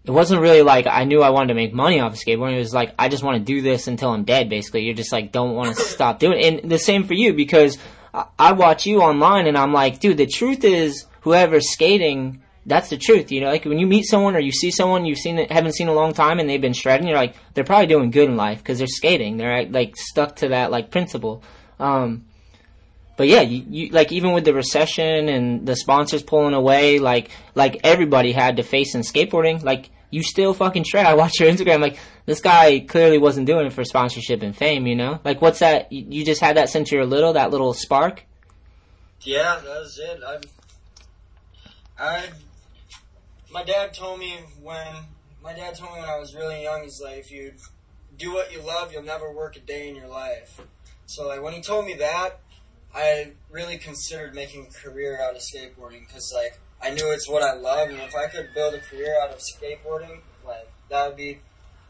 it 0.05 0.11
wasn't 0.11 0.41
really 0.41 0.63
like 0.63 0.87
I 0.87 1.05
knew 1.05 1.23
I 1.23 1.31
wanted 1.31 1.49
to 1.49 1.55
make 1.55 1.73
money 1.73 2.01
off 2.01 2.15
of 2.15 2.19
skateboarding. 2.19 2.57
It 2.57 2.59
was 2.59 2.75
like 2.75 2.95
I 2.99 3.09
just 3.09 3.23
want 3.23 3.39
to 3.39 3.45
do 3.45 3.61
this 3.61 3.87
until 3.87 4.11
I'm 4.11 4.25
dead. 4.25 4.49
Basically, 4.49 4.83
you're 4.83 4.95
just 4.95 5.13
like 5.13 5.33
don't 5.33 5.55
want 5.55 5.77
to 5.77 5.83
stop 5.97 6.19
doing 6.19 6.41
it. 6.41 6.65
And 6.65 6.71
the 6.71 6.79
same 6.79 7.05
for 7.05 7.15
you 7.15 7.35
because 7.35 7.79
I, 8.13 8.25
I 8.39 8.53
watch 8.53 8.87
you 8.87 9.03
online 9.03 9.47
and 9.47 9.57
I'm 9.57 9.73
like, 9.73 10.01
dude, 10.01 10.17
the 10.17 10.27
truth 10.27 10.65
is 10.65 11.07
whoever's 11.21 11.71
skating. 11.71 12.43
That's 12.65 12.89
the 12.89 12.97
truth, 12.97 13.31
you 13.31 13.43
know. 13.43 13.49
Like 13.49 13.65
when 13.65 13.79
you 13.79 13.87
meet 13.87 14.07
someone 14.07 14.35
or 14.35 14.41
you 14.41 14.51
see 14.51 14.73
someone 14.73 15.05
you've 15.05 15.19
seen 15.19 15.37
haven't 15.37 15.75
seen 15.75 15.87
a 15.87 15.93
long 15.95 16.15
time 16.15 16.41
and 16.41 16.51
they've 16.51 16.61
been 16.61 16.73
shredding, 16.73 17.07
you're 17.07 17.17
like, 17.17 17.37
they're 17.55 17.63
probably 17.63 17.87
doing 17.87 18.11
good 18.11 18.29
in 18.29 18.37
life 18.37 18.59
because 18.59 18.79
they're 18.79 18.89
skating. 18.89 19.37
They're 19.37 19.67
like 19.67 19.97
stuck 19.97 20.37
to 20.37 20.49
that 20.49 20.73
like 20.73 20.91
principle. 20.91 21.45
Um, 21.79 22.25
but 23.17 23.29
yeah, 23.29 23.41
you, 23.41 23.65
you 23.69 23.89
like 23.91 24.13
even 24.13 24.33
with 24.33 24.45
the 24.45 24.53
recession 24.53 25.29
and 25.29 25.67
the 25.67 25.75
sponsors 25.75 26.23
pulling 26.23 26.55
away, 26.55 26.99
like 26.99 27.31
like 27.55 27.81
everybody 27.83 28.33
had 28.33 28.57
to 28.59 28.63
face 28.63 28.95
in 28.95 29.01
skateboarding. 29.01 29.63
Like 29.63 29.91
you 30.11 30.23
still 30.23 30.53
fucking 30.53 30.85
shred. 30.85 31.07
I 31.07 31.15
watch 31.15 31.41
your 31.41 31.51
Instagram. 31.51 31.81
Like 31.81 31.99
this 32.27 32.41
guy 32.41 32.81
clearly 32.81 33.19
wasn't 33.19 33.47
doing 33.47 33.67
it 33.67 33.73
for 33.73 33.85
sponsorship 33.85 34.43
and 34.43 34.55
fame. 34.55 34.87
You 34.87 34.97
know, 34.97 35.21
like 35.25 35.41
what's 35.41 35.61
that? 35.61 35.91
You, 35.91 36.25
just 36.25 36.41
had 36.41 36.57
that 36.57 36.69
since 36.69 36.93
you 36.93 36.99
were 36.99 37.07
little. 37.07 37.33
That 37.33 37.51
little 37.51 37.73
spark. 37.73 38.25
Yeah, 39.23 39.61
that 39.65 39.81
was 39.81 39.99
it. 39.99 40.21
I, 40.25 40.39
I, 41.99 42.29
my 43.51 43.65
dad 43.65 43.95
told 43.95 44.21
me 44.21 44.37
when 44.63 44.87
my 45.43 45.55
dad 45.55 45.75
told 45.75 45.93
me 45.95 46.01
when 46.01 46.09
I 46.09 46.19
was 46.19 46.35
really 46.35 46.63
young. 46.63 46.83
He's 46.83 47.01
like, 47.03 47.17
if 47.17 47.31
you 47.31 47.55
do 48.19 48.35
what 48.35 48.53
you 48.53 48.61
love, 48.61 48.93
you'll 48.93 49.03
never 49.03 49.33
work 49.33 49.57
a 49.57 49.61
day 49.61 49.89
in 49.89 49.97
your 49.97 50.09
life. 50.09 50.61
So 51.07 51.27
like 51.27 51.43
when 51.43 51.55
he 51.55 51.63
told 51.63 51.87
me 51.87 51.95
that, 51.95 52.41
I 52.97 53.33
really 53.51 53.77
considered 53.77 54.35
making 54.35 54.69
a 54.71 54.89
career 54.89 55.21
out 55.21 55.37
of 55.37 55.43
skateboarding 55.43 56.07
because 56.07 56.33
like 56.35 56.59
I 56.83 56.91
knew 56.91 57.11
it's 57.13 57.29
what 57.29 57.43
I 57.43 57.53
love, 57.53 57.91
and 57.91 57.99
if 57.99 58.15
I 58.15 58.27
could 58.27 58.55
build 58.55 58.75
a 58.75 58.81
career 58.81 59.15
out 59.23 59.31
of 59.31 59.39
skateboarding, 59.39 60.21
like 60.47 60.71
that 60.89 61.09
would 61.09 61.17
be 61.17 61.41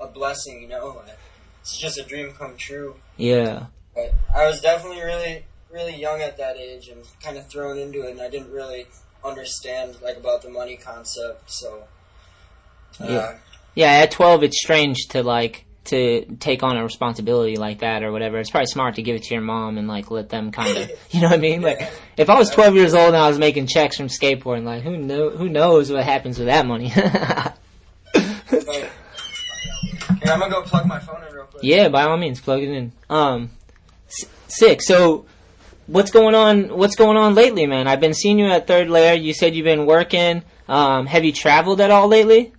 a 0.01 0.09
blessing. 0.09 0.63
You 0.63 0.69
know, 0.69 1.03
like 1.07 1.17
it's 1.61 1.79
just 1.79 1.97
a 1.99 2.03
dream 2.03 2.33
come 2.33 2.57
true. 2.57 2.97
Yeah. 3.17 3.67
But 3.95 4.15
I 4.35 4.47
was 4.47 4.61
definitely 4.61 5.03
really, 5.03 5.45
really 5.71 5.95
young 5.95 6.23
at 6.23 6.37
that 6.39 6.57
age 6.57 6.89
and 6.89 7.03
kind 7.23 7.39
of 7.39 7.47
thrown 7.49 7.79
into 7.79 8.07
it, 8.07 8.11
and 8.11 8.21
I 8.21 8.29
didn't 8.29 8.51
really 8.51 8.87
understand 9.25 9.97
like 10.03 10.17
about 10.17 10.43
the 10.43 10.51
money 10.51 10.77
concept. 10.77 11.51
So, 11.51 11.85
uh, 13.01 13.07
Yeah. 13.09 13.39
Yeah. 13.77 13.91
At 13.91 14.11
twelve, 14.11 14.43
it's 14.43 14.59
strange 14.61 15.07
to 15.11 15.23
like 15.23 15.66
to 15.87 16.25
take 16.37 16.63
on 16.63 16.77
a 16.77 16.83
responsibility 16.83 17.57
like 17.57 17.81
that 17.81 18.03
or 18.03 18.13
whatever. 18.13 18.39
It's 18.39 18.51
probably 18.51 18.67
smart 18.67 18.97
to 18.97 19.03
give 19.03 19.17
it 19.17 19.25
to 19.25 19.35
your 19.35 19.43
mom 19.43 19.79
and 19.79 19.89
like 19.89 20.11
let 20.11 20.29
them 20.29 20.53
kind 20.53 20.77
of, 20.77 20.91
you 21.11 21.21
know 21.21 21.29
what 21.29 21.37
I 21.37 21.41
mean? 21.41 21.63
Like 21.63 21.91
if 22.17 22.31
I 22.31 22.39
was 22.39 22.51
twelve 22.51 22.75
years 22.75 22.95
old 22.95 23.09
and 23.09 23.17
I 23.17 23.29
was 23.29 23.39
making 23.39 23.67
checks 23.67 23.97
from 23.97 24.09
skateboarding, 24.09 24.65
like 24.65 24.83
who 24.83 24.97
know 24.97 25.31
who 25.31 25.49
knows 25.49 25.91
what 25.91 26.05
happens 26.05 26.39
with 26.39 26.49
that 26.49 26.67
money? 26.67 26.93
but, 28.15 28.91
here, 30.27 30.33
I'm 30.33 30.41
gonna 30.41 30.51
go 30.51 30.63
plug 30.63 30.87
my 30.87 30.99
phone 30.99 31.23
in 31.29 31.35
real 31.35 31.45
quick. 31.45 31.63
Yeah, 31.63 31.89
by 31.89 32.05
all 32.05 32.17
means, 32.17 32.41
plug 32.41 32.63
it 32.63 32.71
in. 32.71 32.93
Um, 33.09 33.51
s- 34.09 34.29
sick. 34.49 34.83
So, 34.83 35.27
what's 35.87 36.11
going 36.11 36.35
on? 36.35 36.77
What's 36.77 36.97
going 36.97 37.17
on 37.17 37.35
lately, 37.35 37.67
man? 37.67 37.87
I've 37.87 38.01
been 38.01 38.15
seeing 38.15 38.39
you 38.39 38.47
at 38.47 38.67
Third 38.67 38.89
Layer. 38.89 39.15
You 39.15 39.33
said 39.33 39.55
you've 39.55 39.65
been 39.65 39.87
working. 39.87 40.43
Um, 40.69 41.07
have 41.07 41.25
you 41.25 41.33
traveled 41.33 41.81
at 41.81 41.91
all 41.91 42.09
lately? 42.09 42.53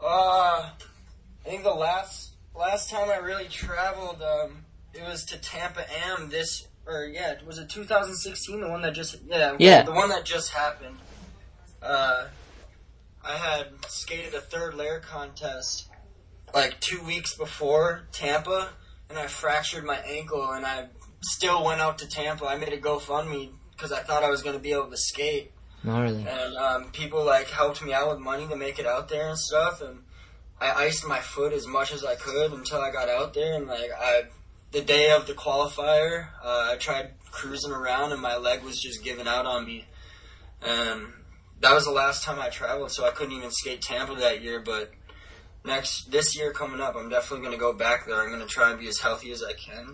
Uh, 0.00 0.06
I 0.06 0.53
think 1.54 1.64
the 1.64 1.70
last 1.74 2.32
last 2.54 2.90
time 2.90 3.08
I 3.10 3.16
really 3.16 3.46
traveled, 3.46 4.22
um, 4.22 4.64
it 4.92 5.02
was 5.02 5.24
to 5.26 5.38
Tampa 5.38 5.84
Am 6.04 6.28
this, 6.28 6.66
or 6.86 7.04
yeah, 7.06 7.34
was 7.46 7.58
it 7.58 7.68
2016? 7.68 8.60
The 8.60 8.68
one 8.68 8.82
that 8.82 8.94
just 8.94 9.16
yeah 9.26 9.56
Yeah. 9.58 9.82
the 9.82 9.92
one 9.92 10.08
that 10.08 10.24
just 10.24 10.50
happened. 10.52 10.96
Uh, 11.82 12.26
I 13.24 13.36
had 13.36 13.66
skated 13.88 14.34
a 14.34 14.40
third 14.40 14.74
layer 14.74 15.00
contest 15.00 15.88
like 16.52 16.80
two 16.80 17.02
weeks 17.02 17.36
before 17.36 18.02
Tampa, 18.12 18.70
and 19.08 19.18
I 19.18 19.26
fractured 19.26 19.84
my 19.84 19.98
ankle, 19.98 20.50
and 20.52 20.64
I 20.66 20.88
still 21.22 21.64
went 21.64 21.80
out 21.80 21.98
to 21.98 22.08
Tampa. 22.08 22.46
I 22.46 22.56
made 22.56 22.72
a 22.72 22.78
GoFundMe 22.78 23.50
because 23.72 23.92
I 23.92 24.00
thought 24.00 24.22
I 24.22 24.30
was 24.30 24.42
going 24.42 24.56
to 24.56 24.62
be 24.62 24.72
able 24.72 24.90
to 24.90 24.96
skate 24.96 25.52
Gnarly. 25.82 26.24
and 26.28 26.56
um, 26.56 26.90
people 26.92 27.24
like 27.24 27.48
helped 27.48 27.82
me 27.84 27.92
out 27.92 28.08
with 28.10 28.18
money 28.18 28.46
to 28.48 28.56
make 28.56 28.78
it 28.78 28.86
out 28.86 29.08
there 29.08 29.28
and 29.28 29.38
stuff 29.38 29.82
and 29.82 30.00
I 30.60 30.72
iced 30.84 31.06
my 31.06 31.20
foot 31.20 31.52
as 31.52 31.66
much 31.66 31.92
as 31.92 32.04
I 32.04 32.14
could 32.14 32.52
until 32.52 32.80
I 32.80 32.90
got 32.92 33.08
out 33.08 33.34
there 33.34 33.54
and 33.54 33.66
like 33.66 33.90
I 33.98 34.22
the 34.72 34.80
day 34.80 35.10
of 35.10 35.26
the 35.26 35.34
qualifier 35.34 36.28
uh, 36.42 36.70
I 36.72 36.76
tried 36.78 37.10
cruising 37.30 37.72
around 37.72 38.12
and 38.12 38.20
my 38.22 38.36
leg 38.36 38.62
was 38.62 38.80
just 38.80 39.02
giving 39.04 39.26
out 39.26 39.46
on 39.46 39.66
me 39.66 39.86
and 40.62 41.06
that 41.60 41.72
was 41.74 41.84
the 41.84 41.90
last 41.90 42.24
time 42.24 42.38
I 42.40 42.48
traveled 42.48 42.90
so 42.92 43.06
I 43.06 43.10
couldn't 43.10 43.34
even 43.36 43.50
skate 43.50 43.82
Tampa 43.82 44.14
that 44.16 44.42
year 44.42 44.60
but 44.60 44.92
next 45.64 46.10
this 46.10 46.36
year 46.36 46.52
coming 46.52 46.80
up 46.80 46.94
I'm 46.96 47.08
definitely 47.08 47.44
going 47.46 47.56
to 47.56 47.60
go 47.60 47.72
back 47.72 48.06
there 48.06 48.20
I'm 48.20 48.28
going 48.28 48.40
to 48.40 48.46
try 48.46 48.70
and 48.70 48.78
be 48.80 48.88
as 48.88 48.98
healthy 48.98 49.30
as 49.32 49.42
I 49.42 49.52
can 49.52 49.86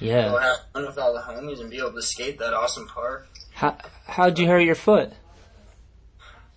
go 0.00 0.06
Yeah. 0.06 0.40
have 0.40 0.56
fun 0.72 0.86
with 0.86 0.98
all 0.98 1.12
the 1.12 1.20
homies 1.20 1.60
and 1.60 1.70
be 1.70 1.78
able 1.78 1.92
to 1.92 2.02
skate 2.02 2.38
that 2.38 2.54
awesome 2.54 2.86
park 2.86 3.28
How 3.54 3.76
how'd 4.06 4.38
you 4.38 4.46
hurt 4.46 4.60
your 4.60 4.74
foot? 4.76 5.12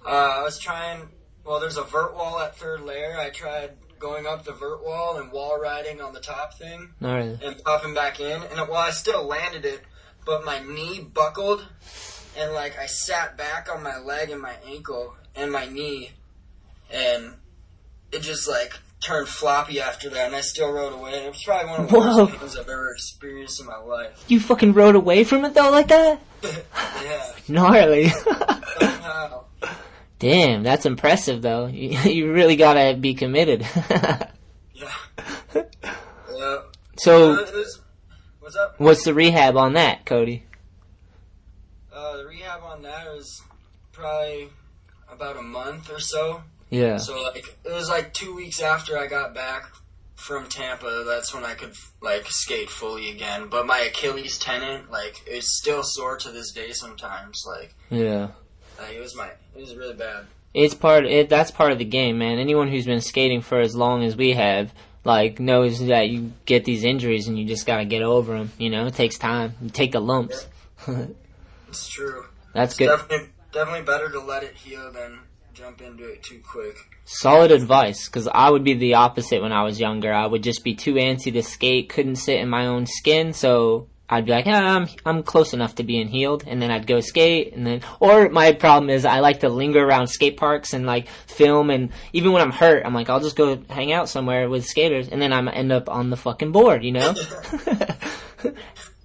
Uh, 0.03 0.09
I 0.09 0.41
was 0.41 0.57
trying. 0.59 1.09
Well, 1.43 1.59
there's 1.59 1.77
a 1.77 1.83
vert 1.83 2.13
wall 2.15 2.39
at 2.39 2.55
third 2.55 2.81
layer. 2.81 3.17
I 3.19 3.29
tried 3.29 3.71
going 3.99 4.25
up 4.25 4.43
the 4.45 4.51
vert 4.53 4.83
wall 4.83 5.17
and 5.17 5.31
wall 5.31 5.59
riding 5.59 6.01
on 6.01 6.13
the 6.13 6.19
top 6.19 6.55
thing 6.57 6.93
Gnarly. 6.99 7.37
and 7.43 7.63
popping 7.63 7.93
back 7.93 8.19
in. 8.19 8.41
And 8.43 8.55
well, 8.67 8.75
I 8.75 8.91
still 8.91 9.23
landed 9.25 9.65
it, 9.65 9.81
but 10.25 10.43
my 10.45 10.59
knee 10.59 10.99
buckled, 11.01 11.65
and 12.37 12.53
like 12.53 12.77
I 12.79 12.85
sat 12.87 13.37
back 13.37 13.69
on 13.73 13.83
my 13.83 13.97
leg 13.99 14.29
and 14.29 14.41
my 14.41 14.55
ankle 14.67 15.15
and 15.35 15.51
my 15.51 15.65
knee, 15.67 16.11
and 16.91 17.33
it 18.11 18.21
just 18.21 18.47
like 18.49 18.73
turned 19.01 19.27
floppy 19.27 19.79
after 19.81 20.09
that. 20.11 20.27
And 20.27 20.35
I 20.35 20.41
still 20.41 20.71
rode 20.71 20.93
away. 20.93 21.25
It 21.25 21.29
was 21.31 21.43
probably 21.43 21.69
one 21.71 21.79
of 21.81 21.89
the 21.89 21.97
Whoa. 21.99 22.25
worst 22.25 22.39
pains 22.39 22.57
I've 22.57 22.69
ever 22.69 22.91
experienced 22.91 23.59
in 23.59 23.65
my 23.67 23.77
life. 23.77 24.25
You 24.27 24.39
fucking 24.39 24.73
rode 24.73 24.95
away 24.95 25.23
from 25.23 25.43
it 25.45 25.53
though, 25.55 25.71
like 25.71 25.87
that? 25.87 26.19
yeah. 27.03 27.31
Gnarly. 27.47 28.09
Somehow. 28.79 29.45
Damn, 30.21 30.61
that's 30.61 30.85
impressive 30.85 31.41
though. 31.41 31.65
You, 31.65 31.97
you 32.11 32.31
really 32.31 32.55
gotta 32.55 32.95
be 32.95 33.13
committed. 33.15 33.65
Yeah. 34.73 34.91
Yeah. 36.33 36.59
so, 36.97 37.33
Uh, 37.33 37.35
was- 37.53 37.81
what's 38.39 38.55
up? 38.55 38.75
what's 38.79 39.03
the 39.03 39.13
rehab 39.13 39.57
on 39.57 39.73
that, 39.73 40.05
Cody? 40.05 40.45
Uh, 41.93 42.17
the 42.17 42.25
rehab 42.25 42.61
on 42.63 42.81
that 42.83 43.05
was 43.07 43.41
probably 43.91 44.49
about 45.11 45.37
a 45.37 45.41
month 45.41 45.91
or 45.91 45.99
so. 45.99 46.41
Yeah. 46.69 46.97
So 46.97 47.21
like 47.21 47.45
it 47.65 47.71
was 47.71 47.89
like 47.89 48.13
two 48.13 48.33
weeks 48.35 48.61
after 48.61 48.97
I 48.97 49.07
got 49.07 49.35
back 49.35 49.65
from 50.15 50.47
Tampa. 50.47 51.03
That's 51.05 51.33
when 51.33 51.43
I 51.43 51.53
could 51.53 51.73
like 52.01 52.25
skate 52.27 52.69
fully 52.69 53.09
again. 53.11 53.47
But 53.49 53.65
my 53.67 53.79
Achilles 53.79 54.37
tendon, 54.39 54.85
like, 54.89 55.21
is 55.27 55.57
still 55.59 55.81
sore 55.83 56.17
to 56.17 56.31
this 56.31 56.51
day. 56.53 56.71
Sometimes, 56.71 57.43
like, 57.45 57.75
Yeah. 57.89 58.29
Like, 58.81 58.95
it 58.95 58.99
was 59.01 59.15
my, 59.15 59.27
it 59.55 59.59
was 59.59 59.75
really 59.75 59.93
bad. 59.95 60.25
It's 60.53 60.73
part. 60.73 61.05
It 61.05 61.29
that's 61.29 61.49
part 61.51 61.71
of 61.71 61.77
the 61.77 61.85
game, 61.85 62.17
man. 62.17 62.37
Anyone 62.39 62.67
who's 62.69 62.85
been 62.85 62.99
skating 63.01 63.41
for 63.41 63.59
as 63.61 63.75
long 63.75 64.03
as 64.03 64.15
we 64.17 64.31
have, 64.33 64.73
like, 65.05 65.39
knows 65.39 65.79
that 65.87 66.09
you 66.09 66.33
get 66.45 66.65
these 66.65 66.83
injuries 66.83 67.27
and 67.27 67.39
you 67.39 67.45
just 67.45 67.65
gotta 67.65 67.85
get 67.85 68.01
over 68.01 68.37
them. 68.37 68.51
You 68.57 68.69
know, 68.69 68.85
it 68.85 68.93
takes 68.95 69.17
time. 69.17 69.53
You 69.61 69.69
take 69.69 69.91
the 69.93 70.01
lumps. 70.01 70.47
It's 71.67 71.87
true. 71.87 72.25
that's 72.53 72.73
It's 72.73 72.79
good. 72.79 72.87
definitely 72.87 73.29
definitely 73.53 73.83
better 73.83 74.09
to 74.09 74.19
let 74.19 74.43
it 74.43 74.55
heal 74.55 74.91
than 74.91 75.19
jump 75.53 75.81
into 75.81 76.03
it 76.09 76.23
too 76.23 76.41
quick. 76.45 76.75
Solid 77.05 77.51
advice, 77.51 78.07
because 78.07 78.27
I 78.27 78.49
would 78.49 78.63
be 78.63 78.73
the 78.73 78.95
opposite 78.95 79.41
when 79.41 79.51
I 79.51 79.63
was 79.63 79.79
younger. 79.79 80.13
I 80.13 80.25
would 80.25 80.43
just 80.43 80.63
be 80.63 80.75
too 80.75 80.95
antsy 80.95 81.31
to 81.33 81.43
skate, 81.43 81.89
couldn't 81.89 82.15
sit 82.17 82.39
in 82.39 82.49
my 82.49 82.65
own 82.67 82.85
skin, 82.85 83.33
so 83.33 83.87
I'd 84.11 84.25
be 84.25 84.33
like, 84.33 84.45
ah, 84.45 84.75
I'm 84.75 84.89
I'm 85.05 85.23
close 85.23 85.53
enough 85.53 85.75
to 85.75 85.83
being 85.83 86.09
healed, 86.09 86.43
and 86.45 86.61
then 86.61 86.69
I'd 86.69 86.85
go 86.85 86.99
skate, 86.99 87.53
and 87.53 87.65
then, 87.65 87.81
or 88.01 88.27
my 88.27 88.51
problem 88.51 88.89
is 88.89 89.05
I 89.05 89.21
like 89.21 89.39
to 89.39 89.49
linger 89.49 89.81
around 89.81 90.07
skate 90.07 90.35
parks 90.35 90.73
and 90.73 90.85
like 90.85 91.07
film, 91.07 91.69
and 91.69 91.91
even 92.11 92.33
when 92.33 92.41
I'm 92.41 92.51
hurt, 92.51 92.85
I'm 92.85 92.93
like, 92.93 93.09
I'll 93.09 93.21
just 93.21 93.37
go 93.37 93.63
hang 93.69 93.93
out 93.93 94.09
somewhere 94.09 94.49
with 94.49 94.65
skaters, 94.65 95.07
and 95.07 95.21
then 95.21 95.31
I'm 95.31 95.47
end 95.47 95.71
up 95.71 95.89
on 95.89 96.09
the 96.09 96.17
fucking 96.17 96.51
board, 96.51 96.83
you 96.83 96.91
know. 96.91 97.15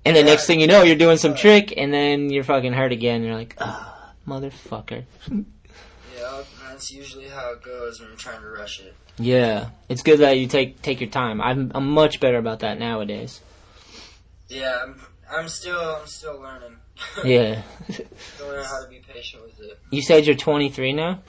and 0.04 0.16
the 0.16 0.24
next 0.24 0.48
thing 0.48 0.58
you 0.58 0.66
know, 0.66 0.82
you're 0.82 0.96
doing 0.96 1.18
some 1.18 1.36
trick, 1.36 1.72
and 1.76 1.94
then 1.94 2.28
you're 2.30 2.42
fucking 2.42 2.72
hurt 2.72 2.90
again. 2.90 3.22
You're 3.22 3.36
like, 3.36 3.54
ah, 3.60 4.12
motherfucker. 4.26 5.04
Yeah, 5.30 6.42
that's 6.68 6.90
usually 6.90 7.28
how 7.28 7.52
it 7.52 7.62
goes 7.62 8.00
when 8.00 8.08
you're 8.08 8.18
trying 8.18 8.40
to 8.40 8.48
rush 8.48 8.80
it. 8.80 8.92
Yeah, 9.18 9.68
it's 9.88 10.02
good 10.02 10.18
that 10.18 10.36
you 10.38 10.48
take 10.48 10.82
take 10.82 11.00
your 11.00 11.10
time. 11.10 11.40
I'm 11.40 11.70
I'm 11.76 11.88
much 11.88 12.18
better 12.18 12.38
about 12.38 12.58
that 12.60 12.80
nowadays. 12.80 13.40
Yeah, 14.48 14.78
I'm, 14.82 15.00
I'm 15.30 15.48
still 15.48 15.78
I'm 15.78 16.06
still 16.06 16.40
learning. 16.40 16.76
Yeah. 17.24 17.62
still 17.90 18.48
learning 18.48 18.64
how 18.64 18.82
to 18.82 18.88
be 18.88 19.02
patient 19.06 19.42
with 19.42 19.60
it. 19.60 19.78
You 19.90 20.00
said 20.00 20.26
you're 20.26 20.34
23 20.34 20.92
now. 20.94 21.22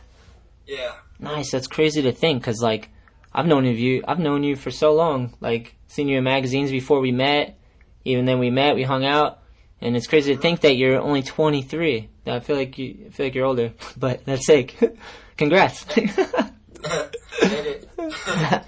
Yeah. 0.65 0.93
Nice. 1.19 1.51
That's 1.51 1.67
crazy 1.67 2.01
to 2.03 2.12
think, 2.12 2.43
cause 2.43 2.62
like 2.62 2.89
I've 3.34 3.47
known 3.47 3.65
of 3.65 3.77
you. 3.77 4.03
I've 4.08 4.19
known 4.19 4.43
you 4.43 4.56
for 4.56 4.71
so 4.71 4.93
long. 4.93 5.34
Like 5.41 5.75
seen 5.88 6.08
you 6.08 6.17
in 6.17 6.23
magazines 6.23 6.71
before 6.71 6.99
we 6.99 7.12
met. 7.12 7.58
Even 8.06 8.25
then 8.25 8.39
we 8.39 8.49
met, 8.49 8.75
we 8.75 8.84
hung 8.84 9.03
out, 9.03 9.39
and 9.82 9.95
it's 9.97 10.08
crazy 10.08 10.34
to 10.34 10.41
think 10.41 10.62
that 10.62 10.77
you're 10.77 10.99
only 10.99 11.21
23. 11.21 12.10
I 12.25 12.39
feel 12.39 12.56
like 12.56 12.77
you 12.77 13.06
I 13.08 13.10
feel 13.10 13.25
like 13.25 13.36
you're 13.36 13.45
older, 13.45 13.73
but 13.97 14.25
that's 14.25 14.45
sick. 14.45 14.75
Congrats. 15.38 15.86
Made 17.41 17.65
it. 17.65 17.89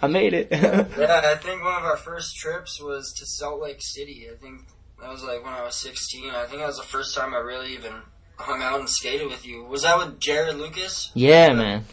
I 0.02 0.08
made 0.08 0.34
it. 0.34 0.48
Yeah, 0.52 1.22
I 1.24 1.36
think 1.36 1.64
one 1.64 1.76
of 1.76 1.84
our 1.84 1.98
first 1.98 2.36
trips 2.38 2.82
was 2.82 3.14
to 3.20 3.26
Salt 3.26 3.62
Lake 3.62 3.80
City. 3.82 4.28
I 4.32 4.36
think 4.38 4.62
that 5.02 5.10
was 5.10 5.24
like 5.24 5.44
when 5.44 5.54
I 5.54 5.64
was 5.64 5.76
16. 5.76 6.30
I 6.32 6.46
think 6.46 6.60
that 6.60 6.68
was 6.68 6.78
the 6.78 6.84
first 6.84 7.16
time 7.16 7.34
I 7.34 7.38
really 7.38 7.74
even 7.74 7.94
hung 8.38 8.62
out 8.62 8.80
and 8.80 8.90
skated 8.90 9.28
with 9.28 9.46
you. 9.46 9.64
Was 9.66 9.84
that 9.84 9.98
with 9.98 10.20
Jared 10.20 10.56
Lucas? 10.56 11.12
yeah, 11.14 11.54
man. 11.54 11.86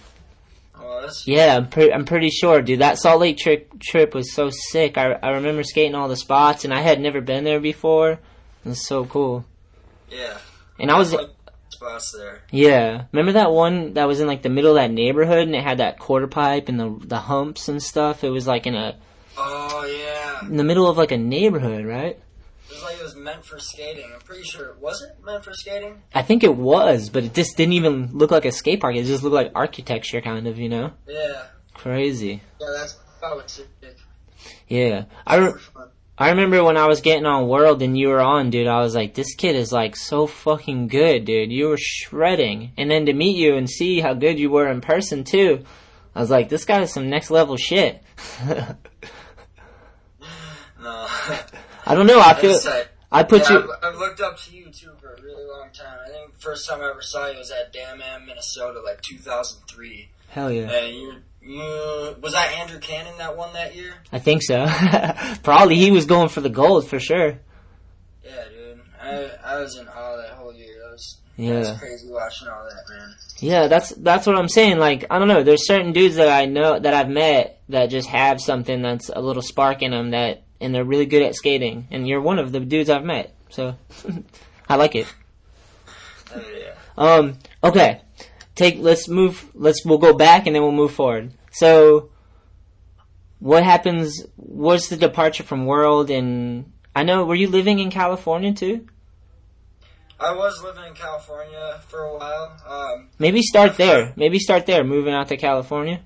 Oh, 0.79 0.85
was? 1.03 1.25
Yeah, 1.27 1.57
I'm, 1.57 1.69
pre- 1.71 1.91
I'm 1.93 2.05
pretty 2.05 2.29
sure, 2.29 2.61
dude. 2.61 2.81
That 2.81 2.99
Salt 2.99 3.21
Lake 3.21 3.39
trip 3.39 3.71
trip 3.81 4.15
was 4.15 4.35
so 4.35 4.51
sick. 4.51 4.99
I, 4.99 5.13
I 5.23 5.31
remember 5.31 5.63
skating 5.63 5.95
all 5.95 6.09
the 6.09 6.17
spots, 6.17 6.65
and 6.67 6.75
I 6.75 6.81
had 6.83 7.01
never 7.01 7.21
been 7.23 7.45
there 7.45 7.61
before. 7.61 8.13
It 8.13 8.69
was 8.69 8.87
so 8.87 9.07
cool. 9.07 9.47
Yeah. 10.11 10.37
And 10.79 10.91
I 10.91 10.99
was, 10.99 11.15
Like, 11.15 11.31
spots 11.77 12.13
there. 12.13 12.43
yeah. 12.51 13.05
Remember 13.13 13.33
that 13.33 13.53
one 13.53 13.95
that 13.95 14.07
was 14.09 14.21
in 14.21 14.27
like 14.27 14.43
the 14.43 14.49
middle 14.49 14.71
of 14.73 14.77
that 14.77 14.91
neighborhood, 14.91 15.47
and 15.47 15.55
it 15.55 15.63
had 15.63 15.79
that 15.79 15.99
quarter 15.99 16.27
pipe 16.27 16.69
and 16.69 16.79
the 16.81 16.97
the 17.07 17.19
humps 17.19 17.69
and 17.69 17.83
stuff. 17.83 18.25
It 18.25 18.31
was 18.31 18.47
like 18.47 18.67
in 18.67 18.75
a 18.75 18.97
Oh 19.39 19.85
yeah. 19.87 20.49
in 20.49 20.57
the 20.57 20.65
middle 20.65 20.89
of 20.89 20.97
like 20.97 21.13
a 21.13 21.17
neighborhood, 21.19 21.85
right? 21.85 22.19
It 22.69 22.73
was 22.73 22.83
like 22.83 22.99
it 22.99 23.03
was 23.03 23.15
meant 23.15 23.45
for 23.45 23.59
skating. 23.61 24.11
I'm 24.13 24.21
pretty 24.21 24.43
sure. 24.43 24.71
It 24.71 24.79
Was 24.81 25.01
it 25.03 25.25
meant 25.25 25.45
for 25.45 25.53
skating? 25.53 26.03
I 26.15 26.23
think 26.23 26.43
it 26.43 26.57
was, 26.57 27.11
but 27.11 27.23
it 27.25 27.35
just 27.35 27.57
didn't 27.57 27.75
even 27.75 28.11
look 28.13 28.31
like 28.31 28.45
a 28.45 28.51
skate 28.53 28.81
park. 28.81 28.97
It 28.97 29.05
just 29.05 29.23
looked 29.23 29.35
like 29.35 29.53
architecture, 29.55 30.21
kind 30.21 30.47
of, 30.49 30.59
you 30.59 30.69
know. 30.69 30.91
Yeah. 31.07 31.45
Crazy. 31.75 32.43
Yeah, 32.61 32.67
that's 32.77 32.97
probably 33.21 33.45
sick. 33.47 33.69
Yeah, 34.69 35.05
I. 35.27 35.37
Re- 35.37 35.53
I 36.19 36.31
remember 36.31 36.65
when 36.65 36.79
I 36.79 36.87
was 36.87 37.03
getting 37.03 37.27
on 37.27 37.47
World 37.47 37.83
and 37.83 37.97
you 37.99 38.09
were 38.09 38.21
on, 38.23 38.49
dude, 38.51 38.67
I 38.67 38.81
was 38.81 38.95
like, 38.95 39.15
this 39.15 39.35
kid 39.35 39.55
is 39.55 39.71
like 39.71 39.97
so 39.97 40.27
fucking 40.27 40.89
good, 40.89 41.27
dude. 41.27 41.53
You 41.53 41.69
were 41.69 41.79
shredding. 41.79 42.73
And 42.79 42.91
then 42.91 43.05
to 43.07 43.13
meet 43.13 43.37
you 43.37 43.55
and 43.57 43.69
see 43.69 44.01
how 44.01 44.15
good 44.15 44.39
you 44.39 44.49
were 44.51 44.69
in 44.69 44.81
person 44.81 45.25
too, 45.25 45.65
I 46.15 46.21
was 46.21 46.31
like, 46.31 46.49
this 46.49 46.65
guy 46.65 46.81
is 46.81 46.93
some 46.93 47.11
next 47.11 47.31
level 47.31 47.57
shit. 47.57 48.03
No. 50.81 51.07
I 51.85 51.95
don't 51.95 52.07
know, 52.07 52.21
I 52.21 52.35
feel. 52.35 52.59
I 53.11 53.23
put 53.23 53.43
Yeah, 53.49 53.57
you, 53.57 53.73
I've, 53.83 53.95
I've 53.95 53.99
looked 53.99 54.21
up 54.21 54.39
to 54.41 54.55
you 54.57 54.67
too 54.71 54.93
for 55.01 55.15
a 55.15 55.23
really 55.23 55.45
long 55.45 55.69
time. 55.73 55.99
I 56.07 56.11
think 56.11 56.35
the 56.35 56.39
first 56.41 56.69
time 56.69 56.81
I 56.81 56.91
ever 56.91 57.03
saw 57.03 57.29
you 57.29 57.39
was 57.39 57.51
at 57.51 57.73
Dam 57.73 58.01
Am, 58.03 58.27
Minnesota, 58.27 58.81
like 58.81 59.01
2003. 59.03 60.09
hell 60.29 60.51
yeah. 60.53 60.71
And 60.71 60.95
you 60.95 61.13
was 61.49 62.33
that 62.33 62.53
Andrew 62.55 62.79
Cannon 62.81 63.17
that 63.19 63.37
won 63.37 63.53
that 63.55 63.75
year? 63.77 63.95
I 64.13 64.19
think 64.19 64.43
so. 64.43 64.67
Probably 65.43 65.77
he 65.77 65.91
was 65.91 66.07
going 66.07 66.29
for 66.29 66.41
the 66.41 66.49
gold 66.51 66.89
for 66.89 66.99
sure. 67.01 67.39
Yeah, 68.25 68.45
dude. 68.51 68.81
I 69.01 69.31
I 69.45 69.61
was 69.61 69.77
in 69.77 69.87
awe 69.89 70.17
that 70.17 70.31
whole 70.31 70.53
year. 70.55 70.75
That 70.83 70.91
was 70.93 71.21
that 71.37 71.43
Yeah. 71.43 71.59
was 71.59 71.71
crazy 71.79 72.09
watching 72.11 72.49
all 72.49 72.65
that, 72.65 72.95
man. 72.95 73.15
Yeah, 73.39 73.67
that's 73.69 73.91
that's 73.91 74.27
what 74.27 74.37
I'm 74.37 74.49
saying. 74.49 74.79
Like, 74.79 75.05
I 75.11 75.19
don't 75.19 75.29
know. 75.29 75.43
There's 75.43 75.67
certain 75.67 75.93
dudes 75.93 76.17
that 76.17 76.29
I 76.29 76.47
know 76.47 76.79
that 76.79 76.95
I've 76.95 77.09
met 77.11 77.61
that 77.69 77.91
just 77.91 78.09
have 78.09 78.41
something 78.41 78.83
that's 78.83 79.09
a 79.09 79.21
little 79.21 79.43
spark 79.43 79.83
in 79.83 79.91
them 79.93 80.11
that, 80.11 80.43
and 80.61 80.75
they're 80.75 80.85
really 80.85 81.07
good 81.07 81.23
at 81.23 81.35
skating. 81.35 81.87
And 81.91 82.09
you're 82.09 82.21
one 82.23 82.39
of 82.39 82.51
the 82.53 82.61
dudes 82.61 82.89
I've 82.91 83.05
met, 83.05 83.35
so 83.51 83.75
I 84.69 84.77
like 84.77 84.95
it. 84.97 85.07
Oh, 86.35 86.43
yeah. 86.59 86.73
Um, 86.99 87.39
okay, 87.63 88.01
take 88.57 88.79
let's 88.81 89.09
move. 89.09 89.49
Let's 89.55 89.85
we'll 89.85 89.99
go 89.99 90.15
back 90.15 90.47
and 90.47 90.57
then 90.57 90.63
we'll 90.63 90.73
move 90.73 90.93
forward. 90.93 91.33
So, 91.53 92.11
what 93.39 93.63
happens? 93.63 94.27
What's 94.35 94.89
the 94.89 94.97
departure 94.97 95.45
from 95.45 95.67
World? 95.67 96.11
And 96.11 96.73
I 96.95 97.05
know, 97.05 97.25
were 97.25 97.37
you 97.37 97.49
living 97.49 97.79
in 97.79 97.91
California 97.91 98.53
too? 98.53 98.89
I 100.19 100.35
was 100.35 100.63
living 100.65 100.85
in 100.85 100.95
California 100.95 101.79
for 101.89 102.01
a 102.01 102.17
while. 102.17 102.57
Um, 102.67 103.11
Maybe 103.19 103.43
start 103.43 103.77
there. 103.77 104.15
Maybe 104.17 104.39
start 104.39 104.65
there. 104.65 104.83
Moving 104.83 105.13
out 105.13 105.29
to 105.29 105.37
California. 105.37 106.01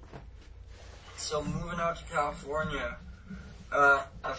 so 1.16 1.42
moving 1.44 1.78
out 1.78 1.96
to 1.96 2.04
California, 2.12 2.96
uh, 3.70 4.02
I, 4.24 4.34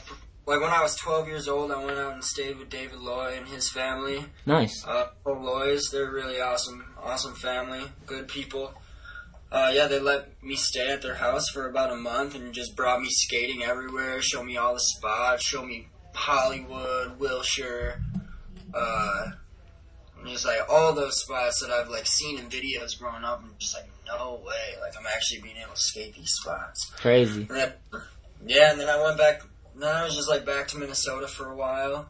like 0.51 0.59
when 0.59 0.69
I 0.71 0.81
was 0.81 0.97
12 0.97 1.29
years 1.29 1.47
old, 1.47 1.71
I 1.71 1.81
went 1.81 1.97
out 1.97 2.11
and 2.11 2.21
stayed 2.21 2.57
with 2.57 2.69
David 2.69 2.99
Loy 2.99 3.35
and 3.37 3.47
his 3.47 3.69
family. 3.69 4.25
Nice. 4.45 4.85
Uh, 4.85 5.07
the 5.23 5.31
Loys, 5.31 5.89
they're 5.91 6.11
really 6.11 6.41
awesome, 6.41 6.93
awesome 7.01 7.35
family, 7.35 7.85
good 8.05 8.27
people. 8.27 8.73
Uh, 9.49 9.71
yeah, 9.73 9.87
they 9.87 9.99
let 9.99 10.43
me 10.43 10.57
stay 10.57 10.91
at 10.91 11.01
their 11.01 11.15
house 11.15 11.47
for 11.47 11.69
about 11.69 11.93
a 11.93 11.95
month 11.95 12.35
and 12.35 12.53
just 12.53 12.75
brought 12.75 12.99
me 12.99 13.07
skating 13.09 13.63
everywhere, 13.63 14.21
show 14.21 14.43
me 14.43 14.57
all 14.57 14.73
the 14.73 14.81
spots, 14.81 15.45
show 15.45 15.63
me 15.63 15.87
Hollywood, 16.13 17.17
Wilshire, 17.17 18.01
uh, 18.73 19.31
just 20.25 20.45
like 20.45 20.59
all 20.69 20.91
those 20.91 21.21
spots 21.21 21.61
that 21.61 21.71
I've 21.71 21.87
like 21.87 22.05
seen 22.05 22.37
in 22.37 22.49
videos 22.49 22.99
growing 22.99 23.23
up, 23.23 23.41
and 23.41 23.57
just 23.57 23.73
like 23.73 23.89
no 24.05 24.41
way, 24.45 24.79
like 24.81 24.97
I'm 24.99 25.07
actually 25.07 25.43
being 25.43 25.57
able 25.63 25.75
to 25.75 25.79
skate 25.79 26.13
these 26.13 26.33
spots. 26.41 26.91
Crazy. 26.97 27.47
And 27.49 27.49
then, 27.49 27.73
yeah, 28.45 28.71
and 28.71 28.81
then 28.81 28.89
I 28.89 29.01
went 29.01 29.17
back. 29.17 29.43
Then 29.75 29.95
I 29.95 30.05
was 30.05 30.15
just 30.15 30.29
like 30.29 30.45
back 30.45 30.67
to 30.69 30.77
Minnesota 30.77 31.27
for 31.27 31.49
a 31.51 31.55
while. 31.55 32.09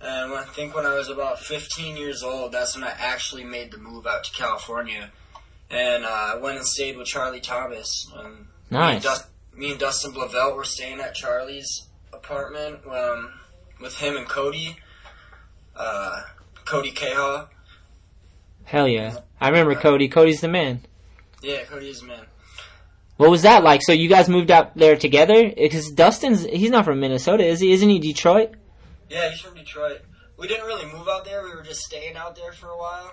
And 0.00 0.32
I 0.32 0.42
think 0.44 0.74
when 0.74 0.84
I 0.84 0.96
was 0.96 1.08
about 1.08 1.38
15 1.38 1.96
years 1.96 2.22
old, 2.22 2.52
that's 2.52 2.74
when 2.74 2.84
I 2.84 2.90
actually 2.98 3.44
made 3.44 3.70
the 3.70 3.78
move 3.78 4.06
out 4.06 4.24
to 4.24 4.32
California. 4.32 5.10
And 5.70 6.04
uh, 6.04 6.08
I 6.08 6.36
went 6.36 6.56
and 6.56 6.66
stayed 6.66 6.96
with 6.96 7.06
Charlie 7.06 7.40
Thomas. 7.40 8.10
And 8.16 8.28
Me 8.34 8.36
and, 8.36 8.46
Nice. 8.70 9.02
Dust, 9.02 9.26
me 9.54 9.70
and 9.70 9.80
Dustin 9.80 10.12
Blauvelt 10.12 10.56
were 10.56 10.64
staying 10.64 11.00
at 11.00 11.14
Charlie's 11.14 11.86
apartment 12.12 12.80
um, 12.86 13.32
with 13.80 13.96
him 13.98 14.16
and 14.16 14.28
Cody. 14.28 14.76
Uh, 15.76 16.22
Cody 16.64 16.90
Cahill. 16.90 17.48
Hell 18.64 18.88
yeah. 18.88 19.20
I 19.40 19.48
remember 19.48 19.74
Cody. 19.74 20.08
Cody's 20.08 20.40
the 20.40 20.48
man. 20.48 20.82
Yeah, 21.42 21.62
Cody 21.64 21.90
is 21.90 22.02
a 22.02 22.06
man. 22.06 22.26
What 23.16 23.30
was 23.30 23.42
that 23.42 23.62
like? 23.62 23.82
So 23.82 23.92
you 23.92 24.08
guys 24.08 24.28
moved 24.28 24.50
out 24.50 24.76
there 24.76 24.96
together? 24.96 25.52
Because 25.56 25.90
Dustin's, 25.92 26.44
he's 26.44 26.70
not 26.70 26.84
from 26.84 27.00
Minnesota, 27.00 27.44
is 27.44 27.60
he? 27.60 27.72
Isn't 27.72 27.88
he 27.88 27.98
Detroit? 27.98 28.54
Yeah, 29.08 29.30
he's 29.30 29.40
from 29.40 29.54
Detroit. 29.54 30.00
We 30.38 30.48
didn't 30.48 30.66
really 30.66 30.90
move 30.92 31.08
out 31.08 31.24
there. 31.24 31.44
We 31.44 31.54
were 31.54 31.62
just 31.62 31.82
staying 31.82 32.16
out 32.16 32.34
there 32.36 32.52
for 32.52 32.68
a 32.68 32.76
while. 32.76 33.12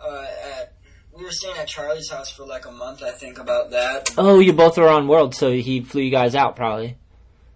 Uh, 0.00 0.26
at 0.60 0.74
we 1.18 1.24
were 1.24 1.32
staying 1.32 1.56
at 1.56 1.66
Charlie's 1.66 2.10
house 2.10 2.30
for 2.30 2.46
like 2.46 2.66
a 2.66 2.70
month, 2.70 3.02
I 3.02 3.10
think, 3.10 3.38
about 3.38 3.70
that. 3.70 4.10
Oh, 4.16 4.38
you 4.38 4.52
both 4.52 4.78
were 4.78 4.88
on 4.88 5.08
World, 5.08 5.34
so 5.34 5.50
he 5.50 5.80
flew 5.80 6.02
you 6.02 6.10
guys 6.10 6.34
out 6.34 6.54
probably. 6.54 6.96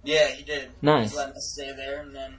Yeah, 0.02 0.28
he 0.28 0.42
did. 0.42 0.70
Nice. 0.82 1.12
He 1.12 1.16
let 1.16 1.28
us 1.28 1.52
stay 1.54 1.72
there, 1.76 2.00
and 2.00 2.14
then, 2.14 2.34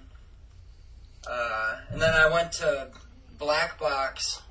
uh, 1.30 1.76
and 1.92 2.02
then 2.02 2.14
I 2.14 2.30
went 2.30 2.52
to 2.54 2.90
Black 3.38 3.80
Box, 3.80 4.42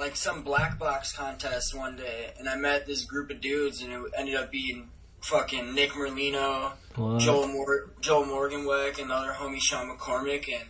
like 0.00 0.16
some 0.16 0.42
Black 0.42 0.78
Box 0.78 1.12
contest 1.12 1.76
one 1.76 1.94
day, 1.96 2.32
and 2.38 2.48
I 2.48 2.56
met 2.56 2.86
this 2.86 3.04
group 3.04 3.30
of 3.30 3.40
dudes, 3.40 3.82
and 3.82 3.92
it 3.92 4.00
ended 4.16 4.34
up 4.34 4.50
being 4.50 4.88
fucking 5.20 5.74
Nick 5.74 5.90
Merlino, 5.90 6.72
What? 6.96 7.20
Joel 7.20 7.48
Mor- 7.48 7.90
Joel 8.00 8.24
Morganweck, 8.24 9.00
and 9.00 9.12
other 9.12 9.32
homie 9.32 9.60
Sean 9.60 9.88
McCormick, 9.94 10.48
and 10.48 10.64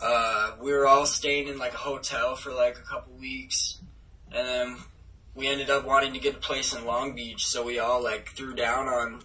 uh, 0.00 0.52
we 0.60 0.72
were 0.72 0.86
all 0.86 1.06
staying 1.06 1.48
in 1.48 1.58
like 1.58 1.72
a 1.74 1.78
hotel 1.78 2.34
for 2.34 2.52
like 2.52 2.76
a 2.76 2.82
couple 2.82 3.14
weeks, 3.14 3.78
and 4.32 4.46
then 4.46 4.76
we 5.34 5.46
ended 5.48 5.70
up 5.70 5.86
wanting 5.86 6.12
to 6.12 6.18
get 6.18 6.34
a 6.34 6.38
place 6.38 6.74
in 6.74 6.84
Long 6.84 7.14
Beach, 7.14 7.46
so 7.46 7.62
we 7.62 7.78
all 7.78 8.02
like 8.02 8.30
threw 8.30 8.54
down 8.54 8.88
on 8.88 9.22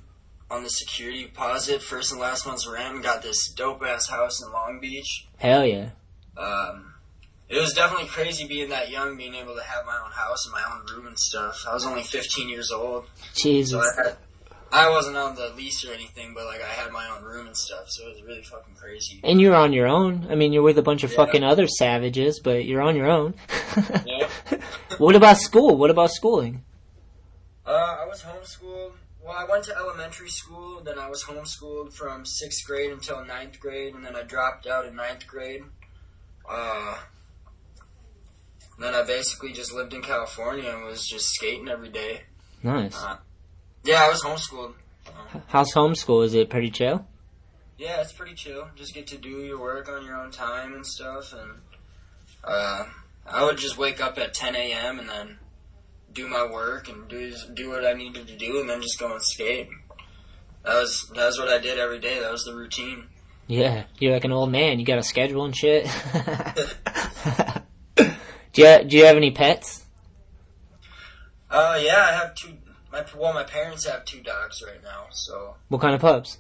on 0.50 0.64
the 0.64 0.70
security 0.70 1.24
deposit, 1.24 1.82
first 1.82 2.12
and 2.12 2.22
last 2.22 2.46
month's 2.46 2.66
rent, 2.68 2.94
and 2.96 3.04
got 3.04 3.22
this 3.22 3.50
dope 3.50 3.84
ass 3.84 4.08
house 4.08 4.42
in 4.42 4.50
Long 4.54 4.80
Beach. 4.80 5.28
Hell 5.38 5.66
yeah. 5.66 5.90
Um, 6.38 6.87
it 7.50 7.60
was 7.60 7.74
definitely 7.74 8.08
crazy 8.08 8.48
being 8.48 8.70
that 8.70 8.90
young, 8.90 9.18
being 9.18 9.36
able 9.36 9.56
to 9.56 9.64
have 9.64 9.86
my 9.86 9.98
own 10.04 10.12
house 10.12 10.46
and 10.46 10.54
my 10.54 10.64
own 10.74 10.86
room 10.96 11.08
and 11.08 11.18
stuff. 11.18 11.66
I 11.70 11.74
was 11.74 11.86
only 11.86 12.04
15 12.04 12.50
years 12.50 12.72
old, 12.72 13.06
so 13.34 13.44
Jesus. 13.50 13.86
I 13.98 14.04
had. 14.04 14.18
I 14.70 14.90
wasn't 14.90 15.16
on 15.16 15.36
the 15.36 15.54
lease 15.56 15.86
or 15.88 15.94
anything, 15.94 16.34
but 16.34 16.46
like 16.46 16.62
I 16.62 16.68
had 16.68 16.92
my 16.92 17.08
own 17.16 17.24
room 17.24 17.48
and 17.48 17.56
stuff, 17.56 17.86
so 17.88 18.06
it 18.06 18.16
was 18.16 18.24
really 18.24 18.42
fucking 18.44 18.76
crazy. 18.76 19.22
And 19.24 19.40
you're 19.40 19.56
on 19.56 19.72
your 19.72 19.88
own. 19.88 20.28
I 20.30 20.36
mean, 20.36 20.52
you're 20.52 20.62
with 20.62 20.78
a 20.78 20.82
bunch 20.82 21.06
of 21.06 21.12
Yeah. 21.12 21.16
fucking 21.16 21.42
other 21.42 21.68
savages, 21.68 22.42
but 22.44 22.66
you're 22.66 22.82
on 22.82 22.98
your 22.98 23.08
own. 23.10 23.34
Yeah. 24.06 24.28
what 24.98 25.16
about 25.16 25.38
school? 25.38 25.78
What 25.78 25.90
about 25.90 26.12
schooling? 26.12 26.66
Uh, 27.66 27.70
I 28.02 28.06
was 28.08 28.22
homeschooled. 28.24 28.92
Well, 29.24 29.36
I 29.38 29.46
went 29.46 29.64
to 29.66 29.76
elementary 29.76 30.30
school, 30.30 30.82
then 30.84 31.00
I 31.00 31.10
was 31.10 31.24
homeschooled 31.24 31.94
from 31.94 32.26
sixth 32.26 32.66
grade 32.68 32.92
until 32.92 33.24
ninth 33.26 33.60
grade, 33.62 33.94
and 33.96 34.06
then 34.06 34.18
I 34.18 34.24
dropped 34.24 34.68
out 34.68 34.86
in 34.86 34.98
ninth 34.98 35.28
grade. 35.28 35.64
Uh, 36.50 36.98
then 38.78 38.94
I 38.94 39.04
basically 39.04 39.54
just 39.54 39.74
lived 39.74 39.94
in 39.94 40.02
California 40.02 40.70
and 40.70 40.84
was 40.84 41.06
just 41.06 41.30
skating 41.30 41.68
every 41.68 41.90
day. 41.90 42.22
Nice. 42.64 43.02
Uh, 43.02 43.18
yeah, 43.84 44.04
I 44.04 44.10
was 44.10 44.22
homeschooled. 44.22 44.74
How's 45.48 45.74
homeschool? 45.74 46.26
Is 46.26 46.34
it 46.34 46.50
pretty 46.50 46.70
chill? 46.70 47.06
Yeah, 47.78 48.02
it's 48.02 48.12
pretty 48.12 48.34
chill. 48.34 48.70
Just 48.76 48.94
get 48.94 49.08
to 49.08 49.18
do 49.18 49.30
your 49.30 49.60
work 49.60 49.88
on 49.88 50.04
your 50.04 50.16
own 50.16 50.32
time 50.32 50.74
and 50.74 50.86
stuff. 50.86 51.34
And 51.34 51.52
uh, 52.44 52.86
I 53.26 53.46
would 53.46 53.58
just 53.58 53.78
wake 53.78 54.02
up 54.02 54.18
at 54.18 54.34
10 54.34 54.56
a.m. 54.56 55.00
and 55.00 55.08
then 55.08 55.38
do 56.14 56.28
my 56.28 56.46
work 56.46 56.90
and 56.90 57.08
do 57.08 57.32
do 57.54 57.70
what 57.70 57.86
I 57.86 57.94
needed 57.94 58.28
to 58.28 58.36
do, 58.36 58.60
and 58.60 58.70
then 58.70 58.82
just 58.82 59.00
go 59.00 59.12
and 59.12 59.22
skate. 59.22 59.70
That 60.64 60.82
was 60.82 61.10
that 61.16 61.26
was 61.28 61.40
what 61.40 61.50
I 61.50 61.60
did 61.60 61.78
every 61.78 62.00
day. 62.00 62.20
That 62.20 62.32
was 62.32 62.44
the 62.44 62.56
routine. 62.56 63.06
Yeah, 63.46 63.84
you're 64.00 64.14
like 64.14 64.26
an 64.26 64.32
old 64.32 64.52
man. 64.52 64.80
You 64.80 64.86
got 64.86 64.98
a 64.98 65.04
schedule 65.04 65.46
and 65.46 65.56
shit. 65.56 65.86
do 68.58 68.64
you 68.64 68.84
do 68.90 68.98
you 68.98 69.06
have 69.06 69.16
any 69.18 69.32
pets? 69.32 69.86
Uh, 71.50 71.80
yeah, 71.82 71.98
I 72.10 72.12
have 72.14 72.36
two. 72.36 72.54
My 72.92 73.06
well, 73.18 73.34
my 73.34 73.44
parents 73.44 73.86
have 73.88 74.06
two 74.06 74.22
dogs 74.22 74.64
right 74.66 74.82
now. 74.84 75.06
So 75.12 75.56
What 75.70 75.82
kind 75.82 75.94
of 75.96 76.02
pups? 76.02 76.40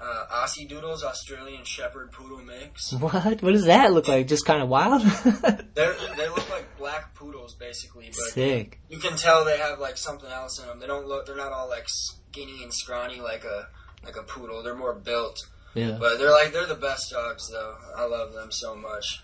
uh, 0.00 0.26
Aussie 0.44 0.68
Doodles, 0.68 1.02
Australian 1.02 1.64
Shepherd 1.64 2.12
Poodle 2.12 2.42
mix. 2.44 2.92
What? 3.00 3.40
What 3.42 3.52
does 3.52 3.64
that 3.66 3.92
look 3.92 4.06
like? 4.06 4.26
Just 4.26 4.44
kind 4.44 4.62
of 4.62 4.68
wild? 4.68 5.02
They 5.74 6.28
look 6.28 6.50
like 6.50 6.76
black 6.78 7.14
poodles, 7.14 7.54
basically, 7.54 8.06
but 8.06 8.32
Sick. 8.34 8.80
you 8.88 8.98
can 8.98 9.16
tell 9.16 9.44
they 9.44 9.56
have 9.58 9.78
like 9.78 9.96
something 9.96 10.30
else 10.30 10.60
in 10.60 10.66
them. 10.66 10.78
They 10.80 10.86
don't 10.86 11.06
look. 11.06 11.26
They're 11.26 11.36
not 11.36 11.52
all 11.52 11.68
like 11.68 11.88
skinny 11.88 12.62
and 12.62 12.72
scrawny 12.72 13.20
like 13.20 13.44
a 13.44 13.68
like 14.04 14.16
a 14.16 14.22
poodle. 14.22 14.62
They're 14.62 14.76
more 14.76 14.94
built. 14.94 15.46
Yeah. 15.74 15.96
But 15.98 16.18
they're 16.18 16.30
like 16.30 16.52
they're 16.52 16.66
the 16.66 16.74
best 16.74 17.10
dogs 17.10 17.50
though. 17.50 17.74
I 17.96 18.04
love 18.06 18.32
them 18.32 18.52
so 18.52 18.76
much. 18.76 19.22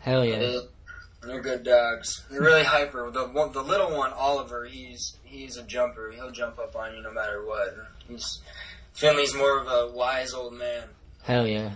Hell 0.00 0.24
yeah. 0.24 0.60
They're 1.22 1.40
good 1.40 1.64
dogs. 1.64 2.24
They're 2.30 2.40
really 2.40 2.62
hyper. 2.62 3.10
The 3.10 3.24
one, 3.24 3.52
the 3.52 3.62
little 3.62 3.96
one, 3.96 4.12
Oliver, 4.12 4.64
he's 4.64 5.16
he's 5.24 5.56
a 5.56 5.62
jumper. 5.64 6.12
He'll 6.12 6.30
jump 6.30 6.58
up 6.58 6.76
on 6.76 6.94
you 6.94 7.02
no 7.02 7.12
matter 7.12 7.44
what. 7.44 7.76
He's 8.08 8.40
Finley's 8.92 9.34
more 9.34 9.58
of 9.58 9.66
a 9.66 9.92
wise 9.92 10.32
old 10.32 10.54
man. 10.54 10.84
Hell 11.22 11.46
yeah. 11.46 11.72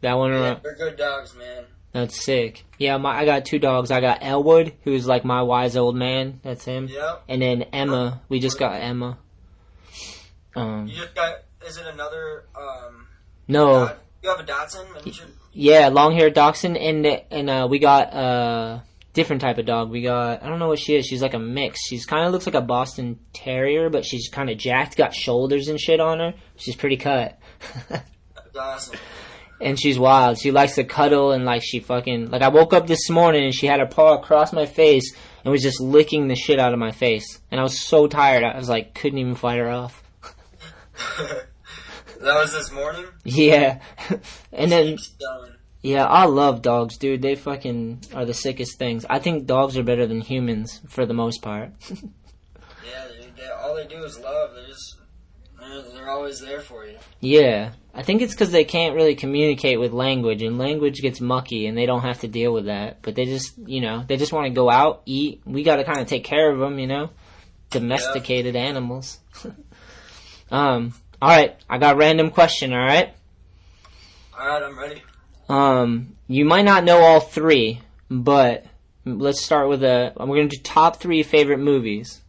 That 0.00 0.14
one. 0.14 0.32
Yeah, 0.32 0.58
they're 0.62 0.76
good 0.76 0.96
dogs, 0.96 1.34
man. 1.36 1.64
That's 1.92 2.24
sick. 2.24 2.64
Yeah, 2.78 2.96
my 2.96 3.20
I 3.20 3.24
got 3.24 3.44
two 3.44 3.58
dogs. 3.58 3.90
I 3.90 4.00
got 4.00 4.18
Elwood, 4.22 4.72
who's 4.84 5.06
like 5.06 5.24
my 5.24 5.42
wise 5.42 5.76
old 5.76 5.96
man. 5.96 6.40
That's 6.42 6.64
him. 6.64 6.88
Yep. 6.88 7.24
And 7.28 7.42
then 7.42 7.62
Emma. 7.72 8.22
We 8.28 8.40
just 8.40 8.58
got 8.58 8.80
Emma. 8.80 9.18
Um. 10.54 10.86
You 10.86 10.96
just 10.96 11.14
got. 11.14 11.42
Is 11.66 11.76
it 11.76 11.86
another? 11.86 12.44
um 12.56 13.08
No. 13.48 13.94
You 14.22 14.30
have 14.30 14.40
a 14.40 14.44
dachshund. 14.44 14.88
Yeah, 15.52 15.88
long 15.88 16.14
haired 16.14 16.34
dachshund, 16.34 16.76
and 16.76 17.06
and 17.06 17.50
uh, 17.50 17.68
we 17.70 17.78
got 17.78 18.14
a 18.14 18.82
different 19.12 19.42
type 19.42 19.58
of 19.58 19.66
dog. 19.66 19.90
We 19.90 20.02
got 20.02 20.42
I 20.42 20.48
don't 20.48 20.58
know 20.58 20.68
what 20.68 20.78
she 20.78 20.96
is. 20.96 21.06
She's 21.06 21.22
like 21.22 21.34
a 21.34 21.38
mix. 21.38 21.80
She's 21.86 22.06
kind 22.06 22.26
of 22.26 22.32
looks 22.32 22.46
like 22.46 22.54
a 22.54 22.62
Boston 22.62 23.18
Terrier, 23.32 23.90
but 23.90 24.04
she's 24.04 24.28
kind 24.28 24.48
of 24.48 24.56
jacked. 24.56 24.96
Got 24.96 25.14
shoulders 25.14 25.68
and 25.68 25.78
shit 25.78 26.00
on 26.00 26.18
her. 26.20 26.34
She's 26.56 26.76
pretty 26.76 26.96
cut, 26.96 27.38
Dawson. 28.54 28.98
and 29.60 29.78
she's 29.78 29.98
wild. 29.98 30.38
She 30.38 30.50
likes 30.50 30.74
to 30.76 30.84
cuddle 30.84 31.32
and 31.32 31.44
like 31.44 31.62
she 31.62 31.80
fucking 31.80 32.30
like. 32.30 32.42
I 32.42 32.48
woke 32.48 32.72
up 32.72 32.86
this 32.86 33.10
morning 33.10 33.44
and 33.44 33.54
she 33.54 33.66
had 33.66 33.80
her 33.80 33.86
paw 33.86 34.14
across 34.14 34.52
my 34.52 34.66
face 34.66 35.14
and 35.44 35.52
was 35.52 35.62
just 35.62 35.80
licking 35.80 36.28
the 36.28 36.36
shit 36.36 36.58
out 36.58 36.72
of 36.72 36.78
my 36.78 36.92
face, 36.92 37.40
and 37.50 37.60
I 37.60 37.62
was 37.62 37.78
so 37.78 38.06
tired. 38.06 38.42
I 38.42 38.56
was 38.56 38.68
like 38.68 38.94
couldn't 38.94 39.18
even 39.18 39.34
fight 39.34 39.58
her 39.58 39.70
off. 39.70 40.02
that 42.22 42.34
was 42.34 42.52
this 42.52 42.72
morning. 42.72 43.06
Yeah, 43.24 43.80
and 44.52 44.70
then 44.70 44.98
Yeah, 45.82 46.04
I 46.04 46.26
love 46.26 46.62
dogs, 46.62 46.96
dude. 46.96 47.22
They 47.22 47.34
fucking 47.34 48.04
are 48.14 48.24
the 48.24 48.34
sickest 48.34 48.78
things. 48.78 49.04
I 49.10 49.18
think 49.18 49.46
dogs 49.46 49.76
are 49.76 49.82
better 49.82 50.06
than 50.06 50.20
humans 50.20 50.80
for 50.88 51.06
the 51.06 51.14
most 51.14 51.42
part. 51.42 51.72
Yeah, 52.84 53.06
they, 53.08 53.42
they, 53.42 53.48
all 53.48 53.76
they 53.76 53.86
do 53.86 54.02
is 54.02 54.18
love. 54.18 54.54
They're 54.54 54.66
just 54.66 54.96
they're, 55.58 55.82
they're 55.82 56.10
always 56.10 56.40
there 56.40 56.60
for 56.60 56.84
you. 56.84 56.98
yeah, 57.20 57.72
I 57.94 58.02
think 58.02 58.22
it's 58.22 58.34
because 58.34 58.50
they 58.50 58.64
can't 58.64 58.96
really 58.96 59.14
communicate 59.14 59.78
with 59.78 59.92
language, 59.92 60.42
and 60.42 60.58
language 60.58 61.00
gets 61.00 61.20
mucky, 61.20 61.66
and 61.66 61.78
they 61.78 61.86
don't 61.86 62.00
have 62.02 62.20
to 62.20 62.28
deal 62.28 62.52
with 62.52 62.66
that. 62.66 63.02
But 63.02 63.14
they 63.14 63.24
just, 63.24 63.56
you 63.58 63.80
know, 63.80 64.04
they 64.06 64.16
just 64.16 64.32
want 64.32 64.46
to 64.46 64.50
go 64.50 64.68
out, 64.70 65.02
eat. 65.06 65.42
We 65.44 65.62
got 65.62 65.76
to 65.76 65.84
kind 65.84 66.00
of 66.00 66.08
take 66.08 66.24
care 66.24 66.50
of 66.50 66.58
them, 66.58 66.78
you 66.78 66.86
know, 66.88 67.10
domesticated 67.70 68.56
animals. 68.56 69.20
um, 70.50 70.94
all 71.22 71.28
right, 71.28 71.56
I 71.70 71.78
got 71.78 71.94
a 71.94 71.96
random 71.96 72.32
question. 72.32 72.72
All 72.72 72.80
right. 72.80 73.14
All 74.36 74.44
right, 74.44 74.60
I'm 74.60 74.76
ready. 74.76 75.00
Um, 75.48 76.16
you 76.26 76.44
might 76.44 76.64
not 76.64 76.82
know 76.82 76.98
all 76.98 77.20
three, 77.20 77.80
but 78.10 78.66
let's 79.04 79.40
start 79.40 79.68
with 79.68 79.84
a. 79.84 80.12
We're 80.18 80.26
gonna 80.26 80.48
do 80.48 80.56
top 80.56 80.96
three 80.96 81.22
favorite 81.22 81.60
movies. 81.60 82.20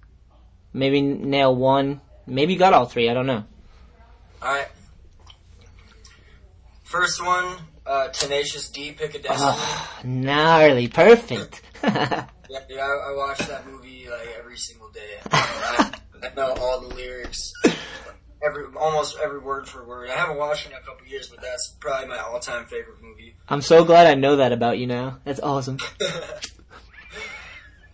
Maybe 0.74 1.02
nail 1.02 1.56
one. 1.56 2.02
Maybe 2.28 2.54
you 2.54 2.60
got 2.60 2.74
all 2.74 2.86
three. 2.86 3.10
I 3.10 3.16
don't 3.16 3.26
know. 3.26 3.44
All 4.44 4.54
right. 4.54 4.68
First 6.84 7.26
one, 7.26 7.58
uh, 7.88 8.10
Tenacious 8.10 8.70
D, 8.70 8.92
Pick 8.92 9.16
of 9.16 9.24
Destiny. 9.24 9.54
Ah, 9.56 10.02
gnarly, 10.04 10.88
perfect. 10.88 11.64
Yeah, 12.50 12.60
yeah 12.70 12.82
I, 12.82 13.10
I 13.12 13.16
watch 13.16 13.40
that 13.48 13.66
movie 13.66 14.06
like 14.08 14.28
every 14.38 14.58
single 14.58 14.90
day. 14.90 15.18
I, 15.32 15.92
I 16.24 16.36
know 16.36 16.54
all 16.54 16.82
the 16.82 16.94
lyrics, 16.94 17.52
every 18.46 18.66
almost 18.80 19.18
every 19.24 19.40
word 19.40 19.68
for 19.68 19.84
word. 19.86 20.10
I 20.10 20.14
haven't 20.16 20.38
watched 20.38 20.66
it 20.66 20.72
in 20.72 20.78
a 20.78 20.82
couple 20.82 21.08
years, 21.08 21.28
but 21.30 21.42
that's 21.42 21.76
probably 21.80 22.08
my 22.10 22.20
all-time 22.20 22.66
favorite 22.66 23.02
movie. 23.02 23.36
I'm 23.50 23.62
so 23.62 23.84
glad 23.86 24.08
I 24.08 24.16
know 24.16 24.36
that 24.38 24.52
about 24.52 24.78
you 24.78 24.88
now. 24.88 25.20
That's 25.24 25.40
awesome. 25.40 25.78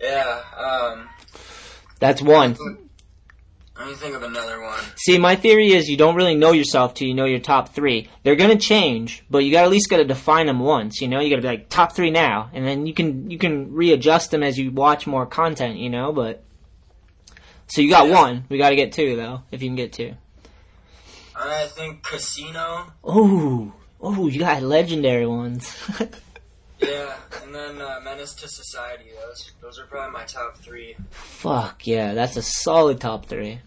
Yeah. 0.02 0.42
Um, 0.58 1.10
That's 2.00 2.22
one. 2.22 2.56
let 3.78 3.88
me 3.88 3.94
think 3.96 4.16
of 4.16 4.24
another 4.24 4.62
one. 4.62 4.80
See, 4.96 5.18
my 5.18 5.36
theory 5.36 5.72
is 5.74 5.90
you 5.90 5.98
don't 5.98 6.16
really 6.16 6.36
know 6.36 6.54
yourself 6.54 6.94
till 6.94 7.08
you 7.08 7.14
know 7.14 7.26
your 7.26 7.40
top 7.40 7.70
three. 7.76 8.08
They're 8.24 8.38
gonna 8.38 8.58
change, 8.58 9.26
but 9.30 9.40
you 9.40 9.52
got 9.52 9.66
at 9.66 9.72
least 9.72 9.90
got 9.90 9.98
to 9.98 10.06
define 10.06 10.46
them 10.46 10.60
once. 10.60 11.02
You 11.02 11.10
know, 11.10 11.20
you 11.20 11.30
got 11.30 11.36
to 11.38 11.42
be 11.42 11.48
like 11.50 11.68
top 11.70 11.94
three 11.94 12.12
now, 12.12 12.50
and 12.54 12.66
then 12.66 12.86
you 12.86 12.94
can 12.94 13.30
you 13.30 13.38
can 13.38 13.74
readjust 13.74 14.32
them 14.32 14.42
as 14.42 14.58
you 14.58 14.72
watch 14.72 15.06
more 15.06 15.26
content. 15.26 15.78
You 15.80 15.90
know, 15.90 16.14
but 16.14 16.44
so 17.68 17.82
you 17.82 17.90
got 17.90 18.08
Yeah. 18.08 18.22
one. 18.22 18.46
We 18.50 18.58
got 18.58 18.70
to 18.70 18.78
get 18.78 18.94
two 18.94 19.16
though, 19.18 19.42
if 19.52 19.62
you 19.62 19.68
can 19.68 19.76
get 19.76 19.92
two. 19.92 20.14
I 21.42 21.68
think 21.68 22.04
Casino. 22.04 22.92
Oh, 23.04 23.74
oh, 24.02 24.28
you 24.28 24.40
got 24.40 24.62
legendary 24.64 25.26
ones. 25.26 25.76
Yeah, 26.82 27.14
and 27.44 27.54
then 27.54 27.82
uh, 27.82 28.00
Menace 28.04 28.34
to 28.36 28.48
Society. 28.48 29.10
Those 29.22 29.52
those 29.62 29.80
are 29.80 29.86
probably 29.86 30.14
my 30.14 30.24
top 30.24 30.58
three. 30.60 30.96
Fuck 31.10 31.86
yeah, 31.86 32.14
that's 32.14 32.38
a 32.38 32.42
solid 32.42 33.02
top 33.02 33.26
three. 33.26 33.60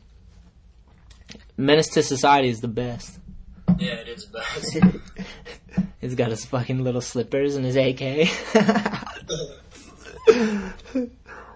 Menace 1.58 1.88
to 1.90 2.02
Society 2.02 2.48
is 2.48 2.60
the 2.62 2.68
best. 2.68 3.18
Yeah, 3.78 3.96
it 3.96 4.08
is 4.08 4.24
best. 4.26 4.78
He's 6.00 6.14
got 6.14 6.30
his 6.30 6.44
fucking 6.46 6.82
little 6.82 7.00
slippers 7.00 7.54
and 7.56 7.64
his 7.66 7.76
AK. 7.76 8.28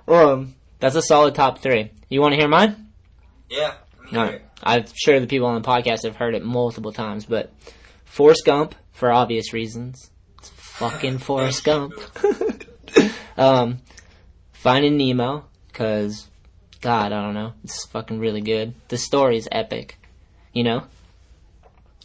um, 0.09 0.55
that's 0.79 0.94
a 0.94 1.02
solid 1.02 1.35
top 1.35 1.59
three. 1.61 1.90
You 2.09 2.20
want 2.20 2.33
to 2.35 2.38
hear 2.38 2.48
mine? 2.48 2.88
yeah. 3.48 3.74
let 3.96 4.05
me 4.05 4.11
hear 4.11 4.18
Alright. 4.20 4.35
it. 4.35 4.45
I'm 4.62 4.85
sure 4.95 5.21
the 5.21 5.27
people 5.27 5.47
on 5.49 5.61
the 5.61 5.66
podcast 5.69 6.05
have 6.05 6.16
heard 6.16 6.35
it 6.35 6.45
multiple 6.45 6.92
times, 6.92 7.27
but 7.27 7.53
Forrest 8.05 8.42
Gump, 8.45 8.75
for 8.92 9.12
obvious 9.12 9.53
reasons. 9.53 10.11
It's 10.38 10.49
fucking 10.51 11.19
Forrest 11.19 11.64
Gump. 11.64 11.92
um, 13.37 13.79
Finding 14.53 14.97
Nemo, 14.97 15.45
cause, 15.73 16.27
God, 16.81 17.12
I 17.12 17.23
don't 17.23 17.35
know. 17.35 17.53
It's 17.64 17.85
fucking 17.87 18.19
really 18.19 18.40
good. 18.40 18.75
The 18.88 18.99
story's 18.99 19.47
epic. 19.53 19.99
You 20.53 20.64
know? 20.64 20.85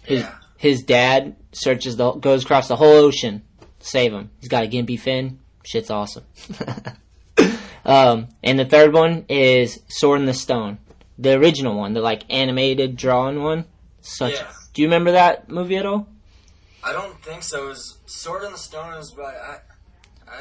His, 0.04 0.22
Yeah. 0.22 0.36
his 0.58 0.84
dad 0.84 1.36
searches 1.54 1.96
the, 1.96 2.12
goes 2.12 2.44
across 2.44 2.68
the 2.68 2.76
whole 2.76 2.96
ocean 2.98 3.44
to 3.80 3.88
save 3.88 4.12
him. 4.14 4.30
He's 4.40 4.50
got 4.50 4.66
a 4.66 4.68
gimpy 4.68 5.00
fin. 5.00 5.40
Shit's 5.64 5.90
awesome. 5.90 6.24
um, 7.86 8.28
and 8.44 8.60
the 8.60 8.66
third 8.66 8.94
one 8.94 9.26
is 9.30 9.80
Sword 9.88 10.20
in 10.20 10.26
the 10.26 10.34
Stone. 10.34 10.80
The 11.21 11.38
original 11.38 11.77
one, 11.77 11.93
the 11.93 12.01
like 12.01 12.23
animated 12.29 12.95
drawn 12.97 13.41
one. 13.43 13.65
Such. 14.01 14.34
Yeah. 14.34 14.51
Do 14.73 14.81
you 14.81 14.88
remember 14.88 15.12
that 15.12 15.49
movie 15.49 15.77
at 15.77 15.86
all? 15.86 16.07
I 16.84 16.93
don't 16.93 17.22
think 17.24 17.43
so. 17.43 17.69
Is 17.69 17.99
Sword 18.07 18.43
in 18.43 18.51
the 18.51 18.57
Stone 18.57 18.93
is 18.95 19.11
by 19.11 19.24
I, 19.24 19.57
I, 20.28 20.34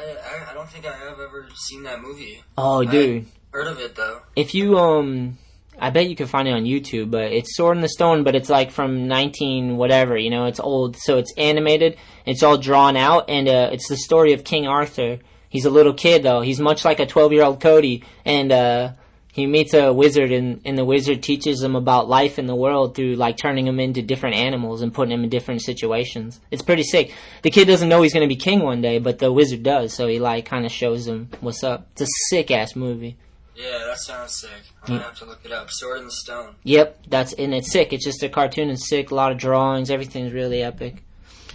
I, 0.47 0.51
I 0.51 0.55
don't 0.55 0.69
think 0.71 0.87
I 0.87 0.97
have 0.97 1.21
ever 1.21 1.49
seen 1.55 1.83
that 1.83 2.01
movie. 2.01 2.43
Oh, 2.57 2.81
I- 2.83 2.91
dude. 2.91 3.27
Heard 3.53 3.67
of 3.67 3.79
it 3.81 3.97
though. 3.97 4.21
If 4.37 4.55
you 4.55 4.79
um, 4.79 5.37
I 5.79 5.91
bet 5.91 6.09
you 6.09 6.15
can 6.15 6.29
find 6.29 6.47
it 6.47 6.53
on 6.53 6.65
YouTube. 6.65 7.11
But 7.11 7.33
it's 7.33 7.57
Sword 7.57 7.77
in 7.77 7.83
the 7.83 7.89
Stone, 7.89 8.23
but 8.23 8.35
it's 8.35 8.49
like 8.49 8.71
from 8.71 9.09
nineteen 9.09 9.77
whatever. 9.77 10.17
You 10.17 10.31
know, 10.31 10.47
it's 10.47 10.61
old, 10.61 10.97
so 10.97 11.19
it's 11.19 11.35
animated. 11.37 11.97
It's 12.27 12.43
all 12.43 12.59
drawn 12.59 12.97
out, 12.97 13.29
and 13.29 13.49
uh, 13.49 13.71
it's 13.73 13.89
the 13.89 13.97
story 13.97 14.33
of 14.33 14.45
King 14.45 14.67
Arthur. 14.67 15.19
He's 15.49 15.65
a 15.65 15.71
little 15.71 15.95
kid 15.95 16.23
though. 16.23 16.43
He's 16.43 16.61
much 16.61 16.85
like 16.85 17.01
a 17.01 17.07
twelve-year-old 17.07 17.61
Cody, 17.61 18.05
and 18.25 18.53
uh, 18.53 18.93
he 19.33 19.47
meets 19.47 19.75
a 19.75 19.93
wizard, 19.93 20.33
and, 20.33 20.61
and 20.65 20.77
the 20.77 20.85
wizard 20.85 21.23
teaches 21.23 21.63
him 21.63 21.77
about 21.77 22.09
life 22.09 22.39
in 22.39 22.47
the 22.47 22.55
world 22.55 22.95
through 22.95 23.15
like 23.15 23.37
turning 23.37 23.67
him 23.67 23.79
into 23.79 24.03
different 24.03 24.37
animals 24.37 24.83
and 24.83 24.93
putting 24.93 25.13
him 25.13 25.23
in 25.23 25.31
different 25.31 25.63
situations. 25.63 26.41
It's 26.51 26.63
pretty 26.63 26.83
sick. 26.83 27.15
The 27.43 27.51
kid 27.51 27.67
doesn't 27.67 27.89
know 27.89 28.03
he's 28.03 28.13
gonna 28.13 28.27
be 28.27 28.37
king 28.37 28.61
one 28.61 28.83
day, 28.83 28.99
but 28.99 29.19
the 29.19 29.33
wizard 29.33 29.63
does. 29.63 29.95
So 29.95 30.09
he 30.09 30.19
like 30.19 30.47
kind 30.47 30.67
of 30.67 30.73
shows 30.73 31.07
him 31.07 31.29
what's 31.41 31.63
up. 31.63 31.87
It's 31.93 32.03
a 32.03 32.07
sick 32.29 32.51
ass 32.51 32.75
movie. 32.75 33.17
Yeah, 33.55 33.85
that 33.87 33.99
sounds 33.99 34.41
sick. 34.41 34.51
I'm 34.83 34.95
gonna 34.95 35.03
have 35.03 35.19
to 35.19 35.27
look 35.27 35.45
it 35.45 35.53
up. 35.53 35.71
Sword 35.71 35.99
in 35.99 36.07
the 36.07 36.13
Stone. 36.13 36.57
Yep, 36.65 37.05
that's 37.09 37.33
and 37.35 37.55
it's 37.55 37.71
sick. 37.71 37.93
It's 37.93 38.05
just 38.05 38.23
a 38.23 38.29
cartoon. 38.29 38.71
It's 38.71 38.89
sick. 38.89 39.11
A 39.11 39.15
lot 39.15 39.33
of 39.33 39.39
drawings. 39.39 39.91
Everything's 39.91 40.33
really 40.33 40.63
epic. 40.63 41.05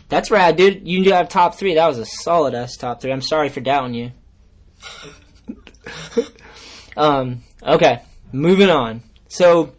That's 0.08 0.32
rad, 0.32 0.56
dude. 0.56 0.88
You 0.88 1.04
do 1.04 1.12
have 1.12 1.30
top 1.30 1.56
three. 1.56 1.76
That 1.76 1.88
was 1.88 1.98
a 1.98 2.06
solid 2.06 2.54
ass 2.54 2.78
top 2.78 3.02
three. 3.02 3.12
I'm 3.12 3.22
sorry 3.22 3.50
for 3.50 3.60
doubting 3.60 3.96
you. 3.96 4.12
um. 6.98 7.44
Okay, 7.64 8.02
moving 8.32 8.70
on. 8.70 9.02
So, 9.28 9.74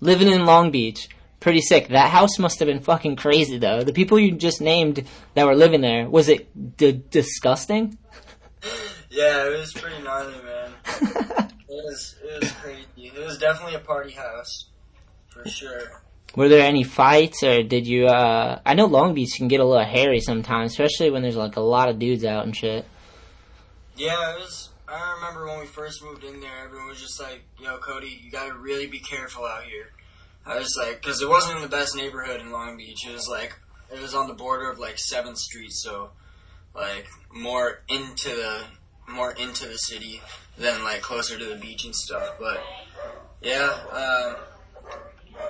living 0.00 0.28
in 0.28 0.44
Long 0.44 0.70
Beach, 0.70 1.08
pretty 1.40 1.60
sick. 1.60 1.88
That 1.88 2.10
house 2.10 2.38
must 2.38 2.58
have 2.58 2.66
been 2.66 2.80
fucking 2.80 3.16
crazy, 3.16 3.58
though. 3.58 3.82
The 3.82 3.92
people 3.92 4.18
you 4.18 4.32
just 4.32 4.60
named 4.60 5.04
that 5.34 5.46
were 5.46 5.54
living 5.54 5.80
there, 5.80 6.08
was 6.08 6.28
it 6.28 6.76
d- 6.76 7.02
disgusting? 7.10 7.96
Yeah, 9.12 9.48
it 9.48 9.58
was 9.58 9.72
pretty 9.72 10.00
gnarly, 10.04 10.34
man. 10.44 10.70
it 10.86 11.52
was 11.68 12.14
it 12.22 12.40
was 12.40 12.52
crazy. 12.52 12.86
It 12.96 13.18
was 13.18 13.38
definitely 13.38 13.74
a 13.74 13.80
party 13.80 14.12
house, 14.12 14.66
for 15.28 15.48
sure. 15.48 16.00
Were 16.36 16.48
there 16.48 16.64
any 16.64 16.84
fights, 16.84 17.42
or 17.42 17.64
did 17.64 17.88
you? 17.88 18.06
uh 18.06 18.60
I 18.64 18.74
know 18.74 18.86
Long 18.86 19.14
Beach 19.14 19.32
can 19.36 19.48
get 19.48 19.58
a 19.58 19.64
little 19.64 19.84
hairy 19.84 20.20
sometimes, 20.20 20.70
especially 20.70 21.10
when 21.10 21.22
there's 21.22 21.36
like 21.36 21.56
a 21.56 21.60
lot 21.60 21.88
of 21.88 21.98
dudes 21.98 22.24
out 22.24 22.44
and 22.44 22.56
shit. 22.56 22.84
Yeah, 23.96 24.34
it 24.36 24.38
was. 24.38 24.69
I 24.90 25.14
remember 25.14 25.46
when 25.46 25.60
we 25.60 25.66
first 25.66 26.02
moved 26.02 26.24
in 26.24 26.40
there, 26.40 26.64
everyone 26.64 26.88
was 26.88 27.00
just 27.00 27.20
like, 27.20 27.44
"Yo, 27.60 27.78
Cody, 27.78 28.20
you 28.22 28.30
gotta 28.30 28.54
really 28.54 28.86
be 28.86 28.98
careful 28.98 29.44
out 29.44 29.64
here." 29.64 29.92
I 30.44 30.58
was 30.58 30.76
like, 30.76 31.00
because 31.00 31.22
it 31.22 31.28
wasn't 31.28 31.56
in 31.56 31.62
the 31.62 31.68
best 31.68 31.94
neighborhood 31.94 32.40
in 32.40 32.50
Long 32.50 32.76
Beach. 32.76 33.06
It 33.06 33.12
was 33.12 33.28
like 33.28 33.56
it 33.92 34.00
was 34.00 34.14
on 34.14 34.26
the 34.26 34.34
border 34.34 34.68
of 34.68 34.78
like 34.80 34.98
Seventh 34.98 35.38
Street, 35.38 35.70
so 35.72 36.10
like 36.74 37.06
more 37.32 37.82
into 37.88 38.30
the 38.30 38.64
more 39.08 39.32
into 39.32 39.68
the 39.68 39.76
city 39.76 40.20
than 40.58 40.82
like 40.82 41.02
closer 41.02 41.38
to 41.38 41.44
the 41.44 41.56
beach 41.56 41.84
and 41.84 41.94
stuff. 41.94 42.34
But 42.40 42.60
yeah, 43.42 43.70
um, 43.92 44.36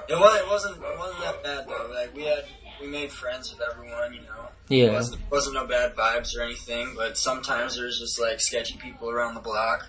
it 0.06 0.18
was 0.18 0.38
it 0.38 0.48
wasn't 0.48 0.76
it 0.76 0.98
wasn't 0.98 1.20
that 1.20 1.42
bad 1.42 1.66
though. 1.66 1.90
Like 1.94 2.14
we 2.14 2.24
had 2.24 2.44
we 2.78 2.88
made 2.88 3.10
friends 3.10 3.50
with 3.50 3.66
everyone, 3.70 4.12
you 4.12 4.20
know. 4.20 4.49
Yeah. 4.70 4.84
It 4.84 4.92
wasn't, 4.92 5.30
wasn't 5.30 5.54
no 5.56 5.66
bad 5.66 5.94
vibes 5.96 6.36
or 6.36 6.42
anything, 6.42 6.94
but 6.96 7.18
sometimes 7.18 7.76
there's 7.76 7.98
just 7.98 8.18
like 8.20 8.40
sketchy 8.40 8.78
people 8.78 9.10
around 9.10 9.34
the 9.34 9.40
block. 9.40 9.86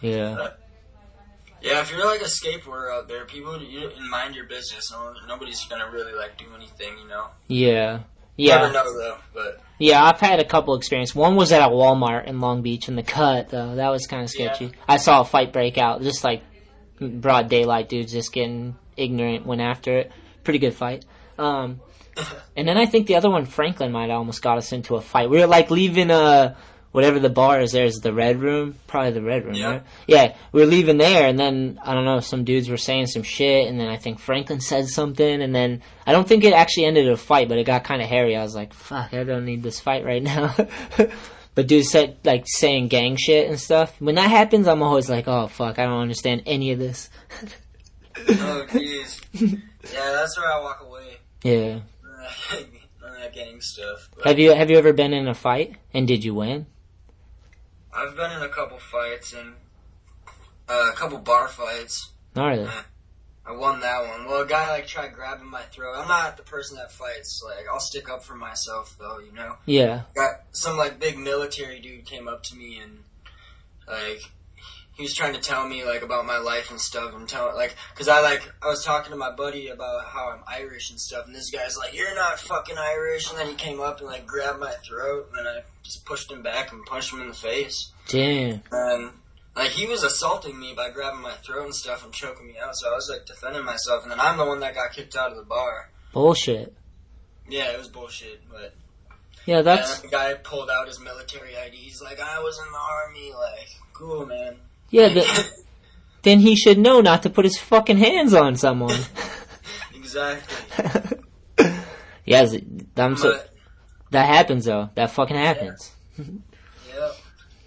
Yeah. 0.00 0.50
Yeah, 1.60 1.82
if 1.82 1.90
you're 1.90 2.06
like 2.06 2.22
a 2.22 2.24
skateboarder 2.24 2.90
out 2.90 3.08
there, 3.08 3.26
people 3.26 3.60
you 3.60 3.90
mind 4.08 4.34
your 4.34 4.46
business. 4.46 4.90
No, 4.90 5.12
nobody's 5.28 5.62
gonna 5.66 5.90
really 5.90 6.14
like 6.14 6.38
do 6.38 6.46
anything, 6.56 6.96
you 7.02 7.08
know. 7.08 7.26
Yeah. 7.48 8.00
Yeah. 8.36 8.58
Never 8.58 8.72
know 8.72 8.98
though, 8.98 9.18
but 9.34 9.60
Yeah, 9.78 10.02
I've 10.02 10.20
had 10.20 10.40
a 10.40 10.44
couple 10.44 10.74
experiences. 10.76 11.14
One 11.14 11.36
was 11.36 11.52
at 11.52 11.60
a 11.60 11.70
Walmart 11.70 12.26
in 12.26 12.40
Long 12.40 12.62
Beach 12.62 12.88
in 12.88 12.96
the 12.96 13.02
cut, 13.02 13.50
though. 13.50 13.74
That 13.74 13.90
was 13.90 14.06
kind 14.06 14.22
of 14.22 14.30
sketchy. 14.30 14.66
Yeah. 14.66 14.72
I 14.88 14.96
saw 14.96 15.20
a 15.20 15.24
fight 15.24 15.52
break 15.52 15.76
out, 15.76 16.00
just 16.02 16.24
like 16.24 16.42
broad 17.00 17.48
daylight 17.48 17.88
dudes 17.88 18.12
just 18.12 18.32
getting 18.32 18.76
ignorant, 18.96 19.44
went 19.44 19.60
after 19.60 19.98
it. 19.98 20.12
Pretty 20.44 20.58
good 20.58 20.74
fight. 20.74 21.04
Um, 21.38 21.80
and 22.56 22.66
then 22.68 22.76
I 22.76 22.86
think 22.86 23.06
the 23.06 23.16
other 23.16 23.30
one, 23.30 23.44
Franklin, 23.46 23.92
might 23.92 24.10
have 24.10 24.18
almost 24.18 24.42
got 24.42 24.58
us 24.58 24.72
into 24.72 24.96
a 24.96 25.00
fight. 25.00 25.30
We 25.30 25.38
were 25.38 25.46
like 25.46 25.70
leaving, 25.70 26.10
uh, 26.10 26.54
whatever 26.92 27.20
the 27.20 27.30
bar 27.30 27.60
is 27.60 27.70
there, 27.72 27.84
is 27.84 28.00
the 28.00 28.12
Red 28.12 28.40
Room? 28.40 28.74
Probably 28.88 29.12
the 29.12 29.22
Red 29.22 29.44
Room, 29.44 29.54
Yeah. 29.54 29.66
right? 29.70 29.82
Yeah, 30.08 30.36
we 30.52 30.60
were 30.60 30.66
leaving 30.66 30.98
there, 30.98 31.28
and 31.28 31.38
then, 31.38 31.78
I 31.84 31.94
don't 31.94 32.04
know, 32.04 32.18
some 32.20 32.42
dudes 32.44 32.68
were 32.68 32.76
saying 32.76 33.06
some 33.06 33.22
shit, 33.22 33.68
and 33.68 33.78
then 33.78 33.86
I 33.88 33.96
think 33.96 34.18
Franklin 34.18 34.60
said 34.60 34.88
something, 34.88 35.40
and 35.42 35.54
then 35.54 35.82
I 36.06 36.10
don't 36.12 36.26
think 36.26 36.42
it 36.44 36.52
actually 36.52 36.86
ended 36.86 37.06
in 37.06 37.12
a 37.12 37.16
fight, 37.16 37.48
but 37.48 37.58
it 37.58 37.64
got 37.64 37.84
kind 37.84 38.02
of 38.02 38.08
hairy. 38.08 38.36
I 38.36 38.42
was 38.42 38.56
like, 38.56 38.74
fuck, 38.74 39.14
I 39.14 39.22
don't 39.24 39.44
need 39.44 39.62
this 39.62 39.78
fight 39.78 40.04
right 40.04 40.22
now. 40.22 40.54
but 41.54 41.68
dudes 41.68 41.90
said, 41.90 42.16
like, 42.24 42.44
saying 42.46 42.88
gang 42.88 43.16
shit 43.16 43.48
and 43.48 43.60
stuff. 43.60 43.94
When 44.00 44.16
that 44.16 44.28
happens, 44.30 44.66
I'm 44.66 44.82
always 44.82 45.08
like, 45.08 45.28
oh, 45.28 45.46
fuck, 45.46 45.78
I 45.78 45.84
don't 45.84 46.00
understand 46.02 46.42
any 46.46 46.72
of 46.72 46.80
this. 46.80 47.08
oh 48.18 48.66
jeez. 48.68 49.20
yeah, 49.32 49.56
that's 50.12 50.36
where 50.38 50.52
I 50.52 50.60
walk 50.60 50.80
away. 50.84 51.18
yeah. 51.44 51.78
None 53.02 53.12
of 53.12 53.18
that 53.18 53.34
gang 53.34 53.60
stuff. 53.60 54.10
Have 54.24 54.38
you, 54.38 54.54
have 54.54 54.70
you 54.70 54.76
ever 54.76 54.92
been 54.92 55.12
in 55.12 55.26
a 55.26 55.34
fight, 55.34 55.76
and 55.94 56.06
did 56.06 56.24
you 56.24 56.34
win? 56.34 56.66
I've 57.92 58.16
been 58.16 58.30
in 58.30 58.42
a 58.42 58.48
couple 58.48 58.78
fights 58.78 59.32
and 59.32 59.54
uh, 60.68 60.90
a 60.92 60.96
couple 60.96 61.18
bar 61.18 61.48
fights. 61.48 62.10
Gnarly. 62.36 62.68
I 63.44 63.52
won 63.52 63.80
that 63.80 64.06
one. 64.06 64.26
Well, 64.26 64.42
a 64.42 64.46
guy 64.46 64.70
like 64.70 64.86
tried 64.86 65.12
grabbing 65.14 65.50
my 65.50 65.62
throat. 65.62 65.94
I'm 65.96 66.06
not 66.06 66.36
the 66.36 66.42
person 66.44 66.76
that 66.76 66.92
fights. 66.92 67.42
Like 67.44 67.66
I'll 67.70 67.80
stick 67.80 68.08
up 68.08 68.22
for 68.22 68.36
myself, 68.36 68.96
though. 68.98 69.18
You 69.18 69.32
know. 69.32 69.56
Yeah. 69.66 70.02
got 70.14 70.42
some 70.52 70.76
like 70.76 71.00
big 71.00 71.18
military 71.18 71.80
dude 71.80 72.04
came 72.04 72.28
up 72.28 72.44
to 72.44 72.54
me 72.54 72.78
and 72.78 72.98
like 73.88 74.30
he 75.00 75.04
was 75.04 75.14
trying 75.14 75.32
to 75.32 75.40
tell 75.40 75.66
me 75.66 75.82
like 75.82 76.02
about 76.02 76.26
my 76.26 76.36
life 76.36 76.70
and 76.70 76.78
stuff 76.78 77.14
and 77.14 77.26
tell 77.26 77.54
like 77.54 77.74
because 77.94 78.06
I 78.06 78.20
like 78.20 78.42
I 78.62 78.66
was 78.66 78.84
talking 78.84 79.12
to 79.12 79.16
my 79.16 79.30
buddy 79.30 79.68
about 79.68 80.04
how 80.04 80.28
I'm 80.28 80.42
Irish 80.46 80.90
and 80.90 81.00
stuff 81.00 81.24
and 81.24 81.34
this 81.34 81.50
guy's 81.50 81.78
like 81.78 81.94
you're 81.94 82.14
not 82.14 82.38
fucking 82.38 82.76
Irish 82.76 83.30
and 83.30 83.38
then 83.38 83.46
he 83.46 83.54
came 83.54 83.80
up 83.80 84.00
and 84.00 84.08
like 84.08 84.26
grabbed 84.26 84.60
my 84.60 84.72
throat 84.86 85.28
and 85.28 85.38
then 85.38 85.46
I 85.46 85.60
just 85.82 86.04
pushed 86.04 86.30
him 86.30 86.42
back 86.42 86.70
and 86.70 86.84
punched 86.84 87.14
him 87.14 87.22
in 87.22 87.28
the 87.28 87.34
face 87.34 87.92
Damn. 88.08 88.60
and 88.70 89.12
like 89.56 89.70
he 89.70 89.86
was 89.86 90.02
assaulting 90.02 90.60
me 90.60 90.74
by 90.76 90.90
grabbing 90.90 91.22
my 91.22 91.32
throat 91.32 91.64
and 91.64 91.74
stuff 91.74 92.04
and 92.04 92.12
choking 92.12 92.48
me 92.48 92.56
out 92.62 92.76
so 92.76 92.90
I 92.90 92.94
was 92.94 93.08
like 93.10 93.24
defending 93.24 93.64
myself 93.64 94.02
and 94.02 94.12
then 94.12 94.20
I'm 94.20 94.36
the 94.36 94.44
one 94.44 94.60
that 94.60 94.74
got 94.74 94.92
kicked 94.92 95.16
out 95.16 95.30
of 95.30 95.38
the 95.38 95.44
bar 95.44 95.88
Bullshit. 96.12 96.74
yeah 97.48 97.72
it 97.72 97.78
was 97.78 97.88
bullshit 97.88 98.42
but 98.50 98.74
Yeah, 99.46 99.62
that's, 99.62 100.02
and 100.02 100.10
the 100.10 100.14
guy 100.14 100.34
pulled 100.34 100.68
out 100.68 100.88
his 100.88 101.00
military 101.00 101.56
ID. 101.56 101.74
He's 101.74 102.02
like, 102.02 102.20
I 102.20 102.40
was 102.40 102.58
in 102.58 102.70
the 102.70 102.78
army. 102.78 103.32
Like, 103.32 103.70
cool, 103.94 104.26
man. 104.26 104.56
Yeah, 104.90 105.08
the, 105.08 105.50
then 106.22 106.40
he 106.40 106.56
should 106.56 106.78
know 106.78 107.00
not 107.00 107.22
to 107.22 107.30
put 107.30 107.44
his 107.44 107.58
fucking 107.58 107.96
hands 107.96 108.34
on 108.34 108.56
someone. 108.56 108.98
exactly. 109.94 111.18
yes, 112.24 112.54
I'm 112.96 113.16
so, 113.16 113.32
But, 113.32 113.50
that 114.10 114.26
happens 114.26 114.64
though. 114.66 114.90
That 114.94 115.10
fucking 115.10 115.36
happens. 115.36 115.92
yeah. 116.18 117.12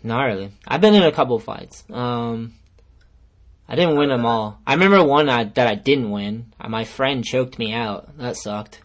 Gnarly. 0.04 0.52
I've 0.68 0.82
been 0.82 0.94
in 0.94 1.04
a 1.04 1.12
couple 1.12 1.40
fights. 1.40 1.84
Um, 1.90 2.54
I 3.68 3.76
didn't 3.76 3.98
win 3.98 4.10
them 4.10 4.26
all. 4.26 4.60
I 4.68 4.74
remember 4.74 5.04
one 5.04 5.30
I, 5.30 5.46
that 5.46 5.68
I 5.68 5.76
didn't 5.76 6.12
win. 6.12 6.54
Uh, 6.60 6.68
My 6.68 6.84
friend 6.84 7.24
choked 7.24 7.58
me 7.58 7.74
out. 7.74 8.18
That 8.18 8.36
sucked. 8.36 8.82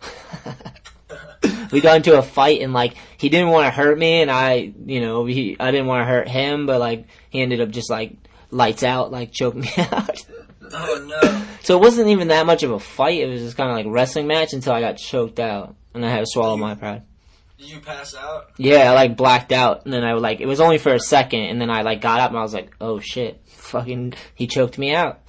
we 1.73 1.81
got 1.81 1.97
into 1.97 2.17
a 2.17 2.23
fight 2.23 2.63
and 2.63 2.73
like 2.73 2.95
he 3.19 3.29
didn't 3.29 3.51
want 3.51 3.67
to 3.67 3.71
hurt 3.71 3.99
me 3.99 4.23
and 4.23 4.31
I, 4.31 4.73
you 4.87 5.01
know, 5.01 5.27
he 5.27 5.57
I 5.59 5.73
didn't 5.73 5.89
want 5.89 6.03
to 6.03 6.07
hurt 6.07 6.29
him, 6.29 6.67
but 6.67 6.79
like 6.79 7.07
he 7.31 7.43
ended 7.43 7.61
up 7.61 7.71
just 7.71 7.91
like 7.91 8.17
lights 8.51 8.83
out, 8.83 9.11
like 9.11 9.33
choking 9.33 9.63
me 9.63 9.71
out. 9.79 10.25
Oh 10.73 11.07
no. 11.09 11.45
so 11.63 11.79
it 11.79 11.81
wasn't 11.81 12.09
even 12.09 12.29
that 12.29 12.47
much 12.47 12.63
of 12.63 12.71
a 12.71 12.79
fight. 12.79 13.21
It 13.21 13.27
was 13.29 13.41
just 13.41 13.57
kind 13.57 13.71
of 13.71 13.77
like 13.77 13.87
wrestling 13.89 14.27
match 14.27 14.53
until 14.53 14.73
I 14.73 14.81
got 14.81 14.99
choked 14.99 15.41
out 15.41 15.77
and 15.95 16.05
I 16.05 16.11
had 16.11 16.21
to 16.21 16.27
swallow 16.27 16.57
my 16.57 16.75
pride. 16.75 17.03
Did 17.59 17.71
you 17.71 17.81
pass 17.81 18.15
out? 18.15 18.53
Yeah, 18.57 18.91
I 18.91 18.95
like 18.95 19.17
blacked 19.17 19.51
out, 19.51 19.85
and 19.85 19.93
then 19.93 20.05
I 20.05 20.13
like 20.13 20.41
it 20.41 20.47
was 20.47 20.61
only 20.61 20.79
for 20.79 20.95
a 20.95 21.01
second, 21.01 21.41
and 21.41 21.61
then 21.61 21.71
I 21.71 21.83
like 21.83 22.01
got 22.01 22.21
up 22.21 22.31
and 22.31 22.39
I 22.39 22.43
was 22.43 22.55
like, 22.55 22.71
oh 22.81 23.01
shit, 23.01 23.41
fucking, 23.49 24.15
he 24.37 24.47
choked 24.47 24.79
me 24.79 24.95
out. 24.95 25.23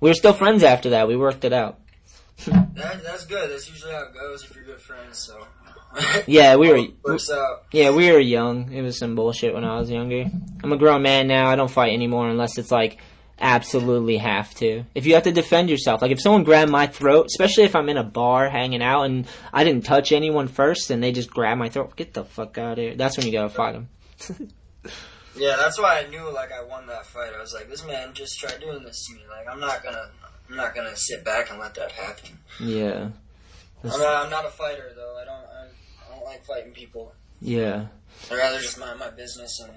We 0.00 0.10
were 0.10 0.14
still 0.14 0.32
friends 0.32 0.64
after 0.64 0.90
that. 0.90 1.06
We 1.06 1.16
worked 1.16 1.44
it 1.44 1.52
out. 1.52 1.78
That, 2.46 3.02
that's 3.02 3.26
good. 3.26 3.50
That's 3.50 3.68
usually 3.68 3.92
how 3.92 4.04
it 4.04 4.14
goes 4.14 4.44
if 4.44 4.54
you're 4.54 4.64
good 4.64 4.80
friends. 4.80 5.18
So. 5.18 5.44
Yeah, 6.26 6.56
we 6.56 6.68
were. 6.68 6.78
Out. 6.78 7.30
Uh, 7.30 7.56
yeah, 7.72 7.90
we 7.90 8.10
were 8.12 8.18
young. 8.20 8.72
It 8.72 8.82
was 8.82 8.98
some 8.98 9.14
bullshit 9.14 9.54
when 9.54 9.64
I 9.64 9.78
was 9.78 9.90
younger. 9.90 10.26
I'm 10.62 10.72
a 10.72 10.76
grown 10.76 11.02
man 11.02 11.26
now. 11.26 11.48
I 11.48 11.56
don't 11.56 11.70
fight 11.70 11.92
anymore 11.92 12.28
unless 12.28 12.58
it's 12.58 12.70
like 12.70 12.98
absolutely 13.40 14.18
have 14.18 14.54
to. 14.56 14.84
If 14.94 15.06
you 15.06 15.14
have 15.14 15.22
to 15.24 15.32
defend 15.32 15.70
yourself, 15.70 16.02
like 16.02 16.10
if 16.10 16.20
someone 16.20 16.44
grabbed 16.44 16.70
my 16.70 16.86
throat, 16.86 17.26
especially 17.26 17.64
if 17.64 17.74
I'm 17.74 17.88
in 17.88 17.96
a 17.96 18.04
bar 18.04 18.48
hanging 18.50 18.82
out 18.82 19.04
and 19.04 19.26
I 19.52 19.64
didn't 19.64 19.84
touch 19.84 20.12
anyone 20.12 20.48
first 20.48 20.90
and 20.90 21.02
they 21.02 21.12
just 21.12 21.30
grab 21.30 21.56
my 21.58 21.68
throat, 21.68 21.96
get 21.96 22.14
the 22.14 22.24
fuck 22.24 22.58
out 22.58 22.72
of 22.72 22.78
here. 22.78 22.94
That's 22.94 23.16
when 23.16 23.26
you 23.26 23.32
gotta 23.32 23.48
fight 23.48 23.72
them. 23.72 23.88
Yeah, 25.38 25.54
that's 25.56 25.78
why 25.78 26.00
I 26.00 26.08
knew 26.08 26.30
like 26.32 26.50
I 26.52 26.64
won 26.64 26.86
that 26.88 27.06
fight. 27.06 27.32
I 27.36 27.40
was 27.40 27.54
like, 27.54 27.70
this 27.70 27.86
man 27.86 28.12
just 28.12 28.38
tried 28.38 28.60
doing 28.60 28.82
this 28.82 29.06
to 29.06 29.14
me. 29.14 29.20
Like, 29.28 29.46
I'm 29.48 29.60
not 29.60 29.84
gonna, 29.84 30.10
I'm 30.50 30.56
not 30.56 30.74
gonna 30.74 30.96
sit 30.96 31.24
back 31.24 31.50
and 31.50 31.60
let 31.60 31.74
that 31.76 31.92
happen. 31.92 32.38
Yeah. 32.60 33.10
I'm 33.84 34.00
not, 34.00 34.24
I'm 34.24 34.30
not 34.30 34.44
a 34.44 34.50
fighter 34.50 34.90
though. 34.96 35.16
I 35.20 35.24
don't, 35.24 35.34
I, 35.34 35.38
I 35.38 35.46
don't 35.46 35.47
like 36.28 36.44
fighting 36.44 36.72
people. 36.72 37.12
Yeah. 37.40 37.86
I'd 38.30 38.36
rather 38.36 38.58
just 38.58 38.78
mind 38.78 38.98
my 38.98 39.10
business 39.10 39.60
and 39.60 39.72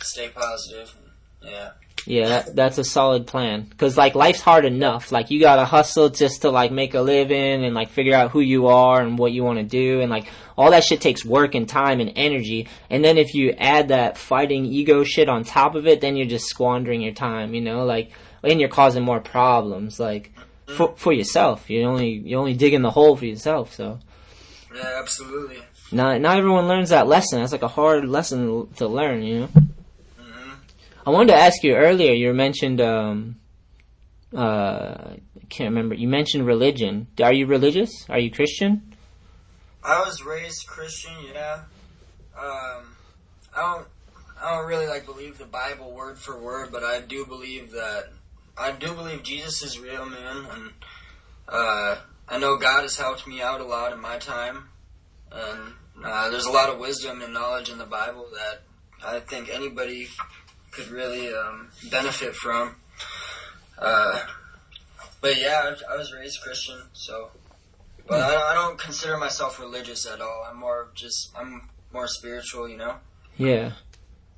stay 0.00 0.28
positive. 0.28 0.94
And, 1.42 1.50
yeah. 1.52 1.70
Yeah, 2.06 2.28
that, 2.28 2.56
that's 2.56 2.78
a 2.78 2.84
solid 2.84 3.26
plan. 3.26 3.72
Cause 3.78 3.96
like 3.96 4.14
life's 4.14 4.40
hard 4.40 4.64
enough. 4.66 5.10
Like 5.10 5.30
you 5.30 5.40
gotta 5.40 5.64
hustle 5.64 6.10
just 6.10 6.42
to 6.42 6.50
like 6.50 6.70
make 6.70 6.94
a 6.94 7.00
living 7.00 7.64
and 7.64 7.74
like 7.74 7.88
figure 7.90 8.14
out 8.14 8.30
who 8.30 8.40
you 8.40 8.66
are 8.66 9.00
and 9.00 9.18
what 9.18 9.32
you 9.32 9.42
want 9.42 9.58
to 9.58 9.64
do 9.64 10.00
and 10.00 10.10
like 10.10 10.26
all 10.56 10.70
that 10.70 10.84
shit 10.84 11.00
takes 11.00 11.24
work 11.24 11.54
and 11.54 11.68
time 11.68 12.00
and 12.00 12.12
energy. 12.16 12.68
And 12.90 13.02
then 13.02 13.16
if 13.16 13.34
you 13.34 13.52
add 13.52 13.88
that 13.88 14.18
fighting 14.18 14.66
ego 14.66 15.02
shit 15.04 15.28
on 15.28 15.44
top 15.44 15.74
of 15.74 15.86
it, 15.86 16.02
then 16.02 16.16
you're 16.16 16.26
just 16.26 16.46
squandering 16.46 17.00
your 17.00 17.14
time. 17.14 17.54
You 17.54 17.62
know, 17.62 17.84
like 17.84 18.12
and 18.42 18.60
you're 18.60 18.68
causing 18.68 19.02
more 19.02 19.20
problems. 19.20 19.98
Like 19.98 20.32
for 20.66 20.94
for 20.96 21.12
yourself, 21.12 21.70
you 21.70 21.84
only 21.84 22.10
you 22.10 22.36
only 22.36 22.54
digging 22.54 22.82
the 22.82 22.90
hole 22.90 23.16
for 23.16 23.24
yourself. 23.26 23.72
So 23.74 23.98
Yeah, 24.74 24.98
absolutely. 25.00 25.58
not 25.92 26.20
not 26.20 26.38
everyone 26.38 26.68
learns 26.68 26.90
that 26.90 27.06
lesson. 27.06 27.40
That's 27.40 27.52
like 27.52 27.62
a 27.62 27.68
hard 27.68 28.08
lesson 28.08 28.68
to 28.76 28.88
learn. 28.88 29.22
You 29.22 29.40
know. 29.40 29.46
hmm 29.46 30.52
I 31.06 31.10
wanted 31.10 31.32
to 31.32 31.38
ask 31.38 31.62
you 31.62 31.74
earlier. 31.74 32.12
You 32.12 32.32
mentioned, 32.32 32.80
um, 32.80 33.36
uh, 34.34 34.38
I 34.40 35.20
can't 35.48 35.68
remember. 35.68 35.94
You 35.94 36.08
mentioned 36.08 36.46
religion. 36.46 37.06
Are 37.22 37.32
you 37.32 37.46
religious? 37.46 37.90
Are 38.08 38.18
you 38.18 38.30
Christian? 38.30 38.94
I 39.84 40.00
was 40.00 40.22
raised 40.22 40.66
Christian, 40.66 41.12
yeah. 41.32 41.60
Um, 42.36 42.96
I 43.54 43.60
don't, 43.60 43.86
I 44.42 44.56
don't 44.56 44.66
really 44.66 44.86
like 44.86 45.04
believe 45.04 45.36
the 45.36 45.44
Bible 45.44 45.92
word 45.92 46.18
for 46.18 46.40
word, 46.40 46.72
but 46.72 46.82
I 46.82 47.00
do 47.00 47.26
believe 47.26 47.70
that 47.72 48.08
I 48.56 48.72
do 48.72 48.94
believe 48.94 49.22
Jesus 49.22 49.62
is 49.62 49.78
real, 49.78 50.06
man, 50.06 50.46
and 50.52 50.70
uh, 51.48 51.96
I 52.28 52.38
know 52.38 52.56
God 52.56 52.82
has 52.82 52.96
helped 52.96 53.26
me 53.26 53.42
out 53.42 53.60
a 53.60 53.64
lot 53.64 53.92
in 53.92 54.00
my 54.00 54.18
time, 54.18 54.68
and 55.30 55.74
uh, 56.04 56.30
there's 56.30 56.46
a 56.46 56.50
lot 56.50 56.70
of 56.70 56.78
wisdom 56.78 57.22
and 57.22 57.34
knowledge 57.34 57.68
in 57.68 57.78
the 57.78 57.86
Bible 57.86 58.28
that 58.32 58.62
I 59.06 59.20
think 59.20 59.50
anybody 59.52 60.08
could 60.70 60.88
really 60.88 61.32
um, 61.34 61.68
benefit 61.90 62.34
from. 62.34 62.76
Uh, 63.78 64.20
but 65.20 65.40
yeah, 65.40 65.74
I, 65.90 65.96
was 65.96 66.12
raised 66.12 66.40
Christian, 66.42 66.80
so. 66.92 67.30
But 68.06 68.20
I, 68.20 68.52
I 68.52 68.54
don't 68.54 68.78
consider 68.78 69.16
myself 69.16 69.58
religious 69.58 70.06
at 70.06 70.20
all. 70.20 70.46
I'm 70.48 70.58
more 70.58 70.88
just 70.94 71.30
I'm 71.36 71.68
more 71.92 72.06
spiritual, 72.06 72.68
you 72.68 72.76
know. 72.76 72.96
Yeah. 73.38 73.72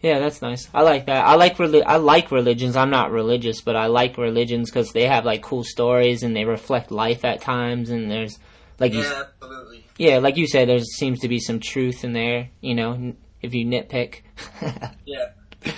Yeah, 0.03 0.19
that's 0.19 0.43
nice. 0.43 0.69
I 0.75 0.83
like 0.83 1.07
that. 1.07 1.25
I 1.27 1.35
like 1.37 1.57
reli- 1.57 1.83
I 1.87 1.97
like 1.97 2.31
religions. 2.31 2.77
I'm 2.77 2.91
not 2.91 3.11
religious, 3.11 3.61
but 3.63 3.77
I 3.77 3.87
like 3.87 4.19
religions 4.19 4.71
because 4.71 4.93
they 4.93 5.07
have 5.07 5.25
like 5.25 5.43
cool 5.43 5.65
stories 5.65 6.23
and 6.23 6.37
they 6.37 6.45
reflect 6.45 6.91
life 6.91 7.25
at 7.25 7.41
times. 7.41 7.91
And 7.91 8.11
there's 8.11 8.39
like 8.79 8.93
you, 8.93 9.01
Yeah, 9.03 9.25
absolutely. 9.27 9.85
yeah, 9.99 10.19
like 10.19 10.37
you 10.37 10.47
said, 10.47 10.69
there 10.69 10.79
seems 10.81 11.21
to 11.21 11.29
be 11.29 11.41
some 11.41 11.61
truth 11.61 12.05
in 12.05 12.13
there. 12.13 12.51
You 12.61 12.75
know, 12.75 13.15
if 13.43 13.55
you 13.55 13.65
nitpick. 13.67 14.21
Yeah. 15.05 15.31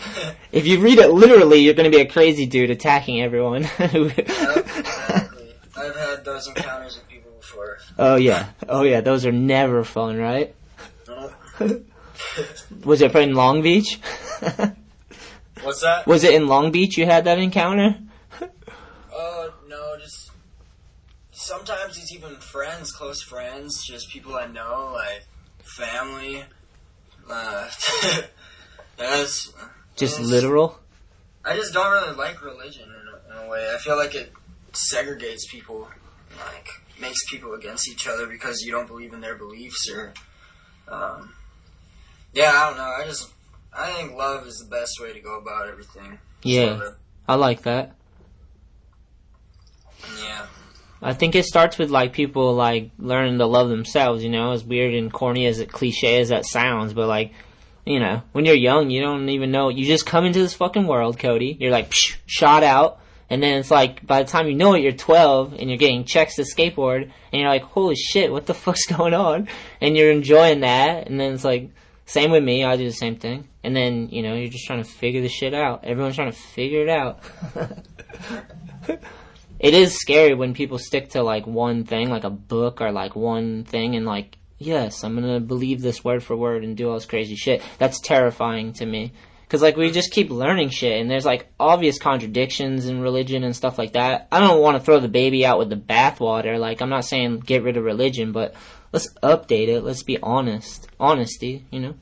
if 0.52 0.66
you 0.66 0.80
read 0.80 0.98
it 0.98 1.10
literally, 1.12 1.60
you're 1.60 1.74
going 1.74 1.90
to 1.90 1.96
be 1.96 2.02
a 2.02 2.08
crazy 2.10 2.44
dude 2.44 2.70
attacking 2.70 3.22
everyone. 3.22 3.64
exactly. 3.78 5.54
I've 5.76 5.96
had 5.96 6.24
those 6.24 6.48
encounters 6.48 6.96
with 6.96 7.08
people 7.08 7.30
before. 7.38 7.78
oh 7.98 8.16
yeah, 8.16 8.48
oh 8.68 8.82
yeah, 8.82 9.00
those 9.00 9.24
are 9.24 9.32
never 9.32 9.84
fun, 9.84 10.18
right? 10.18 10.54
Was 12.84 13.02
it 13.02 13.14
in 13.14 13.34
Long 13.34 13.62
Beach? 13.62 13.98
What's 15.62 15.80
that? 15.80 16.06
Was 16.06 16.24
it 16.24 16.34
in 16.34 16.46
Long 16.46 16.70
Beach 16.70 16.96
you 16.96 17.06
had 17.06 17.24
that 17.24 17.38
encounter? 17.38 17.96
Oh 19.12 19.52
no, 19.68 19.96
just 20.00 20.30
sometimes 21.32 21.98
it's 21.98 22.12
even 22.12 22.36
friends, 22.36 22.92
close 22.92 23.22
friends, 23.22 23.84
just 23.86 24.10
people 24.10 24.36
I 24.36 24.46
know, 24.46 24.92
like 24.94 25.26
family. 25.62 26.44
Uh, 27.28 27.68
that's 28.96 29.52
Just 29.96 30.20
literal? 30.20 30.78
I 31.44 31.56
just 31.56 31.72
don't 31.72 31.90
really 31.90 32.16
like 32.16 32.42
religion 32.42 32.84
in 32.88 33.34
a, 33.36 33.40
in 33.42 33.46
a 33.46 33.50
way. 33.50 33.72
I 33.74 33.78
feel 33.78 33.96
like 33.96 34.14
it 34.14 34.32
segregates 34.72 35.48
people, 35.50 35.88
like 36.38 36.68
makes 37.00 37.18
people 37.30 37.54
against 37.54 37.88
each 37.88 38.06
other 38.08 38.26
because 38.26 38.62
you 38.62 38.72
don't 38.72 38.86
believe 38.86 39.12
in 39.12 39.20
their 39.20 39.36
beliefs 39.36 39.90
or. 39.90 40.12
Um, 40.90 41.34
yeah, 42.38 42.52
I 42.54 42.68
don't 42.68 42.76
know. 42.78 42.84
I 42.84 43.04
just 43.04 43.30
I 43.72 43.92
think 43.92 44.14
love 44.16 44.46
is 44.46 44.58
the 44.58 44.70
best 44.70 45.00
way 45.00 45.12
to 45.12 45.20
go 45.20 45.38
about 45.38 45.68
everything. 45.68 46.18
Yeah, 46.42 46.78
So, 46.78 46.94
I 47.28 47.34
like 47.34 47.62
that. 47.62 47.94
yeah. 50.20 50.46
I 51.00 51.14
think 51.14 51.34
it 51.36 51.44
starts 51.44 51.78
with 51.78 51.90
like 51.90 52.12
people 52.12 52.54
like 52.54 52.90
learning 52.98 53.38
to 53.38 53.46
love 53.46 53.68
themselves, 53.68 54.24
you 54.24 54.30
know, 54.30 54.52
as 54.52 54.64
weird 54.64 54.94
and 54.94 55.12
corny 55.12 55.46
as 55.46 55.60
it 55.60 55.70
cliche 55.70 56.20
as 56.20 56.30
that 56.30 56.44
sounds, 56.44 56.92
but 56.92 57.06
like, 57.06 57.32
you 57.86 58.00
know, 58.00 58.22
when 58.32 58.44
you're 58.44 58.56
young, 58.56 58.90
you 58.90 59.00
don't 59.00 59.28
even 59.28 59.50
know, 59.52 59.68
you 59.68 59.86
just 59.86 60.06
come 60.06 60.24
into 60.24 60.40
this 60.40 60.54
fucking 60.54 60.86
world, 60.86 61.18
Cody, 61.18 61.56
you're 61.60 61.70
like, 61.70 61.90
psh, 61.90 62.16
shot 62.26 62.64
out, 62.64 63.00
and 63.30 63.40
then 63.42 63.58
it's 63.60 63.70
like, 63.70 64.04
by 64.06 64.22
the 64.22 64.28
time 64.28 64.48
you 64.48 64.54
know 64.56 64.74
it, 64.74 64.82
you're 64.82 64.90
12, 64.92 65.54
and 65.54 65.70
you're 65.70 65.78
getting 65.78 66.04
checks 66.04 66.34
to 66.36 66.42
skateboard, 66.42 67.02
and 67.32 67.40
you're 67.40 67.48
like, 67.48 67.62
holy 67.62 67.94
shit, 67.94 68.32
what 68.32 68.46
the 68.46 68.54
fuck's 68.64 68.86
going 68.86 69.14
on? 69.14 69.48
And 69.80 69.96
you're 69.96 70.10
enjoying 70.10 70.60
that, 70.60 71.06
and 71.06 71.18
then 71.20 71.32
it's 71.34 71.44
like, 71.44 71.70
same 72.08 72.30
with 72.30 72.42
me, 72.42 72.64
I 72.64 72.78
do 72.78 72.86
the 72.86 72.92
same 72.92 73.16
thing, 73.16 73.46
and 73.62 73.76
then, 73.76 74.08
you 74.08 74.22
know, 74.22 74.34
you're 74.34 74.48
just 74.48 74.64
trying 74.64 74.82
to 74.82 74.90
figure 74.90 75.20
the 75.20 75.28
shit 75.28 75.52
out, 75.52 75.84
everyone's 75.84 76.16
trying 76.16 76.32
to 76.32 76.38
figure 76.38 76.80
it 76.80 76.88
out. 76.88 77.20
it 79.60 79.74
is 79.74 80.00
scary 80.00 80.32
when 80.32 80.54
people 80.54 80.78
stick 80.78 81.10
to 81.10 81.22
like 81.22 81.46
one 81.46 81.84
thing, 81.84 82.08
like 82.08 82.24
a 82.24 82.30
book 82.30 82.80
or 82.80 82.92
like 82.92 83.14
one 83.14 83.64
thing, 83.64 83.94
and 83.94 84.06
like, 84.06 84.38
yes, 84.56 85.04
I'm 85.04 85.16
gonna 85.16 85.38
believe 85.38 85.82
this 85.82 86.02
word 86.02 86.22
for 86.22 86.34
word 86.34 86.64
and 86.64 86.78
do 86.78 86.88
all 86.88 86.94
this 86.94 87.04
crazy 87.04 87.36
shit. 87.36 87.62
That's 87.76 88.00
terrifying 88.00 88.72
to 88.74 88.86
me. 88.86 89.12
Cause 89.50 89.60
like 89.60 89.76
we 89.76 89.90
just 89.90 90.10
keep 90.10 90.30
learning 90.30 90.70
shit, 90.70 90.98
and 90.98 91.10
there's 91.10 91.26
like 91.26 91.46
obvious 91.60 91.98
contradictions 91.98 92.86
in 92.86 93.02
religion 93.02 93.44
and 93.44 93.54
stuff 93.54 93.76
like 93.76 93.92
that. 93.92 94.28
I 94.32 94.40
don't 94.40 94.62
want 94.62 94.78
to 94.78 94.82
throw 94.82 94.98
the 94.98 95.08
baby 95.08 95.44
out 95.44 95.58
with 95.58 95.68
the 95.68 95.76
bathwater. 95.76 96.58
Like 96.58 96.80
I'm 96.80 96.90
not 96.90 97.04
saying 97.04 97.40
get 97.40 97.62
rid 97.62 97.76
of 97.76 97.84
religion, 97.84 98.32
but 98.32 98.54
let's 98.92 99.12
update 99.22 99.68
it. 99.68 99.82
Let's 99.82 100.02
be 100.02 100.18
honest. 100.22 100.88
Honesty, 100.98 101.64
you 101.70 101.80
know. 101.80 101.94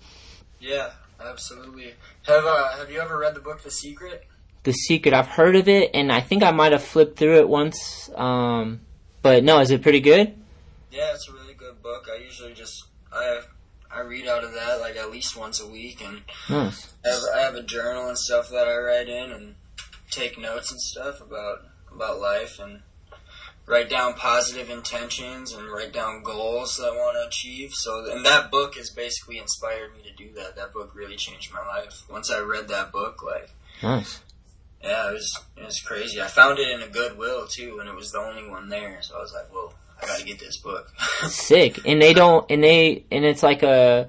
Yeah, 0.61 0.91
absolutely. 1.20 1.95
Have 2.26 2.45
uh, 2.45 2.76
Have 2.76 2.91
you 2.91 3.01
ever 3.01 3.18
read 3.18 3.34
the 3.34 3.41
book 3.41 3.62
The 3.62 3.70
Secret? 3.70 4.26
The 4.64 4.72
Secret. 4.72 5.14
I've 5.14 5.28
heard 5.28 5.55
of 5.57 5.68
it, 5.68 5.91
and 5.95 6.11
I 6.11 6.20
think 6.20 6.43
I 6.43 6.51
might 6.51 6.72
have 6.72 6.82
flipped 6.82 7.18
through 7.18 7.39
it 7.39 7.49
once. 7.49 8.11
Um, 8.14 8.80
but 9.22 9.45
no, 9.45 9.61
is 9.61 9.70
it 9.70 9.82
pretty 9.82 10.01
good? 10.01 10.34
Yeah, 10.91 11.12
it's 11.14 11.28
a 11.28 11.32
really 11.32 11.55
good 11.55 11.82
book. 11.82 12.09
I 12.12 12.22
usually 12.22 12.55
just 12.55 12.84
I 13.12 13.43
I 13.91 14.01
read 14.01 14.26
out 14.26 14.45
of 14.45 14.53
that 14.55 14.80
like 14.80 14.97
at 14.97 15.11
least 15.11 15.37
once 15.37 15.61
a 15.61 15.68
week, 15.68 16.03
and 16.05 16.22
Nice. 16.51 16.93
I 17.05 17.09
have, 17.11 17.22
I 17.37 17.41
have 17.43 17.55
a 17.55 17.62
journal 17.62 18.09
and 18.09 18.18
stuff 18.18 18.49
that 18.51 18.66
I 18.66 18.76
write 18.76 19.09
in 19.09 19.30
and 19.30 19.55
take 20.11 20.39
notes 20.39 20.70
and 20.72 20.80
stuff 20.80 21.20
about 21.20 21.64
about 21.93 22.18
life 22.20 22.59
and 22.59 22.80
write 23.66 23.90
down 23.90 24.14
positive 24.14 24.70
intentions 24.70 25.52
and 25.52 25.68
write 25.68 25.92
down 25.92 26.22
goals 26.22 26.76
that 26.76 26.86
I 26.86 26.90
want 26.90 27.16
to 27.20 27.26
achieve. 27.26 27.72
So, 27.74 28.10
and 28.10 28.24
that 28.24 28.50
book 28.50 28.76
has 28.76 28.90
basically 28.90 29.38
inspired 29.38 29.90
me 29.96 30.02
to 30.08 30.14
do 30.14 30.32
that. 30.34 30.54
That 30.56 30.72
book 30.72 30.92
really 30.94 31.16
changed 31.16 31.52
my 31.52 31.66
life. 31.66 32.02
Once 32.10 32.30
I 32.30 32.40
read 32.40 32.68
that 32.68 32.92
book, 32.92 33.22
like 33.22 33.50
Nice. 33.82 34.20
yeah, 34.82 35.10
it 35.10 35.14
was 35.14 35.38
it 35.56 35.64
was 35.64 35.80
crazy. 35.80 36.20
I 36.22 36.26
found 36.28 36.58
it 36.58 36.68
in 36.68 36.82
a 36.82 36.88
Goodwill 36.88 37.46
too, 37.48 37.78
and 37.80 37.88
it 37.88 37.94
was 37.94 38.12
the 38.12 38.18
only 38.20 38.48
one 38.48 38.68
there. 38.68 38.98
So 39.02 39.16
I 39.16 39.20
was 39.20 39.32
like, 39.32 39.52
"Whoa, 39.52 39.72
I 40.00 40.06
got 40.06 40.18
to 40.18 40.24
get 40.24 40.38
this 40.38 40.58
book." 40.58 40.88
Sick. 41.28 41.80
And 41.86 42.00
they 42.00 42.14
don't, 42.14 42.48
and 42.50 42.62
they, 42.62 43.04
and 43.10 43.24
it's 43.24 43.42
like 43.42 43.62
a, 43.62 44.08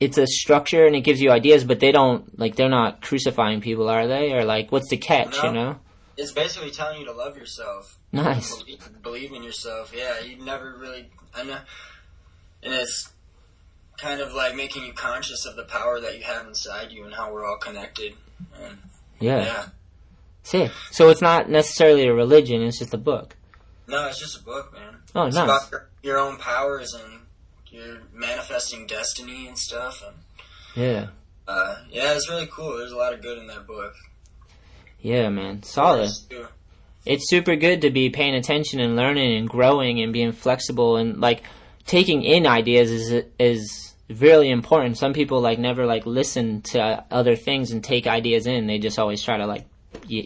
it's 0.00 0.18
a 0.18 0.26
structure 0.26 0.84
and 0.86 0.94
it 0.96 1.00
gives 1.02 1.20
you 1.20 1.30
ideas, 1.30 1.64
but 1.64 1.80
they 1.80 1.90
don't, 1.92 2.38
like, 2.38 2.54
they're 2.56 2.68
not 2.68 3.02
crucifying 3.02 3.60
people, 3.60 3.88
are 3.88 4.06
they? 4.06 4.32
Or 4.32 4.44
like, 4.44 4.70
what's 4.70 4.88
the 4.90 4.96
catch, 4.96 5.36
No. 5.42 5.44
you 5.48 5.52
know? 5.52 5.76
It's 6.18 6.32
basically 6.32 6.70
telling 6.70 7.00
you 7.00 7.06
to 7.06 7.12
love 7.12 7.36
yourself. 7.38 7.96
Nice. 8.12 8.54
Believe, 8.62 9.02
believe 9.02 9.32
in 9.32 9.42
yourself. 9.42 9.94
Yeah, 9.96 10.20
you 10.20 10.44
never 10.44 10.76
really. 10.78 11.08
I 11.34 11.44
know, 11.44 11.58
and 12.62 12.74
it's 12.74 13.10
kind 13.98 14.20
of 14.20 14.32
like 14.34 14.54
making 14.54 14.84
you 14.84 14.92
conscious 14.92 15.46
of 15.46 15.56
the 15.56 15.64
power 15.64 16.00
that 16.00 16.18
you 16.18 16.24
have 16.24 16.46
inside 16.46 16.92
you 16.92 17.04
and 17.04 17.14
how 17.14 17.32
we're 17.32 17.46
all 17.46 17.56
connected. 17.58 18.14
And 18.60 18.78
Yeah. 19.20 19.44
yeah. 19.44 19.66
Sick. 20.42 20.70
So 20.92 21.08
it's 21.10 21.20
not 21.22 21.48
necessarily 21.50 22.06
a 22.06 22.14
religion, 22.14 22.62
it's 22.62 22.78
just 22.78 22.94
a 22.94 22.98
book. 22.98 23.36
No, 23.86 24.06
it's 24.08 24.18
just 24.20 24.40
a 24.40 24.44
book, 24.44 24.72
man. 24.72 24.98
Oh, 25.14 25.24
it's 25.26 25.34
nice. 25.36 25.44
about 25.44 25.70
your, 25.72 25.88
your 26.02 26.18
own 26.18 26.36
powers 26.36 26.94
and 26.94 27.20
you're 27.70 27.98
manifesting 28.12 28.86
destiny 28.86 29.46
and 29.48 29.58
stuff. 29.58 30.02
And 30.06 30.16
Yeah. 30.76 31.06
uh, 31.48 31.76
yeah, 31.90 32.14
it's 32.14 32.28
really 32.28 32.46
cool. 32.50 32.76
There's 32.78 32.92
a 32.92 32.96
lot 32.96 33.12
of 33.14 33.20
good 33.22 33.38
in 33.38 33.46
that 33.48 33.66
book. 33.66 33.94
Yeah, 35.00 35.28
man. 35.28 35.62
Solid. 35.62 36.10
Too. 36.28 36.46
It's 37.06 37.30
super 37.30 37.56
good 37.56 37.82
to 37.82 37.90
be 37.90 38.10
paying 38.10 38.34
attention 38.34 38.80
and 38.80 38.96
learning 38.96 39.36
and 39.36 39.48
growing 39.48 40.00
and 40.02 40.12
being 40.12 40.32
flexible 40.32 40.96
and 40.96 41.20
like 41.20 41.42
taking 41.86 42.22
in 42.22 42.46
ideas 42.46 42.90
is 42.90 43.24
is 43.38 43.94
really 44.10 44.50
important. 44.50 44.98
Some 44.98 45.12
people 45.12 45.40
like 45.40 45.58
never 45.58 45.86
like 45.86 46.06
listen 46.06 46.62
to 46.62 47.04
other 47.10 47.36
things 47.36 47.70
and 47.70 47.82
take 47.82 48.06
ideas 48.06 48.46
in. 48.46 48.66
They 48.66 48.78
just 48.78 48.98
always 48.98 49.22
try 49.22 49.38
to 49.38 49.46
like 49.46 49.66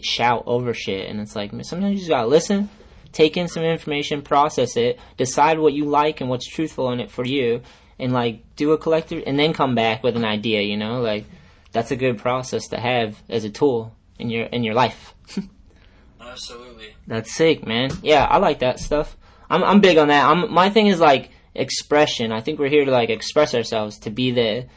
shout 0.01 0.43
over 0.45 0.73
shit 0.73 1.09
and 1.09 1.19
it's 1.21 1.35
like 1.35 1.51
sometimes 1.63 1.93
you 1.93 1.97
just 1.99 2.09
gotta 2.09 2.27
listen, 2.27 2.69
take 3.11 3.37
in 3.37 3.47
some 3.47 3.63
information, 3.63 4.21
process 4.21 4.75
it, 4.75 4.99
decide 5.17 5.59
what 5.59 5.73
you 5.73 5.85
like 5.85 6.19
and 6.19 6.29
what's 6.29 6.47
truthful 6.47 6.91
in 6.91 6.99
it 6.99 7.11
for 7.11 7.25
you, 7.25 7.61
and 7.99 8.11
like 8.11 8.43
do 8.55 8.71
a 8.71 8.77
collective 8.77 9.23
and 9.25 9.37
then 9.37 9.53
come 9.53 9.75
back 9.75 10.03
with 10.03 10.17
an 10.17 10.25
idea. 10.25 10.61
You 10.61 10.77
know, 10.77 10.99
like 10.99 11.25
that's 11.71 11.91
a 11.91 11.95
good 11.95 12.17
process 12.17 12.67
to 12.69 12.79
have 12.79 13.21
as 13.29 13.45
a 13.45 13.49
tool 13.49 13.95
in 14.19 14.29
your 14.29 14.45
in 14.45 14.63
your 14.63 14.73
life. 14.73 15.13
Absolutely. 16.21 16.95
That's 17.07 17.33
sick, 17.33 17.65
man. 17.65 17.91
Yeah, 18.01 18.25
I 18.25 18.37
like 18.37 18.59
that 18.59 18.79
stuff. 18.79 19.17
I'm 19.49 19.63
I'm 19.63 19.81
big 19.81 19.97
on 19.97 20.07
that. 20.07 20.29
I'm 20.29 20.51
my 20.51 20.69
thing 20.69 20.87
is 20.87 20.99
like 20.99 21.31
expression. 21.55 22.31
I 22.31 22.41
think 22.41 22.59
we're 22.59 22.69
here 22.69 22.85
to 22.85 22.91
like 22.91 23.09
express 23.09 23.53
ourselves, 23.53 23.99
to 23.99 24.09
be 24.09 24.31
the 24.31 24.67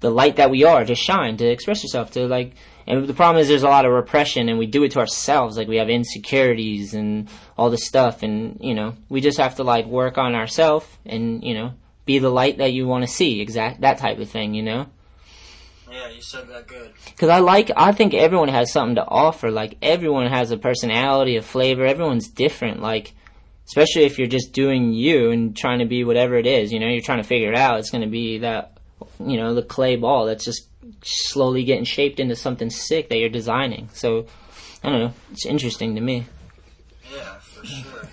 the 0.00 0.10
light 0.10 0.36
that 0.36 0.50
we 0.50 0.64
are, 0.64 0.84
to 0.84 0.94
shine, 0.94 1.36
to 1.38 1.46
express 1.46 1.82
yourself, 1.82 2.12
to 2.12 2.26
like. 2.26 2.54
And 2.86 3.06
the 3.06 3.14
problem 3.14 3.40
is 3.40 3.48
there's 3.48 3.64
a 3.64 3.68
lot 3.68 3.84
of 3.84 3.92
repression, 3.92 4.48
and 4.48 4.58
we 4.58 4.66
do 4.66 4.82
it 4.84 4.92
to 4.92 5.00
ourselves. 5.00 5.56
Like 5.56 5.68
we 5.68 5.76
have 5.76 5.90
insecurities 5.90 6.94
and 6.94 7.28
all 7.56 7.70
this 7.70 7.86
stuff, 7.86 8.22
and 8.22 8.58
you 8.60 8.74
know 8.74 8.94
we 9.08 9.20
just 9.20 9.38
have 9.38 9.56
to 9.56 9.64
like 9.64 9.86
work 9.86 10.18
on 10.18 10.34
ourselves 10.34 10.86
and 11.04 11.42
you 11.44 11.54
know 11.54 11.72
be 12.04 12.18
the 12.18 12.30
light 12.30 12.58
that 12.58 12.72
you 12.72 12.86
want 12.86 13.04
to 13.04 13.12
see. 13.12 13.40
Exact 13.40 13.80
that 13.82 13.98
type 13.98 14.18
of 14.18 14.30
thing, 14.30 14.54
you 14.54 14.62
know. 14.62 14.86
Yeah, 15.90 16.08
you 16.08 16.20
said 16.20 16.48
that 16.48 16.66
good. 16.66 16.92
Because 17.06 17.30
I 17.30 17.38
like, 17.38 17.70
I 17.76 17.92
think 17.92 18.14
everyone 18.14 18.48
has 18.48 18.72
something 18.72 18.96
to 18.96 19.06
offer. 19.06 19.50
Like 19.50 19.78
everyone 19.80 20.28
has 20.28 20.50
a 20.50 20.58
personality, 20.58 21.36
a 21.36 21.42
flavor. 21.42 21.84
Everyone's 21.84 22.28
different. 22.28 22.80
Like, 22.80 23.14
especially 23.66 24.04
if 24.04 24.18
you're 24.18 24.26
just 24.26 24.52
doing 24.52 24.92
you 24.92 25.30
and 25.30 25.56
trying 25.56 25.78
to 25.78 25.86
be 25.86 26.04
whatever 26.04 26.36
it 26.36 26.46
is. 26.46 26.72
You 26.72 26.80
know, 26.80 26.88
you're 26.88 27.00
trying 27.00 27.22
to 27.22 27.28
figure 27.28 27.50
it 27.50 27.58
out. 27.58 27.78
It's 27.78 27.90
going 27.90 28.04
to 28.04 28.10
be 28.10 28.38
that, 28.38 28.78
you 29.18 29.36
know, 29.36 29.54
the 29.54 29.62
clay 29.62 29.96
ball 29.96 30.26
that's 30.26 30.44
just 30.44 30.68
slowly 31.02 31.64
getting 31.64 31.84
shaped 31.84 32.20
into 32.20 32.36
something 32.36 32.70
sick 32.70 33.08
that 33.08 33.18
you're 33.18 33.28
designing. 33.28 33.88
So, 33.92 34.26
I 34.82 34.90
don't 34.90 35.00
know. 35.00 35.12
It's 35.32 35.46
interesting 35.46 35.94
to 35.94 36.00
me. 36.00 36.26
Yeah, 37.14 37.34
for 37.38 37.66
sure. 37.66 38.08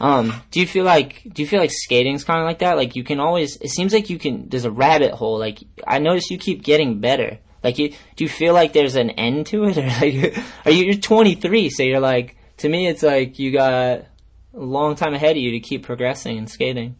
Um, 0.00 0.32
do 0.50 0.60
you 0.60 0.66
feel 0.66 0.84
like 0.84 1.22
do 1.30 1.42
you 1.42 1.48
feel 1.48 1.60
like 1.60 1.70
skating's 1.70 2.24
kind 2.24 2.40
of 2.40 2.46
like 2.46 2.60
that? 2.60 2.76
Like 2.76 2.96
you 2.96 3.04
can 3.04 3.20
always. 3.20 3.56
It 3.56 3.68
seems 3.68 3.92
like 3.92 4.08
you 4.08 4.18
can. 4.18 4.48
There's 4.48 4.64
a 4.64 4.70
rabbit 4.70 5.12
hole. 5.12 5.38
Like 5.38 5.60
I 5.86 5.98
notice 5.98 6.30
you 6.30 6.38
keep 6.38 6.62
getting 6.62 7.00
better. 7.00 7.38
Like 7.62 7.78
you, 7.78 7.90
do 8.16 8.24
you 8.24 8.28
feel 8.28 8.54
like 8.54 8.72
there's 8.72 8.96
an 8.96 9.10
end 9.10 9.46
to 9.48 9.64
it, 9.64 9.76
or 9.78 9.82
like 9.82 10.38
are 10.64 10.70
you? 10.70 10.86
You're 10.86 10.94
23, 10.94 11.70
so 11.70 11.82
you're 11.82 12.00
like. 12.00 12.36
To 12.58 12.68
me, 12.68 12.86
it's 12.88 13.02
like 13.02 13.38
you 13.38 13.52
got 13.52 13.72
a 13.72 14.06
long 14.52 14.94
time 14.94 15.14
ahead 15.14 15.30
of 15.30 15.38
you 15.38 15.52
to 15.52 15.60
keep 15.60 15.82
progressing 15.82 16.36
in 16.36 16.46
skating. 16.46 16.96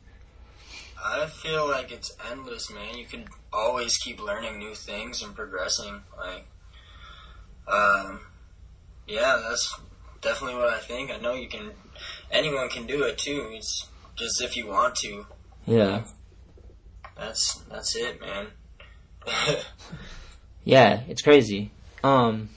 I 1.03 1.27
feel 1.27 1.69
like 1.69 1.93
it's 1.93 2.13
endless, 2.31 2.71
man. 2.71 2.97
You 2.97 3.05
can 3.05 3.25
always 3.53 3.97
keep 3.99 4.23
learning 4.23 4.59
new 4.59 4.75
things 4.75 5.23
and 5.23 5.35
progressing. 5.35 6.01
Like, 6.17 6.47
um, 7.69 8.21
yeah, 9.07 9.41
that's 9.47 9.79
definitely 10.21 10.57
what 10.57 10.73
I 10.73 10.79
think. 10.79 11.11
I 11.11 11.19
know 11.19 11.35
you 11.35 11.49
can. 11.49 11.73
Anyone 12.31 12.69
can 12.69 12.87
do 12.87 13.05
it 13.05 13.19
too. 13.19 13.51
It's 13.53 13.89
just 14.17 14.43
if 14.43 14.57
you 14.57 14.69
want 14.69 14.95
to. 14.97 15.27
Yeah. 15.67 16.05
That's 17.17 17.57
that's 17.71 17.97
it, 17.97 18.21
man. 18.21 18.47
Yeah, 20.65 21.01
it's 21.09 21.23
crazy. 21.23 21.71
Um, 22.05 22.51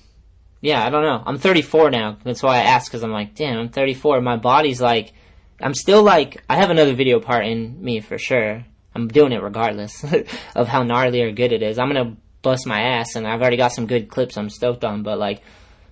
yeah, 0.62 0.86
I 0.86 0.90
don't 0.90 1.04
know. 1.04 1.22
I'm 1.26 1.38
34 1.38 1.90
now. 1.90 2.18
That's 2.24 2.44
why 2.44 2.58
I 2.58 2.64
asked 2.64 2.90
because 2.90 3.04
I'm 3.04 3.12
like, 3.12 3.36
damn, 3.36 3.58
I'm 3.58 3.70
34. 3.70 4.22
My 4.22 4.38
body's 4.38 4.82
like, 4.82 5.14
I'm 5.62 5.74
still 5.74 6.04
like, 6.04 6.44
I 6.50 6.58
have 6.58 6.70
another 6.70 6.94
video 6.94 7.20
part 7.20 7.46
in 7.46 7.84
me 7.84 8.02
for 8.02 8.18
sure. 8.18 8.66
I'm 8.96 9.08
doing 9.08 9.32
it 9.32 9.42
regardless 9.42 10.04
of 10.56 10.68
how 10.68 10.84
gnarly 10.84 11.22
or 11.22 11.32
good 11.32 11.52
it 11.52 11.64
is. 11.64 11.80
I'm 11.80 11.88
gonna 11.88 12.18
bust 12.42 12.68
my 12.68 12.82
ass, 12.82 13.16
and 13.16 13.26
I've 13.26 13.42
already 13.42 13.58
got 13.58 13.72
some 13.72 13.88
good 13.88 14.10
clips 14.10 14.38
I'm 14.38 14.50
stoked 14.50 14.84
on. 14.84 15.04
But 15.04 15.18
like, 15.18 15.42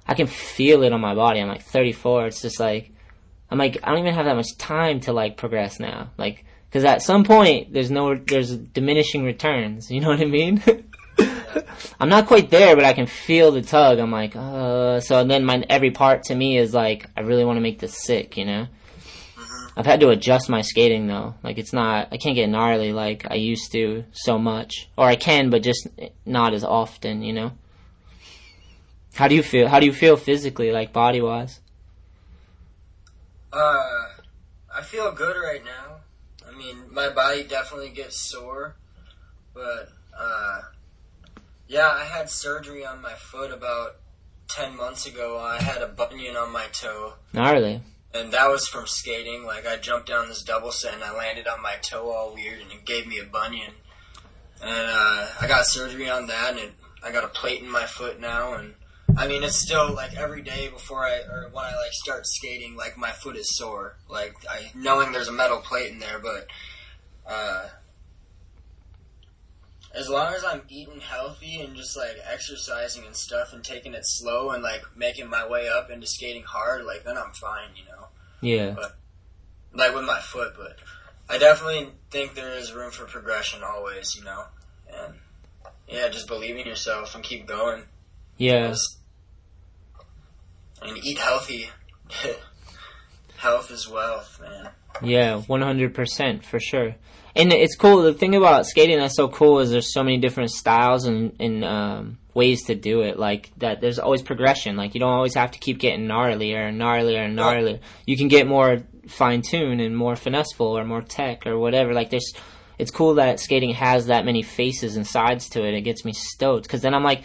I 0.07 0.13
can 0.13 0.27
feel 0.27 0.83
it 0.83 0.93
on 0.93 1.01
my 1.01 1.15
body. 1.15 1.39
I'm 1.39 1.47
like 1.47 1.63
34. 1.63 2.27
It's 2.27 2.41
just 2.41 2.59
like, 2.59 2.91
I'm 3.51 3.57
like, 3.57 3.77
I 3.83 3.89
don't 3.89 3.99
even 3.99 4.13
have 4.13 4.25
that 4.25 4.35
much 4.35 4.57
time 4.57 5.01
to 5.01 5.13
like 5.13 5.35
progress 5.35 5.79
now. 5.79 6.09
Like, 6.17 6.45
because 6.69 6.85
at 6.85 7.01
some 7.01 7.25
point 7.25 7.73
there's 7.73 7.91
no, 7.91 8.15
there's 8.15 8.55
diminishing 8.55 9.25
returns. 9.25 9.91
You 9.91 9.99
know 9.99 10.07
what 10.07 10.21
I 10.21 10.25
mean? 10.25 10.63
I'm 11.99 12.07
not 12.07 12.27
quite 12.27 12.49
there, 12.49 12.75
but 12.75 12.85
I 12.85 12.93
can 12.93 13.07
feel 13.07 13.51
the 13.51 13.61
tug. 13.61 13.99
I'm 13.99 14.11
like, 14.11 14.35
uh, 14.37 15.01
so 15.01 15.23
then 15.25 15.43
my 15.43 15.63
every 15.69 15.91
part 15.91 16.23
to 16.23 16.35
me 16.35 16.57
is 16.57 16.73
like, 16.73 17.07
I 17.17 17.21
really 17.21 17.43
want 17.43 17.57
to 17.57 17.61
make 17.61 17.79
this 17.79 17.97
sick, 17.97 18.37
you 18.37 18.45
know. 18.45 18.67
I've 19.75 19.85
had 19.85 19.99
to 20.01 20.09
adjust 20.09 20.49
my 20.49 20.61
skating 20.61 21.07
though. 21.07 21.35
Like 21.43 21.57
it's 21.57 21.73
not, 21.73 22.09
I 22.11 22.17
can't 22.17 22.35
get 22.35 22.49
gnarly 22.49 22.93
like 22.93 23.29
I 23.29 23.35
used 23.35 23.71
to 23.73 24.05
so 24.11 24.37
much, 24.37 24.89
or 24.97 25.05
I 25.05 25.15
can, 25.15 25.49
but 25.49 25.63
just 25.63 25.87
not 26.25 26.53
as 26.53 26.63
often, 26.63 27.21
you 27.21 27.33
know. 27.33 27.51
How 29.13 29.27
do 29.27 29.35
you 29.35 29.43
feel? 29.43 29.67
How 29.67 29.81
do 29.81 29.85
you 29.85 29.93
feel 29.93 30.15
physically, 30.15 30.71
like 30.71 30.93
body 30.93 31.19
wise? 31.19 31.59
Uh, 33.53 34.05
I 34.73 34.81
feel 34.83 35.11
good 35.11 35.35
right 35.35 35.63
now. 35.63 35.97
I 36.47 36.55
mean, 36.57 36.91
my 36.91 37.09
body 37.09 37.43
definitely 37.43 37.89
gets 37.89 38.15
sore, 38.15 38.75
but 39.53 39.89
uh, 40.17 40.61
yeah, 41.67 41.89
I 41.89 42.03
had 42.03 42.29
surgery 42.29 42.85
on 42.85 43.01
my 43.01 43.13
foot 43.13 43.51
about 43.51 43.97
ten 44.47 44.75
months 44.75 45.05
ago. 45.05 45.39
I 45.39 45.61
had 45.61 45.81
a 45.81 45.87
bunion 45.87 46.35
on 46.35 46.51
my 46.51 46.65
toe, 46.71 47.13
Gnarly. 47.33 47.81
and 48.13 48.31
that 48.33 48.49
was 48.49 48.67
from 48.67 48.87
skating. 48.87 49.45
Like 49.45 49.67
I 49.67 49.77
jumped 49.77 50.07
down 50.07 50.29
this 50.29 50.43
double 50.43 50.71
set 50.71 50.93
and 50.93 51.03
I 51.03 51.15
landed 51.15 51.47
on 51.47 51.61
my 51.61 51.75
toe 51.81 52.11
all 52.11 52.33
weird, 52.33 52.61
and 52.61 52.71
it 52.71 52.85
gave 52.85 53.07
me 53.07 53.19
a 53.19 53.25
bunion. 53.25 53.73
And 54.61 54.69
uh, 54.71 55.27
I 55.41 55.47
got 55.47 55.65
surgery 55.65 56.09
on 56.09 56.27
that, 56.27 56.51
and 56.51 56.59
it, 56.59 56.71
I 57.03 57.11
got 57.11 57.23
a 57.23 57.27
plate 57.29 57.61
in 57.61 57.69
my 57.69 57.85
foot 57.85 58.19
now, 58.19 58.53
and 58.53 58.75
I 59.17 59.27
mean, 59.27 59.43
it's 59.43 59.57
still 59.57 59.93
like 59.93 60.15
every 60.15 60.41
day 60.41 60.69
before 60.69 61.05
I 61.05 61.19
or 61.19 61.49
when 61.51 61.65
I 61.65 61.75
like 61.75 61.91
start 61.91 62.25
skating, 62.25 62.75
like 62.75 62.97
my 62.97 63.11
foot 63.11 63.35
is 63.35 63.55
sore. 63.55 63.97
Like 64.09 64.35
I 64.49 64.71
knowing 64.75 65.11
there's 65.11 65.27
a 65.27 65.33
metal 65.33 65.59
plate 65.59 65.91
in 65.91 65.99
there, 65.99 66.19
but 66.19 66.47
uh, 67.27 67.67
as 69.93 70.09
long 70.09 70.33
as 70.33 70.43
I'm 70.43 70.61
eating 70.69 71.01
healthy 71.01 71.59
and 71.59 71.75
just 71.75 71.97
like 71.97 72.17
exercising 72.31 73.05
and 73.05 73.15
stuff 73.15 73.53
and 73.53 73.63
taking 73.63 73.93
it 73.93 74.05
slow 74.05 74.51
and 74.51 74.63
like 74.63 74.83
making 74.95 75.29
my 75.29 75.47
way 75.47 75.67
up 75.67 75.89
into 75.89 76.07
skating 76.07 76.43
hard, 76.43 76.85
like 76.85 77.03
then 77.03 77.17
I'm 77.17 77.33
fine, 77.33 77.69
you 77.75 77.83
know. 77.85 78.07
Yeah. 78.41 78.71
But 78.71 78.97
like 79.73 79.93
with 79.93 80.05
my 80.05 80.19
foot, 80.19 80.53
but 80.57 80.77
I 81.29 81.37
definitely 81.37 81.89
think 82.09 82.35
there 82.35 82.57
is 82.57 82.73
room 82.73 82.91
for 82.91 83.05
progression 83.05 83.61
always, 83.63 84.15
you 84.15 84.23
know. 84.23 84.45
And 84.93 85.15
yeah, 85.87 86.07
just 86.09 86.27
believe 86.27 86.57
in 86.57 86.65
yourself 86.65 87.15
and 87.15 87.23
keep 87.23 87.45
going. 87.45 87.83
Yeah. 88.37 88.73
And 90.81 90.97
eat 91.03 91.19
healthy. 91.19 91.69
Health 93.37 93.71
is 93.71 93.89
wealth, 93.89 94.39
man. 94.41 94.69
Yeah, 95.01 95.37
one 95.41 95.61
hundred 95.61 95.95
percent 95.95 96.45
for 96.45 96.59
sure. 96.59 96.95
And 97.35 97.53
it's 97.53 97.75
cool. 97.75 98.01
The 98.01 98.13
thing 98.13 98.35
about 98.35 98.65
skating 98.65 98.99
that's 98.99 99.15
so 99.15 99.29
cool 99.29 99.59
is 99.59 99.71
there's 99.71 99.93
so 99.93 100.03
many 100.03 100.17
different 100.17 100.51
styles 100.51 101.05
and, 101.05 101.33
and 101.39 101.63
um, 101.63 102.17
ways 102.33 102.65
to 102.65 102.75
do 102.75 103.01
it. 103.01 103.17
Like 103.17 103.51
that, 103.57 103.79
there's 103.79 103.99
always 103.99 104.21
progression. 104.21 104.75
Like 104.75 104.93
you 104.93 104.99
don't 104.99 105.13
always 105.13 105.35
have 105.35 105.51
to 105.51 105.59
keep 105.59 105.79
getting 105.79 106.07
gnarlier 106.07 106.67
and 106.67 106.79
gnarlier 106.79 107.25
and 107.25 107.37
gnarlier. 107.37 107.79
You 108.05 108.17
can 108.17 108.27
get 108.27 108.47
more 108.47 108.83
fine 109.07 109.41
tuned 109.41 109.81
and 109.81 109.95
more 109.95 110.15
finesseful 110.15 110.77
or 110.77 110.83
more 110.83 111.01
tech 111.01 111.47
or 111.47 111.57
whatever. 111.57 111.93
Like 111.93 112.09
there's, 112.09 112.33
it's 112.77 112.91
cool 112.91 113.15
that 113.15 113.39
skating 113.39 113.73
has 113.73 114.07
that 114.07 114.25
many 114.25 114.43
faces 114.43 114.97
and 114.97 115.07
sides 115.07 115.49
to 115.49 115.65
it. 115.65 115.73
It 115.73 115.81
gets 115.81 116.03
me 116.03 116.13
stoked 116.13 116.63
because 116.63 116.81
then 116.81 116.93
I'm 116.93 117.03
like, 117.03 117.23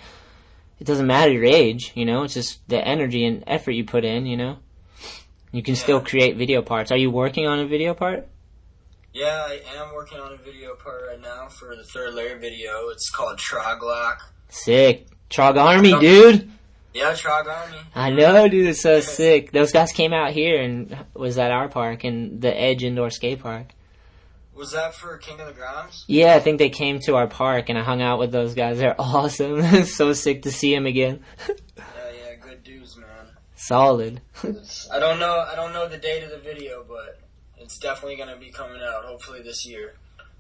it 0.78 0.86
doesn't 0.86 1.06
matter 1.06 1.32
your 1.32 1.44
age. 1.44 1.92
You 1.94 2.04
know, 2.04 2.24
it's 2.24 2.34
just 2.34 2.66
the 2.68 2.86
energy 2.86 3.24
and 3.24 3.44
effort 3.46 3.72
you 3.72 3.84
put 3.84 4.04
in. 4.04 4.26
You 4.26 4.36
know. 4.36 4.58
You 5.52 5.62
can 5.62 5.74
still 5.76 6.00
create 6.00 6.36
video 6.36 6.60
parts. 6.60 6.92
Are 6.92 6.98
you 6.98 7.10
working 7.10 7.46
on 7.46 7.60
a 7.60 7.66
video 7.66 7.94
part? 7.94 8.28
Yeah, 9.14 9.46
I 9.48 9.60
am 9.76 9.94
working 9.94 10.18
on 10.18 10.32
a 10.32 10.36
video 10.36 10.74
part 10.74 11.02
right 11.08 11.20
now 11.20 11.48
for 11.48 11.74
the 11.74 11.84
third 11.84 12.12
layer 12.12 12.36
video. 12.36 12.88
It's 12.88 13.08
called 13.08 13.38
Troglock. 13.38 14.18
Sick. 14.50 15.06
Trog 15.30 15.56
Army, 15.56 15.98
dude. 15.98 16.50
Yeah, 16.92 17.12
Trog 17.12 17.46
Army. 17.46 17.78
I 17.94 18.10
know, 18.10 18.48
dude. 18.48 18.68
It's 18.68 18.82
so 18.82 19.00
sick. 19.00 19.52
Those 19.52 19.72
guys 19.72 19.92
came 19.92 20.12
out 20.12 20.32
here 20.32 20.60
and 20.60 20.94
was 21.14 21.38
at 21.38 21.50
our 21.50 21.68
park 21.68 22.04
and 22.04 22.42
the 22.42 22.54
Edge 22.54 22.84
Indoor 22.84 23.08
Skate 23.08 23.40
Park. 23.40 23.68
Was 24.56 24.72
that 24.72 24.94
for 24.94 25.16
King 25.18 25.38
of 25.40 25.46
the 25.46 25.52
Groms? 25.60 26.04
Yeah, 26.06 26.34
I 26.34 26.40
think 26.40 26.58
they 26.58 26.70
came 26.70 26.98
to 27.00 27.16
our 27.16 27.26
park 27.26 27.68
and 27.68 27.78
I 27.78 27.82
hung 27.82 28.00
out 28.00 28.18
with 28.18 28.32
those 28.32 28.54
guys. 28.54 28.78
They're 28.78 28.96
awesome. 28.98 29.60
It's 29.60 29.94
so 29.96 30.12
sick 30.14 30.42
to 30.42 30.50
see 30.50 30.74
them 30.74 30.86
again. 30.86 31.20
Yeah, 31.76 31.84
yeah, 32.30 32.34
good 32.36 32.62
dudes, 32.64 32.96
man. 32.96 33.06
Solid. 33.54 34.20
I 34.42 34.98
don't 34.98 35.18
know. 35.18 35.44
I 35.46 35.54
don't 35.54 35.72
know 35.72 35.88
the 35.88 35.98
date 35.98 36.22
of 36.22 36.30
the 36.30 36.38
video, 36.38 36.84
but 36.88 37.20
it's 37.58 37.78
definitely 37.78 38.16
gonna 38.16 38.36
be 38.38 38.50
coming 38.50 38.80
out. 38.82 39.04
Hopefully 39.04 39.42
this 39.42 39.66
year. 39.66 39.94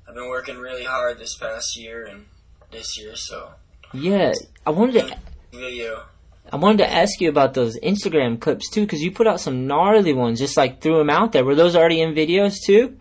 I've 0.08 0.14
been 0.14 0.28
working 0.28 0.56
really 0.56 0.84
hard 0.84 1.18
this 1.18 1.36
past 1.36 1.76
year 1.76 2.04
and 2.06 2.26
this 2.70 2.98
year, 2.98 3.16
so 3.16 3.50
Yeah, 3.92 4.32
I 4.66 4.70
wanted 4.70 5.08
to. 5.08 5.18
video. 5.52 6.04
I 6.52 6.56
wanted 6.56 6.78
to 6.78 6.90
ask 6.92 7.20
you 7.20 7.28
about 7.28 7.54
those 7.54 7.78
Instagram 7.80 8.40
clips 8.40 8.70
too, 8.70 8.82
because 8.82 9.02
you 9.02 9.10
put 9.10 9.26
out 9.26 9.40
some 9.40 9.66
gnarly 9.66 10.12
ones. 10.12 10.38
Just 10.38 10.56
like 10.56 10.80
threw 10.80 10.96
them 10.98 11.10
out 11.10 11.32
there. 11.32 11.44
Were 11.44 11.54
those 11.56 11.74
already 11.76 12.00
in 12.00 12.14
videos 12.14 12.54
too? 12.64 12.96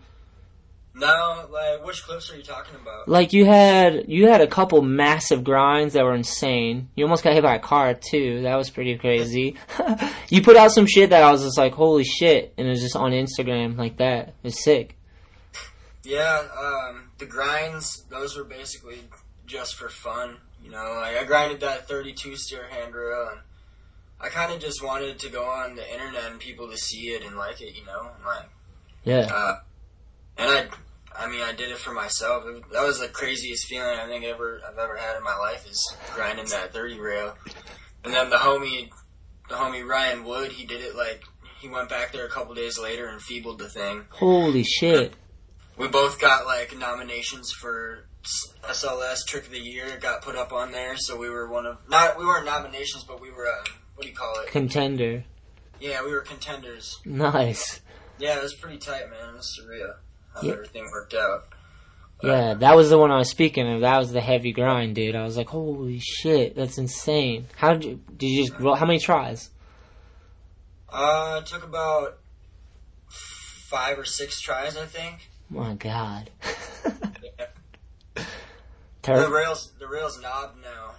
Now, 0.98 1.46
like, 1.48 1.84
which 1.84 2.02
clips 2.04 2.32
are 2.32 2.36
you 2.36 2.42
talking 2.42 2.74
about? 2.80 3.06
Like 3.06 3.34
you 3.34 3.44
had 3.44 4.04
you 4.08 4.28
had 4.28 4.40
a 4.40 4.46
couple 4.46 4.80
massive 4.80 5.44
grinds 5.44 5.92
that 5.92 6.04
were 6.04 6.14
insane. 6.14 6.88
You 6.96 7.04
almost 7.04 7.22
got 7.22 7.34
hit 7.34 7.42
by 7.42 7.56
a 7.56 7.60
car 7.60 7.92
too. 7.92 8.42
That 8.42 8.56
was 8.56 8.70
pretty 8.70 8.96
crazy. 8.96 9.56
you 10.30 10.40
put 10.42 10.56
out 10.56 10.70
some 10.72 10.86
shit 10.86 11.10
that 11.10 11.22
I 11.22 11.30
was 11.30 11.42
just 11.42 11.58
like, 11.58 11.74
holy 11.74 12.04
shit, 12.04 12.54
and 12.56 12.66
it 12.66 12.70
was 12.70 12.80
just 12.80 12.96
on 12.96 13.12
Instagram 13.12 13.76
like 13.76 13.98
that. 13.98 14.32
It's 14.42 14.64
sick. 14.64 14.96
Yeah, 16.02 16.44
um, 16.58 17.10
the 17.18 17.26
grinds, 17.26 18.04
those 18.08 18.36
were 18.36 18.44
basically 18.44 19.00
just 19.46 19.74
for 19.74 19.88
fun. 19.90 20.38
You 20.64 20.70
know, 20.70 20.94
like 21.00 21.16
I 21.16 21.24
grinded 21.24 21.60
that 21.60 21.88
32 21.88 22.36
steer 22.36 22.66
handrail, 22.70 23.28
and 23.32 23.40
I 24.20 24.28
kind 24.28 24.50
of 24.52 24.60
just 24.60 24.82
wanted 24.82 25.18
to 25.18 25.28
go 25.28 25.44
on 25.44 25.74
the 25.76 25.92
internet 25.92 26.30
and 26.30 26.40
people 26.40 26.70
to 26.70 26.76
see 26.78 27.08
it 27.08 27.22
and 27.24 27.36
like 27.36 27.60
it. 27.60 27.76
You 27.76 27.84
know, 27.84 28.10
and 28.16 28.24
like, 28.24 28.48
Yeah. 29.04 29.28
uh, 29.34 29.56
and 30.38 30.50
I, 30.50 30.66
I 31.18 31.28
mean, 31.28 31.42
I 31.42 31.52
did 31.52 31.70
it 31.70 31.78
for 31.78 31.92
myself. 31.92 32.44
It, 32.46 32.70
that 32.72 32.84
was 32.84 33.00
the 33.00 33.08
craziest 33.08 33.66
feeling 33.66 33.98
I 33.98 34.06
think 34.06 34.24
ever 34.24 34.60
I've 34.66 34.78
ever 34.78 34.96
had 34.96 35.16
in 35.16 35.22
my 35.22 35.36
life 35.36 35.68
is 35.68 35.96
grinding 36.14 36.46
that 36.46 36.72
30 36.72 36.98
rail. 36.98 37.36
And 38.04 38.12
then 38.12 38.30
the 38.30 38.36
homie, 38.36 38.90
the 39.48 39.54
homie 39.54 39.86
Ryan 39.86 40.24
Wood, 40.24 40.52
he 40.52 40.66
did 40.66 40.80
it 40.80 40.94
like 40.94 41.22
he 41.60 41.68
went 41.68 41.88
back 41.88 42.12
there 42.12 42.26
a 42.26 42.30
couple 42.30 42.54
days 42.54 42.78
later 42.78 43.08
and 43.08 43.20
feebled 43.20 43.58
the 43.58 43.68
thing. 43.68 44.04
Holy 44.10 44.62
shit. 44.62 45.14
We 45.76 45.88
both 45.88 46.20
got 46.20 46.46
like 46.46 46.76
nominations 46.76 47.52
for 47.52 48.06
SLS 48.62 49.26
Trick 49.26 49.46
of 49.46 49.52
the 49.52 49.60
Year 49.60 49.98
got 50.00 50.22
put 50.22 50.36
up 50.36 50.52
on 50.52 50.72
there, 50.72 50.96
so 50.96 51.16
we 51.16 51.28
were 51.28 51.48
one 51.48 51.66
of 51.66 51.78
not 51.88 52.18
we 52.18 52.24
weren't 52.24 52.46
nominations, 52.46 53.04
but 53.04 53.20
we 53.20 53.30
were 53.30 53.46
uh, 53.46 53.64
what 53.94 54.02
do 54.02 54.08
you 54.08 54.14
call 54.14 54.40
it? 54.40 54.48
Contender. 54.48 55.24
Yeah, 55.80 56.02
we 56.02 56.12
were 56.12 56.22
contenders. 56.22 56.98
Nice. 57.04 57.80
Yeah, 58.18 58.38
it 58.38 58.42
was 58.42 58.54
pretty 58.54 58.78
tight, 58.78 59.10
man. 59.10 59.34
It 59.34 59.36
was 59.36 59.60
surreal 59.60 59.96
Yeah. 60.42 60.52
everything 60.52 60.88
worked 60.92 61.14
out. 61.14 61.46
Yeah, 62.22 62.54
that 62.54 62.74
was 62.76 62.88
the 62.88 62.98
one 62.98 63.10
I 63.10 63.18
was 63.18 63.28
speaking 63.30 63.70
of. 63.70 63.82
That 63.82 63.98
was 63.98 64.10
the 64.12 64.20
heavy 64.22 64.52
grind, 64.52 64.94
dude. 64.94 65.14
I 65.14 65.22
was 65.22 65.36
like, 65.36 65.48
holy 65.48 65.98
shit, 65.98 66.56
that's 66.56 66.78
insane. 66.78 67.46
How 67.56 67.74
did 67.74 67.84
you, 67.84 68.00
did 68.16 68.26
you 68.28 68.46
just 68.46 68.58
roll, 68.58 68.74
how 68.74 68.86
many 68.86 68.98
tries? 68.98 69.50
Uh, 70.88 71.40
it 71.42 71.46
took 71.46 71.62
about 71.62 72.18
five 73.08 73.98
or 73.98 74.04
six 74.06 74.40
tries, 74.40 74.76
I 74.76 74.86
think. 74.86 75.28
My 75.50 75.74
god. 75.74 76.30
The 79.02 79.30
rails, 79.30 79.70
the 79.78 79.86
rails 79.86 80.20
knob 80.20 80.56
now, 80.64 80.90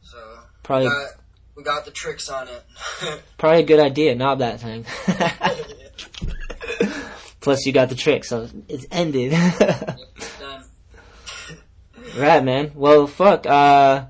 so 0.00 0.16
Probably- 0.62 0.86
we 0.86 0.92
got, 0.94 1.08
we 1.56 1.62
got 1.64 1.84
the 1.84 1.90
tricks 1.90 2.28
on 2.28 2.46
it. 2.46 2.62
probably 3.36 3.62
a 3.62 3.66
good 3.66 3.80
idea, 3.80 4.14
knob 4.14 4.38
that 4.38 4.60
thing. 4.60 4.86
Plus 7.40 7.64
you 7.64 7.72
got 7.72 7.88
the 7.88 7.94
trick, 7.94 8.24
so 8.24 8.48
it's 8.68 8.86
ended. 8.90 9.32
Done. 9.32 10.64
right, 12.16 12.44
man. 12.44 12.72
Well, 12.74 13.06
fuck, 13.06 13.46
uh, 13.46 14.06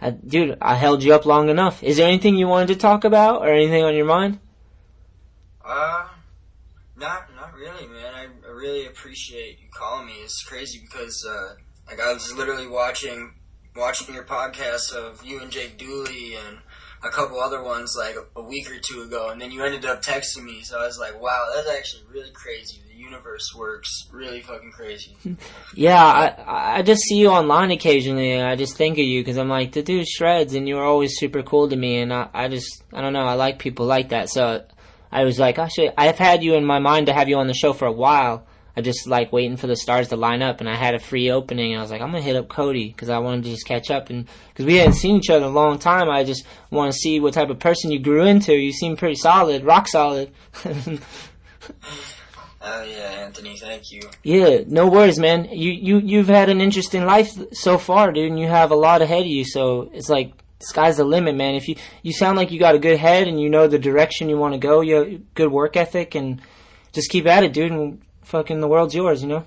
I, 0.00 0.10
dude, 0.10 0.56
I 0.62 0.76
held 0.76 1.02
you 1.02 1.14
up 1.14 1.26
long 1.26 1.50
enough. 1.50 1.82
Is 1.82 1.98
there 1.98 2.08
anything 2.08 2.36
you 2.36 2.48
wanted 2.48 2.68
to 2.68 2.76
talk 2.76 3.04
about 3.04 3.42
or 3.42 3.48
anything 3.48 3.84
on 3.84 3.94
your 3.94 4.06
mind? 4.06 4.38
Uh, 5.62 6.08
not 6.96 7.34
not 7.36 7.54
really, 7.54 7.86
man. 7.86 8.14
I, 8.14 8.28
I 8.46 8.50
really 8.50 8.86
appreciate 8.86 9.58
you 9.60 9.68
calling 9.72 10.06
me. 10.06 10.14
It's 10.22 10.42
crazy 10.42 10.80
because 10.80 11.26
uh, 11.28 11.54
like 11.86 12.00
I 12.00 12.12
was 12.12 12.32
literally 12.32 12.66
watching 12.66 13.34
watching 13.76 14.14
your 14.14 14.24
podcast 14.24 14.92
of 14.94 15.24
you 15.24 15.40
and 15.40 15.50
Jake 15.50 15.78
Dooley 15.78 16.34
and 16.34 16.58
a 17.02 17.08
couple 17.08 17.40
other 17.40 17.62
ones 17.62 17.94
like 17.96 18.16
a, 18.36 18.42
week 18.42 18.70
or 18.70 18.78
two 18.78 19.02
ago, 19.02 19.30
and 19.30 19.40
then 19.40 19.50
you 19.50 19.62
ended 19.62 19.86
up 19.86 20.02
texting 20.02 20.44
me. 20.44 20.62
So 20.62 20.78
I 20.78 20.86
was 20.86 20.98
like, 20.98 21.20
wow, 21.20 21.46
that's 21.54 21.68
actually 21.68 22.02
really 22.10 22.30
crazy. 22.30 22.80
The 22.88 22.94
universe 22.94 23.54
works 23.56 24.08
really 24.12 24.40
fucking 24.40 24.72
crazy. 24.72 25.16
Yeah, 25.74 26.02
I 26.02 26.78
I 26.78 26.82
just 26.82 27.02
see 27.02 27.16
you 27.16 27.28
online 27.28 27.70
occasionally, 27.70 28.32
and 28.32 28.46
I 28.46 28.56
just 28.56 28.76
think 28.76 28.98
of 28.98 29.04
you 29.04 29.20
because 29.20 29.38
I'm 29.38 29.48
like 29.48 29.72
the 29.72 29.82
dude 29.82 30.08
shreds, 30.08 30.54
and 30.54 30.68
you're 30.68 30.84
always 30.84 31.16
super 31.16 31.42
cool 31.42 31.68
to 31.68 31.76
me, 31.76 32.00
and 32.00 32.12
I 32.12 32.28
I 32.34 32.48
just 32.48 32.82
I 32.92 33.00
don't 33.00 33.12
know, 33.12 33.24
I 33.24 33.34
like 33.34 33.60
people 33.60 33.86
like 33.86 34.08
that, 34.08 34.28
so 34.30 34.64
I 35.12 35.24
was 35.24 35.38
like, 35.38 35.58
actually, 35.58 35.90
I've 35.96 36.18
had 36.18 36.42
you 36.42 36.54
in 36.54 36.64
my 36.64 36.80
mind 36.80 37.06
to 37.06 37.12
have 37.12 37.28
you 37.28 37.36
on 37.36 37.46
the 37.46 37.54
show 37.54 37.72
for 37.72 37.86
a 37.86 37.92
while. 37.92 38.46
I 38.76 38.80
just 38.80 39.06
like 39.06 39.32
waiting 39.32 39.56
for 39.56 39.66
the 39.66 39.76
stars 39.76 40.08
to 40.08 40.16
line 40.16 40.42
up, 40.42 40.60
and 40.60 40.68
I 40.68 40.76
had 40.76 40.94
a 40.94 40.98
free 40.98 41.30
opening, 41.30 41.72
and 41.72 41.78
I 41.78 41.82
was 41.82 41.90
like, 41.90 42.00
I'm 42.00 42.10
gonna 42.10 42.22
hit 42.22 42.36
up 42.36 42.48
Cody 42.48 42.88
because 42.88 43.08
I 43.08 43.18
wanted 43.18 43.44
to 43.44 43.50
just 43.50 43.66
catch 43.66 43.90
up, 43.90 44.10
and 44.10 44.26
because 44.48 44.66
we 44.66 44.76
hadn't 44.76 44.94
seen 44.94 45.16
each 45.16 45.30
other 45.30 45.44
in 45.44 45.50
a 45.50 45.54
long 45.54 45.78
time, 45.78 46.08
I 46.08 46.24
just 46.24 46.44
want 46.70 46.92
to 46.92 46.98
see 46.98 47.20
what 47.20 47.34
type 47.34 47.50
of 47.50 47.58
person 47.58 47.90
you 47.90 47.98
grew 47.98 48.24
into. 48.24 48.54
You 48.54 48.72
seem 48.72 48.96
pretty 48.96 49.16
solid, 49.16 49.64
rock 49.64 49.88
solid. 49.88 50.30
Oh 52.62 52.82
yeah, 52.84 53.24
Anthony, 53.24 53.56
thank 53.56 53.90
you. 53.90 54.02
Yeah, 54.22 54.60
no 54.66 54.86
worries, 54.86 55.18
man. 55.18 55.48
You 55.50 55.70
you 55.70 55.98
you've 55.98 56.28
had 56.28 56.50
an 56.50 56.60
interesting 56.60 57.06
life 57.06 57.32
so 57.52 57.78
far, 57.78 58.12
dude, 58.12 58.30
and 58.30 58.38
you 58.38 58.48
have 58.48 58.70
a 58.70 58.74
lot 58.74 59.00
ahead 59.00 59.22
of 59.22 59.28
you. 59.28 59.44
So 59.46 59.90
it's 59.94 60.10
like 60.10 60.32
sky's 60.58 60.98
the 60.98 61.04
limit, 61.04 61.36
man. 61.36 61.54
If 61.54 61.68
you 61.68 61.76
you 62.02 62.12
sound 62.12 62.36
like 62.36 62.50
you 62.50 62.58
got 62.58 62.74
a 62.74 62.78
good 62.78 62.98
head 62.98 63.28
and 63.28 63.40
you 63.40 63.48
know 63.48 63.66
the 63.66 63.78
direction 63.78 64.28
you 64.28 64.36
want 64.36 64.52
to 64.52 64.60
go, 64.60 64.82
you 64.82 64.94
have 64.96 65.34
good 65.34 65.50
work 65.50 65.74
ethic, 65.76 66.14
and 66.14 66.42
just 66.92 67.10
keep 67.10 67.26
at 67.26 67.44
it, 67.44 67.54
dude. 67.54 67.72
And 67.72 68.02
fucking 68.30 68.60
the 68.60 68.68
world's 68.68 68.94
yours, 68.94 69.22
you 69.22 69.28
know. 69.28 69.44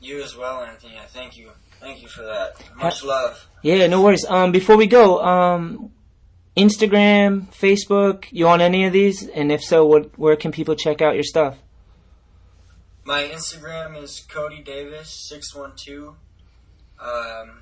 You 0.00 0.22
as 0.22 0.36
well, 0.36 0.62
Anthony. 0.62 0.98
I 0.98 1.06
thank 1.06 1.36
you. 1.36 1.50
Thank 1.80 2.02
you 2.02 2.08
for 2.08 2.22
that. 2.22 2.54
Much 2.76 3.04
love. 3.04 3.46
Yeah, 3.62 3.86
no 3.86 4.02
worries. 4.02 4.24
Um, 4.24 4.50
before 4.50 4.76
we 4.76 4.86
go, 4.86 5.22
um, 5.22 5.92
Instagram, 6.56 7.46
Facebook, 7.52 8.26
you 8.30 8.48
on 8.48 8.60
any 8.60 8.84
of 8.84 8.92
these? 8.92 9.28
And 9.28 9.52
if 9.52 9.62
so, 9.62 9.86
what 9.86 10.18
where 10.18 10.36
can 10.36 10.52
people 10.52 10.74
check 10.74 11.00
out 11.00 11.14
your 11.14 11.24
stuff? 11.24 11.58
My 13.04 13.24
Instagram 13.24 14.00
is 14.00 14.20
Cody 14.20 14.62
Davis 14.62 15.10
six 15.10 15.54
one 15.54 15.72
two. 15.76 16.16
Um, 17.00 17.61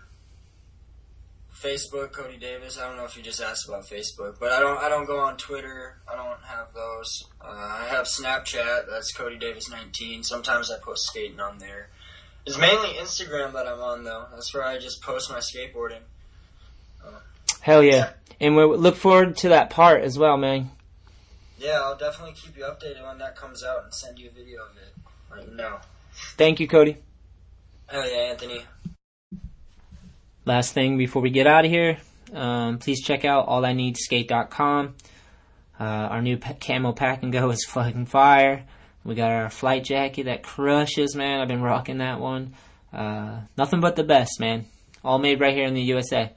Facebook 1.62 2.12
Cody 2.12 2.36
Davis. 2.36 2.78
I 2.78 2.86
don't 2.86 2.96
know 2.96 3.04
if 3.04 3.16
you 3.16 3.22
just 3.22 3.40
asked 3.42 3.68
about 3.68 3.84
Facebook, 3.84 4.38
but 4.40 4.52
I 4.52 4.60
don't. 4.60 4.78
I 4.78 4.88
don't 4.88 5.06
go 5.06 5.20
on 5.20 5.36
Twitter. 5.36 5.98
I 6.10 6.16
don't 6.16 6.42
have 6.44 6.72
those. 6.74 7.26
Uh, 7.40 7.48
I 7.48 7.86
have 7.90 8.06
Snapchat. 8.06 8.88
That's 8.88 9.12
Cody 9.12 9.38
Davis 9.38 9.70
nineteen. 9.70 10.22
Sometimes 10.22 10.70
I 10.70 10.78
post 10.78 11.06
skating 11.06 11.40
on 11.40 11.58
there. 11.58 11.88
It's 12.46 12.56
mainly 12.58 12.88
Instagram 12.94 13.52
that 13.52 13.66
I'm 13.66 13.80
on 13.80 14.04
though. 14.04 14.26
That's 14.32 14.52
where 14.54 14.64
I 14.64 14.78
just 14.78 15.02
post 15.02 15.30
my 15.30 15.38
skateboarding. 15.38 16.00
Hell 17.60 17.82
yeah! 17.82 18.12
And 18.40 18.56
we 18.56 18.64
look 18.64 18.96
forward 18.96 19.36
to 19.38 19.50
that 19.50 19.68
part 19.68 20.02
as 20.02 20.18
well, 20.18 20.38
man. 20.38 20.70
Yeah, 21.58 21.80
I'll 21.82 21.96
definitely 21.96 22.34
keep 22.34 22.56
you 22.56 22.64
updated 22.64 23.06
when 23.06 23.18
that 23.18 23.36
comes 23.36 23.62
out 23.62 23.84
and 23.84 23.92
send 23.92 24.18
you 24.18 24.30
a 24.30 24.32
video 24.32 24.62
of 24.62 24.76
it. 24.78 24.94
Right 25.30 25.52
now. 25.52 25.80
Thank 26.38 26.58
you, 26.58 26.66
Cody. 26.66 26.96
Hell 27.86 28.08
yeah, 28.08 28.30
Anthony. 28.30 28.64
Last 30.50 30.74
thing 30.74 30.98
before 30.98 31.22
we 31.22 31.30
get 31.30 31.46
out 31.46 31.64
of 31.64 31.70
here, 31.70 31.98
um, 32.34 32.78
please 32.78 33.00
check 33.04 33.24
out 33.24 33.46
allineedskate.com. 33.46 34.96
Uh, 35.78 35.84
our 35.84 36.20
new 36.20 36.38
pa- 36.38 36.54
camo 36.60 36.92
pack 36.92 37.22
and 37.22 37.32
go 37.32 37.50
is 37.50 37.64
fucking 37.68 38.06
fire. 38.06 38.64
We 39.04 39.14
got 39.14 39.30
our 39.30 39.48
flight 39.48 39.84
jacket 39.84 40.24
that 40.24 40.42
crushes, 40.42 41.14
man. 41.14 41.40
I've 41.40 41.46
been 41.46 41.62
rocking 41.62 41.98
that 41.98 42.18
one. 42.18 42.54
Uh, 42.92 43.42
nothing 43.56 43.80
but 43.80 43.94
the 43.94 44.02
best, 44.02 44.40
man. 44.40 44.66
All 45.04 45.20
made 45.20 45.40
right 45.40 45.54
here 45.54 45.66
in 45.66 45.74
the 45.74 45.82
USA. 45.82 46.32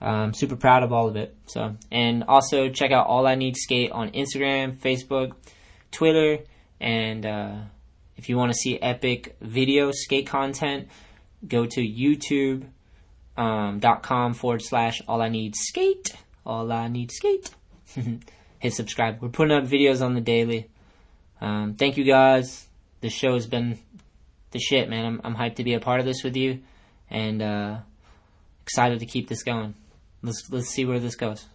Um, 0.00 0.34
super 0.34 0.56
proud 0.56 0.84
of 0.84 0.92
all 0.92 1.08
of 1.08 1.16
it. 1.16 1.34
So, 1.46 1.74
and 1.90 2.22
also 2.28 2.68
check 2.68 2.92
out 2.92 3.08
All 3.08 3.26
I 3.26 3.34
Need 3.34 3.56
Skate 3.56 3.90
on 3.90 4.10
Instagram, 4.12 4.78
Facebook, 4.78 5.32
Twitter, 5.90 6.44
and 6.80 7.26
uh, 7.26 7.56
if 8.16 8.28
you 8.28 8.36
want 8.36 8.52
to 8.52 8.56
see 8.56 8.80
epic 8.80 9.36
video 9.40 9.90
skate 9.92 10.28
content, 10.28 10.88
go 11.46 11.66
to 11.66 11.80
YouTube 11.80 12.68
um, 13.36 13.78
dot 13.78 14.02
com 14.02 14.34
forward 14.34 14.62
slash 14.62 15.00
all 15.08 15.22
I 15.22 15.28
need 15.28 15.54
skate. 15.56 16.14
All 16.44 16.70
I 16.72 16.88
need 16.88 17.10
skate. 17.12 17.50
Hit 18.58 18.74
subscribe. 18.74 19.20
We're 19.20 19.28
putting 19.28 19.56
up 19.56 19.64
videos 19.64 20.04
on 20.04 20.14
the 20.14 20.20
daily. 20.20 20.68
Um, 21.40 21.74
thank 21.74 21.96
you 21.96 22.04
guys. 22.04 22.66
The 23.00 23.10
show's 23.10 23.46
been 23.46 23.78
the 24.52 24.60
shit, 24.60 24.88
man. 24.88 25.04
I'm, 25.04 25.20
I'm 25.24 25.34
hyped 25.34 25.56
to 25.56 25.64
be 25.64 25.74
a 25.74 25.80
part 25.80 25.98
of 25.98 26.06
this 26.06 26.22
with 26.22 26.36
you, 26.36 26.60
and 27.10 27.42
uh, 27.42 27.78
excited 28.62 29.00
to 29.00 29.06
keep 29.06 29.28
this 29.28 29.42
going. 29.42 29.74
Let's 30.22 30.48
let's 30.50 30.68
see 30.68 30.84
where 30.84 31.00
this 31.00 31.16
goes. 31.16 31.46